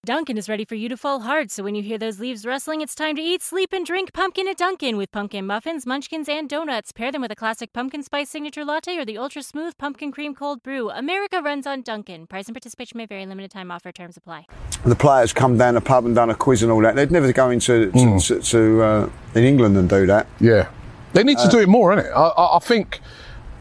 Dunkin' 0.04 0.36
is 0.36 0.48
ready 0.50 0.64
for 0.66 0.74
you 0.74 0.88
to 0.90 0.96
fall 0.98 1.20
hard, 1.20 1.50
so 1.50 1.62
when 1.62 1.74
you 1.74 1.82
hear 1.82 1.96
those 1.96 2.20
leaves 2.20 2.44
rustling, 2.44 2.82
it's 2.82 2.94
time 2.94 3.16
to 3.16 3.22
eat, 3.22 3.40
sleep, 3.40 3.72
and 3.72 3.86
drink 3.86 4.12
pumpkin 4.12 4.46
at 4.46 4.58
Dunkin' 4.58 4.98
with 4.98 5.10
pumpkin 5.10 5.46
muffins, 5.46 5.86
munchkins, 5.86 6.28
and 6.28 6.48
donuts. 6.48 6.92
Pair 6.92 7.10
them 7.10 7.22
with 7.22 7.30
a 7.32 7.34
classic 7.36 7.72
pumpkin 7.72 8.02
spice 8.02 8.28
signature 8.28 8.64
latte 8.64 8.98
or 8.98 9.04
the 9.06 9.16
ultra 9.16 9.42
smooth 9.42 9.78
pumpkin 9.78 10.12
cream 10.12 10.34
cold 10.34 10.62
brew. 10.62 10.90
America 10.90 11.40
runs 11.42 11.66
on 11.66 11.80
Dunkin'. 11.80 12.26
Price 12.26 12.46
and 12.48 12.54
participation 12.54 12.98
may 12.98 13.06
vary. 13.06 13.24
Limited 13.24 13.50
time 13.50 13.70
offer. 13.70 13.90
Terms 13.92 14.16
apply. 14.16 14.46
the 14.84 14.94
players 14.94 15.32
come 15.32 15.56
down 15.56 15.74
the 15.74 15.80
pub 15.80 16.04
and 16.04 16.14
done 16.14 16.28
a 16.28 16.34
quiz 16.34 16.62
and 16.62 16.70
all 16.70 16.80
that. 16.82 16.94
They'd 16.96 17.10
never 17.10 17.32
go 17.32 17.48
into 17.50 17.90
to, 17.90 17.98
Mm. 17.98 18.26
to, 18.26 18.40
to 18.50 18.82
uh, 18.82 19.10
in 19.34 19.44
England 19.44 19.76
and 19.78 19.88
do 19.88 20.04
that. 20.06 20.26
Yeah. 20.40 20.68
They 21.14 21.22
need 21.24 21.38
to 21.38 21.44
Uh, 21.44 21.50
do 21.50 21.58
it 21.60 21.68
more, 21.68 21.94
innit? 21.96 22.10
I, 22.14 22.26
I, 22.28 22.56
I 22.56 22.58
think, 22.58 23.00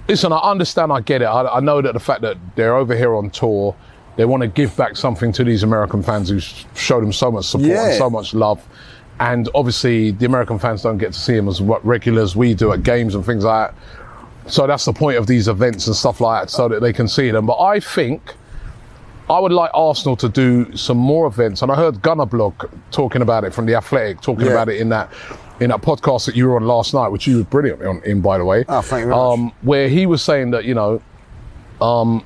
listen, 0.10 0.34
I 0.34 0.40
understand, 0.40 0.92
I 0.92 1.00
get 1.00 1.22
it. 1.22 1.26
I, 1.26 1.58
I 1.58 1.60
know 1.62 1.82
that 1.82 1.94
the 1.94 2.00
fact 2.00 2.22
that 2.24 2.36
they're 2.56 2.76
over 2.76 2.96
here 2.96 3.16
on 3.16 3.30
tour, 3.30 3.76
they 4.16 4.26
want 4.26 4.42
to 4.42 4.48
give 4.48 4.76
back 4.78 4.96
something 4.98 5.32
to 5.34 5.44
these 5.44 5.64
American 5.64 6.04
fans 6.04 6.30
who 6.30 6.40
sh- 6.40 6.66
showed 6.76 7.02
them 7.04 7.14
so 7.14 7.32
much 7.32 7.46
support 7.46 7.72
and 7.72 7.96
so 7.98 8.10
much 8.10 8.34
love. 8.34 8.66
And 9.20 9.48
obviously, 9.56 10.12
the 10.12 10.26
American 10.26 10.60
fans 10.60 10.82
don't 10.84 10.98
get 10.98 11.14
to 11.14 11.20
see 11.20 11.36
them 11.36 11.48
as 11.48 11.62
what 11.62 11.86
regular 11.86 12.22
as 12.22 12.36
we 12.36 12.54
do 12.54 12.72
at 12.74 12.84
games 12.84 13.16
and 13.16 13.26
things 13.26 13.44
like 13.44 13.72
that. 13.72 14.52
So 14.52 14.68
that's 14.68 14.86
the 14.86 14.94
point 14.94 15.18
of 15.18 15.28
these 15.28 15.48
events 15.48 15.88
and 15.88 15.96
stuff 15.96 16.20
like 16.20 16.44
that, 16.44 16.50
so 16.50 16.68
that 16.68 16.82
they 16.82 16.92
can 16.94 17.08
see 17.08 17.32
them. 17.32 17.46
But 17.46 17.60
I 17.62 17.80
think 17.80 18.22
I 19.30 19.40
would 19.40 19.52
like 19.54 19.72
Arsenal 19.74 20.18
to 20.18 20.28
do 20.28 20.76
some 20.76 20.98
more 20.98 21.28
events, 21.28 21.62
and 21.62 21.72
I 21.72 21.76
heard 21.76 21.96
Gunnerblog 22.02 22.70
talking 22.92 23.22
about 23.22 23.46
it 23.46 23.54
from 23.54 23.66
the 23.68 23.76
Athletic, 23.76 24.20
talking 24.22 24.46
Yeah. 24.48 24.52
about 24.52 24.70
it 24.70 24.82
in 24.82 24.90
that 24.90 25.10
in 25.60 25.70
that 25.70 25.82
podcast 25.82 26.26
that 26.26 26.36
you 26.36 26.50
were 26.50 26.56
on 26.58 26.66
last 26.66 26.94
night, 26.94 27.08
which 27.10 27.26
you 27.28 27.38
were 27.38 27.44
brilliant 27.44 27.82
on, 27.86 28.02
in, 28.04 28.20
by 28.20 28.38
the 28.38 28.44
way. 28.44 28.66
Oh, 28.68 28.82
thank 28.82 29.02
you 29.06 29.10
very 29.12 29.20
um, 29.20 29.52
Where 29.62 29.88
he 29.88 30.06
was 30.08 30.22
saying 30.22 30.52
that 30.52 30.66
you 30.66 30.74
know, 30.74 31.02
um, 31.80 32.26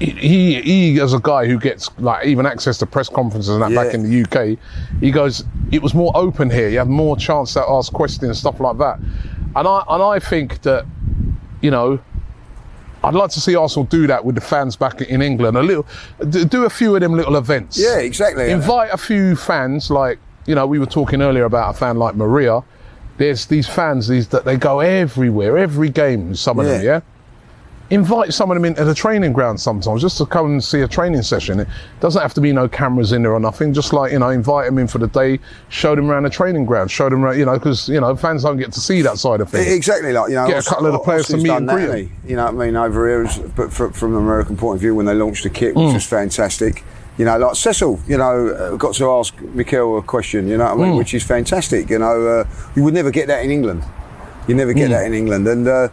he, 0.00 0.62
he 0.62 1.00
as 1.00 1.12
a 1.12 1.20
guy 1.20 1.46
who 1.46 1.58
gets 1.58 1.90
like 1.98 2.26
even 2.26 2.46
access 2.46 2.78
to 2.78 2.86
press 2.86 3.08
conferences 3.08 3.50
and 3.50 3.62
that 3.62 3.74
back 3.74 3.94
in 3.94 4.02
the 4.02 4.22
UK, 4.22 4.58
he 5.00 5.10
goes, 5.10 5.44
it 5.70 5.82
was 5.82 5.94
more 5.94 6.10
open 6.14 6.50
here. 6.50 6.68
You 6.68 6.78
have 6.78 6.88
more 6.88 7.16
chance 7.16 7.52
to 7.54 7.64
ask 7.68 7.92
questions 7.92 8.24
and 8.24 8.36
stuff 8.36 8.60
like 8.60 8.78
that. 8.78 8.98
And 9.56 9.68
I 9.68 9.84
and 9.88 10.02
I 10.02 10.18
think 10.18 10.62
that 10.62 10.86
you 11.60 11.70
know. 11.70 11.98
I'd 13.02 13.14
like 13.14 13.30
to 13.30 13.40
see 13.40 13.56
Arsenal 13.56 13.86
do 13.86 14.06
that 14.08 14.26
with 14.26 14.34
the 14.34 14.42
fans 14.42 14.76
back 14.76 15.00
in 15.00 15.22
England. 15.22 15.56
A 15.56 15.62
little, 15.62 15.86
do 16.28 16.66
a 16.66 16.68
few 16.68 16.94
of 16.94 17.00
them 17.00 17.14
little 17.14 17.36
events. 17.36 17.78
Yeah, 17.78 17.96
exactly. 17.96 18.50
Invite 18.50 18.90
a 18.92 18.98
few 18.98 19.36
fans, 19.36 19.90
like 19.90 20.18
you 20.44 20.54
know, 20.54 20.66
we 20.66 20.78
were 20.78 20.84
talking 20.84 21.22
earlier 21.22 21.44
about 21.44 21.74
a 21.74 21.78
fan 21.78 21.96
like 21.96 22.14
Maria. 22.14 22.62
There's 23.16 23.46
these 23.46 23.66
fans, 23.66 24.06
these 24.08 24.28
that 24.28 24.44
they 24.44 24.56
go 24.56 24.80
everywhere, 24.80 25.56
every 25.56 25.88
game. 25.88 26.34
Some 26.34 26.58
of 26.58 26.66
them, 26.66 26.84
Yeah. 26.84 27.00
Invite 27.90 28.32
some 28.32 28.52
of 28.52 28.54
them 28.54 28.64
into 28.64 28.84
the 28.84 28.94
training 28.94 29.32
ground 29.32 29.60
sometimes, 29.60 30.00
just 30.00 30.16
to 30.18 30.26
come 30.26 30.46
and 30.46 30.62
see 30.62 30.80
a 30.82 30.86
training 30.86 31.22
session. 31.22 31.58
It 31.58 31.68
doesn't 31.98 32.22
have 32.22 32.32
to 32.34 32.40
be 32.40 32.52
no 32.52 32.68
cameras 32.68 33.10
in 33.10 33.22
there 33.22 33.32
or 33.32 33.40
nothing. 33.40 33.74
Just 33.74 33.92
like 33.92 34.12
you 34.12 34.20
know, 34.20 34.28
invite 34.28 34.66
them 34.66 34.78
in 34.78 34.86
for 34.86 34.98
the 34.98 35.08
day, 35.08 35.40
show 35.70 35.96
them 35.96 36.08
around 36.08 36.22
the 36.22 36.30
training 36.30 36.66
ground, 36.66 36.88
show 36.92 37.08
them, 37.08 37.24
around, 37.24 37.36
you 37.38 37.44
know, 37.44 37.54
because 37.58 37.88
you 37.88 38.00
know 38.00 38.14
fans 38.14 38.44
don't 38.44 38.58
get 38.58 38.70
to 38.74 38.80
see 38.80 39.02
that 39.02 39.18
side 39.18 39.40
of 39.40 39.50
things. 39.50 39.66
Exactly, 39.66 40.12
like 40.12 40.28
you 40.28 40.36
know, 40.36 40.46
Get 40.46 40.64
a 40.64 40.68
couple 40.68 40.86
of 40.86 40.92
the 40.92 41.00
players 41.00 41.26
to 41.28 41.36
meet 41.36 41.48
and 41.50 41.68
greet 41.68 41.80
hasn't? 41.82 42.10
You 42.26 42.36
know 42.36 42.44
what 42.52 42.62
I 42.62 42.66
mean? 42.66 42.76
Over 42.76 43.08
here, 43.08 43.48
but 43.56 43.72
fr- 43.72 43.88
from 43.88 44.14
an 44.16 44.22
American 44.22 44.56
point 44.56 44.76
of 44.76 44.80
view, 44.80 44.94
when 44.94 45.06
they 45.06 45.14
launched 45.14 45.42
the 45.42 45.50
kit, 45.50 45.74
which 45.74 45.88
Mm. 45.88 45.94
was 45.94 46.04
fantastic. 46.06 46.84
You 47.18 47.24
know, 47.24 47.38
like 47.38 47.56
Cecil, 47.56 47.98
you 48.06 48.16
know, 48.18 48.48
uh, 48.50 48.76
got 48.76 48.94
to 48.94 49.10
ask 49.10 49.34
Mikel 49.40 49.98
a 49.98 50.02
question. 50.02 50.46
You 50.46 50.58
know 50.58 50.64
what 50.66 50.74
I 50.74 50.76
mean? 50.86 50.94
Mm. 50.94 50.98
Which 50.98 51.12
is 51.12 51.24
fantastic. 51.24 51.90
You 51.90 51.98
know, 51.98 52.24
uh, 52.26 52.44
you 52.76 52.84
would 52.84 52.94
never 52.94 53.10
get 53.10 53.26
that 53.26 53.44
in 53.44 53.50
England. 53.50 53.82
You 54.46 54.54
never 54.54 54.72
get 54.72 54.86
Mm. 54.86 54.92
that 54.92 55.06
in 55.06 55.14
England, 55.14 55.48
and. 55.48 55.66
Uh, 55.66 55.88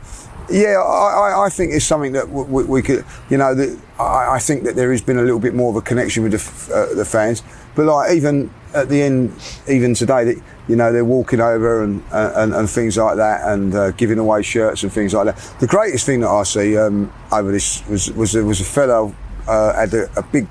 yeah, 0.49 0.77
I, 0.81 1.29
I- 1.31 1.45
I 1.45 1.49
think 1.49 1.73
it's 1.73 1.85
something 1.85 2.13
that 2.13 2.29
we, 2.29 2.63
we, 2.63 2.81
could, 2.81 3.05
you 3.29 3.37
know, 3.37 3.53
that 3.55 3.79
I, 3.99 4.35
I 4.35 4.39
think 4.39 4.63
that 4.63 4.75
there 4.75 4.91
has 4.91 5.01
been 5.01 5.17
a 5.17 5.21
little 5.21 5.39
bit 5.39 5.53
more 5.53 5.69
of 5.69 5.75
a 5.75 5.81
connection 5.81 6.23
with 6.23 6.31
the, 6.33 6.73
uh, 6.73 6.95
the 6.95 7.05
fans. 7.05 7.43
But 7.75 7.85
like 7.85 8.11
even 8.15 8.49
at 8.73 8.89
the 8.89 9.01
end, 9.03 9.33
even 9.67 9.93
today, 9.93 10.23
that 10.25 10.41
you 10.67 10.75
know 10.75 10.91
they're 10.91 11.05
walking 11.05 11.39
over 11.39 11.83
and 11.83 12.01
and, 12.11 12.53
and 12.55 12.67
things 12.69 12.97
like 12.97 13.17
that, 13.17 13.47
and 13.51 13.73
uh, 13.75 13.91
giving 13.91 14.17
away 14.17 14.41
shirts 14.41 14.81
and 14.81 14.91
things 14.91 15.13
like 15.13 15.25
that. 15.25 15.59
The 15.59 15.67
greatest 15.67 16.05
thing 16.05 16.21
that 16.21 16.29
I 16.29 16.41
see 16.43 16.75
um, 16.75 17.13
over 17.31 17.51
this 17.51 17.87
was 17.87 18.11
was 18.13 18.31
there 18.33 18.43
was 18.45 18.61
a 18.61 18.63
fellow 18.63 19.13
uh, 19.47 19.73
had 19.73 19.93
a, 19.93 20.09
a 20.17 20.23
big 20.23 20.47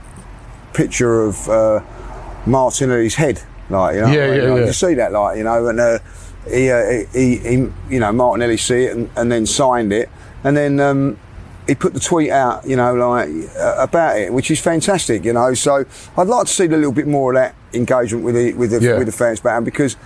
picture 0.73 1.23
of 1.25 1.49
uh, 1.49 1.81
Martinelli's 2.47 3.17
head, 3.17 3.43
like 3.71 3.97
you 3.97 4.03
know, 4.03 4.07
Yeah, 4.13 4.21
what 4.21 4.29
I 4.29 4.31
mean? 4.31 4.43
yeah, 4.45 4.51
Like, 4.51 4.61
yeah. 4.61 4.67
you 4.67 4.73
see 4.73 4.95
that, 4.95 5.13
like 5.13 5.37
you 5.39 5.45
know, 5.45 5.67
and. 5.69 6.01
He, 6.49 6.71
uh, 6.71 7.05
he, 7.13 7.37
he, 7.39 7.55
you 7.91 8.01
know, 8.01 8.13
Martinelli 8.13 8.57
see 8.57 8.85
it 8.85 8.97
and, 8.97 9.11
and 9.17 9.31
then 9.33 9.47
signed 9.47 9.93
it, 9.93 10.09
and 10.45 10.57
then 10.57 10.79
um, 10.81 11.19
he 11.67 11.75
put 11.75 11.93
the 11.95 12.01
tweet 12.01 12.31
out, 12.31 12.67
you 12.67 12.77
know, 12.77 12.95
like 12.95 13.29
uh, 13.59 13.77
about 13.79 14.19
it, 14.19 14.33
which 14.33 14.51
is 14.51 14.61
fantastic, 14.61 15.25
you 15.25 15.33
know. 15.33 15.55
So 15.55 15.85
I'd 16.17 16.27
like 16.29 16.47
to 16.47 16.53
see 16.53 16.67
a 16.67 16.69
little 16.69 16.93
bit 16.93 17.07
more 17.09 17.33
of 17.33 17.37
that 17.37 17.55
engagement 17.73 18.25
with 18.25 18.35
the 18.37 18.53
with 18.55 18.71
the, 18.71 18.81
Yeah. 18.81 18.99
with 18.99 19.07
the 19.07 19.13
fans 19.13 19.41
back 19.41 19.65
because. 19.65 19.97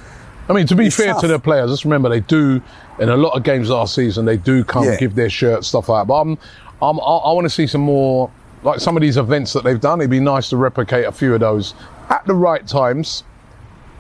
I 0.49 0.53
mean, 0.53 0.67
to 0.67 0.75
be 0.75 0.91
fair 0.91 1.13
tough. 1.13 1.21
to 1.21 1.29
the 1.29 1.39
players, 1.39 1.71
just 1.71 1.85
remember 1.85 2.09
they 2.09 2.21
do 2.21 2.61
in 2.99 3.09
a 3.09 3.17
lot 3.17 3.37
of 3.37 3.45
games 3.45 3.69
last 3.71 3.95
season. 3.95 4.25
They 4.25 4.37
do 4.37 4.65
come 4.65 4.83
Yeah. 4.85 4.97
give 4.97 5.15
their 5.15 5.31
shirts, 5.31 5.69
stuff 5.69 5.89
like 5.89 6.03
that. 6.03 6.09
But 6.09 6.21
I'm, 6.23 6.39
I'm, 6.83 6.99
I, 6.99 7.03
I 7.03 7.33
want 7.33 7.45
to 7.45 7.51
see 7.51 7.69
some 7.69 7.83
more, 7.83 8.33
like 8.65 8.81
some 8.81 8.97
of 8.97 9.01
these 9.01 9.17
events 9.17 9.53
that 9.53 9.63
they've 9.63 9.81
done. 9.81 10.01
It'd 10.01 10.11
be 10.11 10.19
nice 10.19 10.49
to 10.49 10.57
replicate 10.57 11.05
a 11.05 11.13
few 11.13 11.35
of 11.35 11.41
those 11.41 11.75
at 12.09 12.27
the 12.27 12.35
right 12.35 12.67
times 12.67 13.23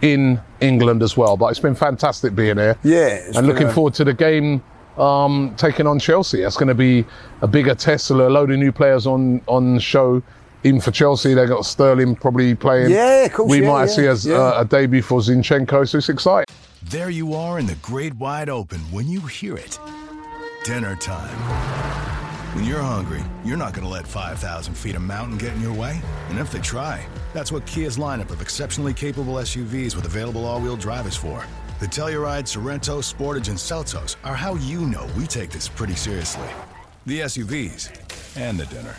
in 0.03 0.41
England 0.61 1.03
as 1.03 1.17
well. 1.17 1.37
But 1.37 1.47
it's 1.47 1.61
been 1.61 1.75
fantastic 1.75 2.35
being 2.35 2.57
here. 2.57 2.77
Yeah, 2.83 3.07
it's 3.09 3.37
and 3.37 3.47
looking 3.47 3.69
a- 3.69 3.73
forward 3.73 3.95
to 3.95 4.05
the 4.05 4.15
game 4.15 4.63
um, 4.99 5.55
taking 5.57 5.87
on 5.87 5.99
Chelsea. 5.99 6.43
That's 6.43 6.57
going 6.57 6.69
to 6.69 6.75
be 6.75 7.05
a 7.43 7.47
bigger 7.49 7.75
test. 7.75 8.11
A 8.11 8.15
load 8.15 8.51
of 8.51 8.59
new 8.59 8.73
players 8.73 9.07
on 9.07 9.41
on 9.47 9.79
show. 9.79 10.23
Even 10.63 10.79
for 10.79 10.91
Chelsea, 10.91 11.33
they 11.33 11.47
got 11.47 11.65
Sterling 11.65 12.15
probably 12.15 12.55
playing. 12.55 12.91
Yeah, 12.91 13.25
of 13.25 13.33
course, 13.33 13.51
We 13.51 13.63
yeah, 13.63 13.69
might 13.69 13.81
yeah, 13.85 13.87
see 13.87 14.07
as 14.07 14.27
yeah. 14.27 14.37
uh, 14.37 14.61
a 14.61 14.65
debut 14.67 15.01
for 15.01 15.21
Zinchenko, 15.21 15.89
so 15.89 15.97
it's 15.97 16.11
exciting. 16.11 16.55
There 16.83 17.09
you 17.09 17.33
are 17.33 17.59
in 17.59 17.65
the 17.65 17.77
great 17.77 18.13
wide 18.17 18.51
open 18.51 18.79
when 18.93 19.09
you 19.09 19.21
hear 19.21 19.57
it. 19.57 19.79
Dinner 20.65 20.97
time. 20.97 22.10
When 22.55 22.65
you're 22.65 22.83
hungry, 22.83 23.23
you're 23.45 23.57
not 23.57 23.75
going 23.75 23.87
to 23.87 23.93
let 23.93 24.05
5,000 24.05 24.75
feet 24.75 24.97
of 24.97 25.03
mountain 25.03 25.39
get 25.39 25.53
in 25.53 25.61
your 25.61 25.73
way. 25.73 26.01
And 26.31 26.39
if 26.41 26.51
they 26.51 26.59
try, 26.59 27.07
that's 27.33 27.53
what 27.53 27.65
Kia's 27.65 27.97
lineup 27.97 28.31
of 28.31 28.43
exceptionally 28.43 28.93
capable 28.93 29.35
SUVs 29.35 29.95
with 29.95 30.05
available 30.05 30.45
all 30.45 30.61
wheel 30.61 30.77
drive 30.77 31.07
is 31.07 31.17
for. 31.17 31.47
The 31.79 31.87
Telluride, 31.87 32.49
Sorento, 32.49 32.99
Sportage, 33.05 33.51
and 33.51 33.57
Seltos 33.57 34.17
are 34.25 34.35
how 34.35 34.57
you 34.57 34.81
know 34.81 35.09
we 35.17 35.29
take 35.29 35.53
this 35.53 35.69
pretty 35.69 35.95
seriously. 35.95 36.49
The 37.07 37.21
SUVs 37.21 38.37
and 38.37 38.59
the 38.59 38.67
dinner. 38.67 38.97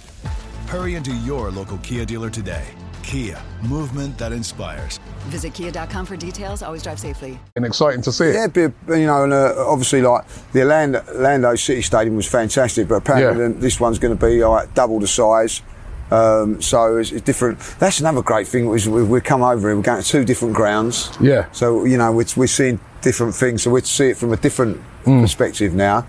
Hurry 0.68 0.96
into 0.96 1.14
your 1.14 1.52
local 1.52 1.78
Kia 1.80 2.06
dealer 2.06 2.30
today. 2.30 2.66
Kia, 3.12 3.38
movement 3.64 4.18
that 4.20 4.32
inspires. 4.32 5.02
Visit 5.26 5.54
kia.com 5.54 6.06
for 6.06 6.16
details. 6.16 6.64
Always 6.64 6.82
drive 6.82 6.98
safely. 6.98 7.38
and 7.58 7.66
exciting 7.66 8.02
to 8.04 8.12
see 8.12 8.28
it. 8.28 8.36
Yeah, 8.36 8.48
but, 8.88 8.98
you 8.98 9.06
know, 9.06 9.26
and 9.26 9.34
uh, 9.34 9.54
obviously, 9.68 10.02
like 10.02 10.24
the 10.54 10.62
Orlando, 10.62 11.04
Orlando 11.10 11.56
City 11.56 11.82
Stadium 11.82 12.16
was 12.16 12.26
fantastic, 12.26 12.88
but 12.88 12.96
apparently 12.96 13.44
Yeah. 13.44 13.52
this 13.60 13.82
one's 13.82 14.00
going 14.00 14.18
to 14.18 14.26
be 14.26 14.42
like 14.46 14.74
double 14.76 15.02
the 15.02 15.08
size. 15.08 15.62
Um, 16.10 16.62
so 16.62 16.98
it's, 16.98 17.12
it's 17.12 17.22
different. 17.26 17.60
That's 17.80 18.00
another 18.00 18.22
great 18.22 18.48
thing. 18.48 18.74
Is 18.74 18.88
we, 18.88 19.04
we 19.04 19.20
come 19.20 19.44
over 19.44 19.68
here, 19.68 19.76
we're 19.76 19.84
going 19.84 20.02
to 20.02 20.08
two 20.08 20.24
different 20.24 20.54
grounds. 20.56 21.10
Yeah. 21.20 21.52
So 21.52 21.84
you 21.84 21.98
know, 21.98 22.14
we're, 22.14 22.26
we're 22.38 22.48
seeing 22.48 22.80
different 23.02 23.36
things. 23.36 23.64
So 23.64 23.72
we 23.72 23.82
see 23.82 24.12
it 24.12 24.18
from 24.18 24.32
a 24.32 24.38
different 24.38 24.80
Mm. 25.04 25.20
perspective 25.22 25.74
now. 25.74 26.06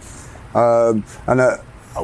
Um, 0.54 1.02
and 1.26 1.40
uh, 1.40 1.56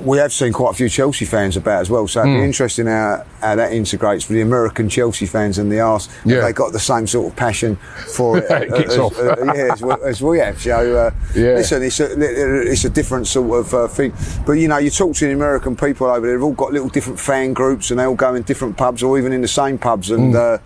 we 0.03 0.19
have 0.19 0.33
seen 0.33 0.53
quite 0.53 0.71
a 0.73 0.75
few 0.75 0.89
Chelsea 0.89 1.25
fans 1.25 1.57
about 1.57 1.81
as 1.81 1.89
well. 1.91 2.07
So 2.07 2.21
it'd 2.21 2.33
Mm. 2.33 2.41
be 2.41 2.45
interesting 2.45 2.87
how, 2.87 3.25
how 3.41 3.55
that 3.57 3.73
integrates 3.73 4.29
with 4.29 4.37
the 4.37 4.43
American 4.43 4.89
Chelsea 4.89 5.25
fans 5.27 5.57
and 5.59 5.73
the 5.73 5.81
Ars. 5.81 6.07
Have 6.07 6.27
Yeah. 6.27 6.41
They 6.43 6.53
got 6.53 6.73
the 6.73 6.79
same 6.79 7.07
sort 7.07 7.29
of 7.33 7.37
passion 7.37 7.77
for 8.15 8.37
it. 8.39 8.45
It 8.51 8.75
kicks 8.75 8.93
as, 8.93 8.99
off. 8.99 9.19
uh, 9.19 9.37
yeah, 9.55 9.73
as, 9.73 9.81
we- 9.83 9.95
as 10.05 10.23
we 10.23 10.39
have. 10.41 10.61
So, 10.61 10.97
uh, 10.97 11.11
Yeah. 11.35 11.55
listen, 11.55 11.83
it's 11.83 12.01
a, 12.01 12.71
it's 12.71 12.85
a 12.85 12.91
different 12.91 13.27
sort 13.29 13.61
of 13.67 13.75
uh, 13.75 13.89
thing. 13.89 14.13
But, 14.45 14.53
you 14.53 14.69
know, 14.69 14.79
you 14.79 14.91
talk 14.91 15.15
to 15.17 15.27
the 15.27 15.33
American 15.33 15.75
people 15.75 16.07
over 16.07 16.27
there, 16.27 16.37
they've 16.37 16.43
all 16.45 16.53
got 16.53 16.73
little 16.73 16.89
different 16.91 17.19
fan 17.19 17.55
groups 17.55 17.91
and 17.91 17.99
they 17.99 18.05
all 18.05 18.15
go 18.15 18.35
in 18.35 18.43
different 18.43 18.77
pubs 18.77 19.03
or 19.03 19.19
even 19.19 19.33
in 19.33 19.41
the 19.41 19.49
same 19.49 19.79
pubs 19.79 20.11
and, 20.11 20.35
Mm. 20.35 20.55
uh, 20.57 20.59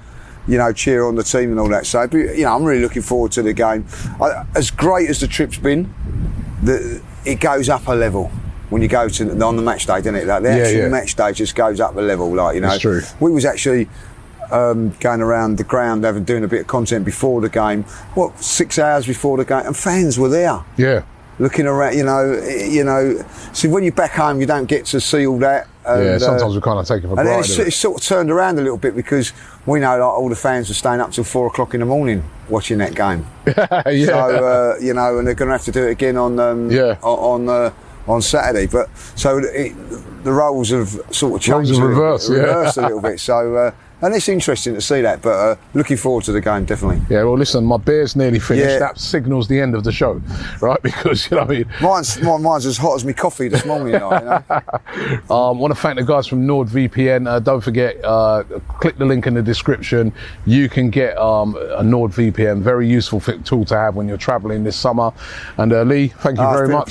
you 0.48 0.58
know, 0.58 0.72
cheer 0.72 1.06
on 1.06 1.14
the 1.14 1.22
team 1.22 1.52
and 1.52 1.60
all 1.60 1.68
that. 1.68 1.86
So, 1.86 2.04
but, 2.08 2.16
you 2.18 2.42
know, 2.42 2.56
I'm 2.56 2.64
really 2.64 2.82
looking 2.82 3.02
forward 3.02 3.30
to 3.32 3.42
the 3.42 3.52
game. 3.52 3.86
I, 4.20 4.42
as 4.56 4.72
great 4.72 5.08
as 5.08 5.20
the 5.20 5.28
trip's 5.28 5.58
been, 5.58 5.94
the, 6.62 7.00
it 7.24 7.38
goes 7.38 7.68
up 7.68 7.86
a 7.86 7.92
level. 7.94 8.32
When 8.72 8.82
you 8.82 8.88
go 8.88 9.08
to 9.08 9.24
the, 9.24 9.44
on 9.44 9.54
the 9.56 9.62
match 9.62 9.86
day, 9.86 9.98
doesn't 9.98 10.16
it? 10.16 10.26
Like 10.26 10.42
the 10.42 10.48
Yeah, 10.56 10.64
actual 10.64 10.78
yeah. 10.80 10.88
match 10.88 11.14
day 11.14 11.32
just 11.32 11.54
goes 11.54 11.78
up 11.78 11.94
a 11.96 12.00
level. 12.00 12.34
Like 12.34 12.54
you 12.56 12.60
know, 12.62 12.72
It's 12.72 12.80
true. 12.82 13.02
we 13.20 13.30
was 13.30 13.44
actually 13.44 13.88
um, 14.50 14.90
going 15.00 15.20
around 15.20 15.56
the 15.58 15.64
ground, 15.64 16.04
having 16.04 16.24
doing 16.24 16.44
a 16.44 16.48
bit 16.48 16.62
of 16.62 16.66
content 16.66 17.04
before 17.04 17.40
the 17.40 17.48
game. 17.48 17.84
What 18.14 18.38
six 18.42 18.78
hours 18.78 19.06
before 19.06 19.36
the 19.36 19.44
game, 19.44 19.66
and 19.66 19.76
fans 19.76 20.18
were 20.18 20.28
there 20.28 20.60
Yeah. 20.76 21.02
looking 21.38 21.66
around. 21.66 21.96
You 21.96 22.04
know, 22.04 22.32
eh, 22.42 22.66
you 22.66 22.84
know. 22.84 23.24
See, 23.52 23.68
when 23.68 23.82
you're 23.84 23.92
back 23.92 24.12
home, 24.12 24.40
you 24.40 24.46
don't 24.46 24.66
get 24.66 24.86
to 24.86 25.00
see 25.00 25.26
all 25.26 25.38
that. 25.38 25.68
And, 25.84 26.04
yeah, 26.04 26.10
uh, 26.12 26.18
sometimes 26.20 26.54
we 26.54 26.60
kind 26.60 26.78
of 26.78 26.86
take 26.86 27.02
it 27.02 27.08
for 27.08 27.14
granted. 27.16 27.32
and 27.34 27.44
then 27.44 27.66
it's 27.66 27.76
sort 27.76 28.00
of 28.00 28.06
turned 28.06 28.30
around 28.30 28.56
a 28.58 28.62
little 28.62 28.76
bit 28.78 28.94
because 28.94 29.32
we 29.66 29.80
know 29.80 29.92
like 29.98 30.00
all 30.02 30.28
the 30.28 30.36
fans 30.36 30.70
are 30.70 30.74
staying 30.74 31.00
up 31.00 31.10
till 31.10 31.24
four 31.24 31.48
o'clock 31.48 31.74
in 31.74 31.80
the 31.80 31.86
morning 31.86 32.22
watching 32.48 32.78
that 32.78 32.94
game. 32.94 33.26
yeah. 33.46 34.06
So 34.06 34.76
uh, 34.76 34.76
you 34.80 34.94
know, 34.94 35.18
and 35.18 35.26
they're 35.26 35.34
going 35.34 35.48
to 35.48 35.52
have 35.52 35.64
to 35.64 35.72
do 35.72 35.84
it 35.86 35.90
again 35.90 36.16
on 36.16 36.38
um, 36.38 36.70
Yeah. 36.70 36.98
on 37.02 37.48
on, 37.48 37.48
uh, 37.48 37.70
on 38.06 38.22
Saturday. 38.22 38.66
But 38.66 38.88
so 39.16 39.38
it, 39.38 39.72
the 40.24 40.32
roles 40.32 40.70
have 40.70 40.88
sort 41.10 41.34
of 41.34 41.40
changed, 41.40 41.70
Roles 41.70 41.70
have 41.70 41.84
a 41.84 41.88
reversed, 41.88 42.30
yeah. 42.30 42.72
a 42.76 42.86
little 42.86 43.00
bit. 43.00 43.20
So 43.20 43.54
uh, 43.56 43.70
and 44.02 44.12
it's 44.16 44.28
interesting 44.28 44.74
to 44.74 44.80
see 44.80 45.00
that. 45.00 45.22
But 45.22 45.30
uh, 45.30 45.56
looking 45.74 45.96
forward 45.96 46.24
to 46.24 46.32
the 46.32 46.40
game 46.40 46.64
definitely. 46.64 47.00
Yeah, 47.08 47.22
well, 47.22 47.38
listen, 47.38 47.64
my 47.64 47.76
beer's 47.76 48.16
nearly 48.16 48.40
finished. 48.40 48.68
Yeah. 48.68 48.78
That 48.80 48.98
signals 48.98 49.46
the 49.46 49.60
end 49.60 49.76
of 49.76 49.84
the 49.84 49.92
show, 49.92 50.20
right? 50.60 50.82
Because, 50.82 51.30
you 51.30 51.36
know, 51.36 51.44
what 51.44 51.52
I 51.52 51.58
mean, 51.58 51.66
Mine's 51.80 52.20
mine, 52.20 52.42
mine's 52.42 52.66
as 52.66 52.76
hot 52.76 52.96
as 52.96 53.04
my 53.04 53.12
coffee 53.12 53.46
this 53.46 53.64
morning. 53.64 53.92
like, 54.00 54.22
you 54.22 54.28
know? 54.28 54.42
Um, 55.30 55.58
want 55.58 55.72
to 55.72 55.80
thank 55.80 55.98
the 55.98 56.04
guys 56.04 56.26
from 56.26 56.46
NordVPN. 56.46 57.28
Uh, 57.28 57.38
don't 57.38 57.60
forget, 57.60 58.04
uh, 58.04 58.42
click 58.80 58.98
the 58.98 59.04
link 59.04 59.26
in 59.26 59.34
the 59.34 59.42
description. 59.42 60.12
You 60.46 60.68
can 60.68 60.90
get 60.90 61.16
um, 61.16 61.54
a 61.56 61.82
NordVPN, 61.82 62.60
very 62.60 62.88
useful 62.88 63.20
tool 63.20 63.64
to 63.66 63.76
have 63.76 63.94
when 63.94 64.08
you're 64.08 64.18
traveling 64.18 64.64
this 64.64 64.76
summer. 64.76 65.12
And 65.58 65.72
uh, 65.72 65.82
Lee, 65.82 66.08
thank 66.08 66.38
you 66.38 66.44
Ah, 66.44 66.52
very 66.52 66.68
much. 66.68 66.90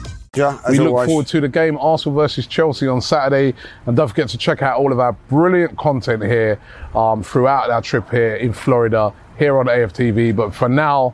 Yeah, 0.37 0.61
as 0.65 0.71
we 0.71 0.79
look 0.79 0.93
always. 0.93 1.07
forward 1.07 1.27
to 1.27 1.41
the 1.41 1.49
game 1.49 1.77
Arsenal 1.77 2.17
versus 2.17 2.47
Chelsea 2.47 2.87
on 2.87 3.01
Saturday, 3.01 3.53
and 3.85 3.97
don't 3.97 4.07
forget 4.07 4.29
to 4.29 4.37
check 4.37 4.61
out 4.61 4.79
all 4.79 4.93
of 4.93 4.99
our 5.01 5.11
brilliant 5.27 5.77
content 5.77 6.23
here 6.23 6.57
um, 6.95 7.21
throughout 7.21 7.69
our 7.69 7.81
trip 7.81 8.09
here 8.09 8.37
in 8.37 8.53
Florida, 8.53 9.11
here 9.37 9.59
on 9.59 9.65
AFTV. 9.65 10.33
But 10.33 10.55
for 10.55 10.69
now, 10.69 11.13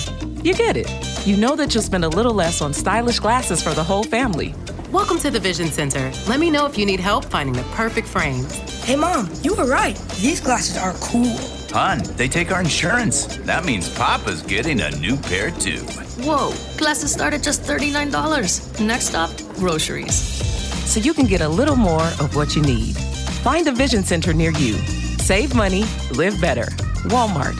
you 0.43 0.53
get 0.53 0.77
it. 0.77 0.89
You 1.27 1.37
know 1.37 1.55
that 1.55 1.73
you'll 1.73 1.83
spend 1.83 2.05
a 2.05 2.09
little 2.09 2.33
less 2.33 2.61
on 2.61 2.73
stylish 2.73 3.19
glasses 3.19 3.61
for 3.61 3.73
the 3.73 3.83
whole 3.83 4.03
family. 4.03 4.55
Welcome 4.91 5.19
to 5.19 5.29
the 5.29 5.39
Vision 5.39 5.67
Center. 5.67 6.11
Let 6.27 6.39
me 6.39 6.49
know 6.49 6.65
if 6.65 6.77
you 6.77 6.85
need 6.85 7.01
help 7.01 7.25
finding 7.25 7.55
the 7.55 7.63
perfect 7.73 8.07
frames. 8.07 8.53
Hey, 8.83 8.95
Mom, 8.95 9.29
you 9.41 9.55
were 9.55 9.67
right. 9.67 9.97
These 10.21 10.39
glasses 10.39 10.77
are 10.77 10.93
cool. 11.01 11.37
Hun, 11.71 12.01
they 12.15 12.27
take 12.27 12.51
our 12.51 12.61
insurance. 12.61 13.37
That 13.37 13.65
means 13.65 13.93
Papa's 13.95 14.41
getting 14.41 14.81
a 14.81 14.91
new 14.97 15.17
pair 15.17 15.51
too. 15.51 15.81
Whoa, 16.23 16.53
glasses 16.77 17.11
start 17.11 17.33
at 17.33 17.43
just 17.43 17.61
$39. 17.63 18.85
Next 18.85 19.07
stop, 19.07 19.31
groceries. 19.55 20.15
So 20.15 20.99
you 20.99 21.13
can 21.13 21.25
get 21.25 21.41
a 21.41 21.49
little 21.49 21.75
more 21.75 22.05
of 22.19 22.35
what 22.35 22.55
you 22.55 22.61
need. 22.61 22.95
Find 23.43 23.67
a 23.67 23.71
Vision 23.71 24.03
Center 24.03 24.33
near 24.33 24.51
you. 24.51 24.73
Save 25.19 25.55
money, 25.55 25.83
live 26.11 26.39
better. 26.39 26.65
Walmart. 27.09 27.59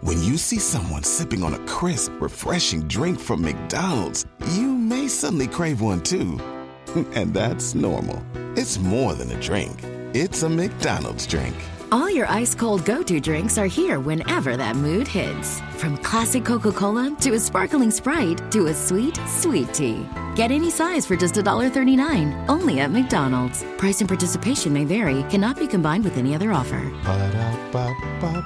When 0.00 0.20
you 0.22 0.36
see 0.36 0.58
someone 0.58 1.04
sipping 1.04 1.44
on 1.44 1.54
a 1.54 1.58
crisp, 1.60 2.12
refreshing 2.20 2.88
drink 2.88 3.20
from 3.20 3.42
McDonald's, 3.42 4.26
you 4.50 4.66
may 4.68 5.06
suddenly 5.08 5.46
crave 5.46 5.80
one 5.80 6.00
too. 6.00 6.40
And 7.14 7.32
that's 7.32 7.74
normal. 7.74 8.22
It's 8.54 8.78
more 8.78 9.14
than 9.14 9.30
a 9.30 9.40
drink, 9.40 9.72
it's 10.12 10.42
a 10.42 10.48
McDonald's 10.48 11.26
drink. 11.26 11.54
All 11.92 12.10
your 12.10 12.26
ice 12.26 12.54
cold 12.54 12.86
go 12.86 13.02
to 13.02 13.20
drinks 13.20 13.58
are 13.58 13.66
here 13.66 14.00
whenever 14.00 14.56
that 14.56 14.76
mood 14.76 15.06
hits. 15.06 15.60
From 15.76 15.98
classic 15.98 16.42
Coca 16.42 16.72
Cola 16.72 17.14
to 17.20 17.34
a 17.34 17.38
sparkling 17.38 17.90
Sprite 17.90 18.50
to 18.50 18.68
a 18.68 18.74
sweet, 18.74 19.20
sweet 19.28 19.74
tea. 19.74 20.08
Get 20.34 20.50
any 20.50 20.70
size 20.70 21.04
for 21.04 21.16
just 21.16 21.34
$1.39 21.34 22.48
only 22.48 22.80
at 22.80 22.90
McDonald's. 22.90 23.62
Price 23.76 24.00
and 24.00 24.08
participation 24.08 24.72
may 24.72 24.86
vary, 24.86 25.22
cannot 25.24 25.58
be 25.58 25.66
combined 25.66 26.04
with 26.04 26.16
any 26.16 26.34
other 26.34 26.50
offer. 26.50 26.80
Ba-da-ba-ba-ba. 27.04 28.42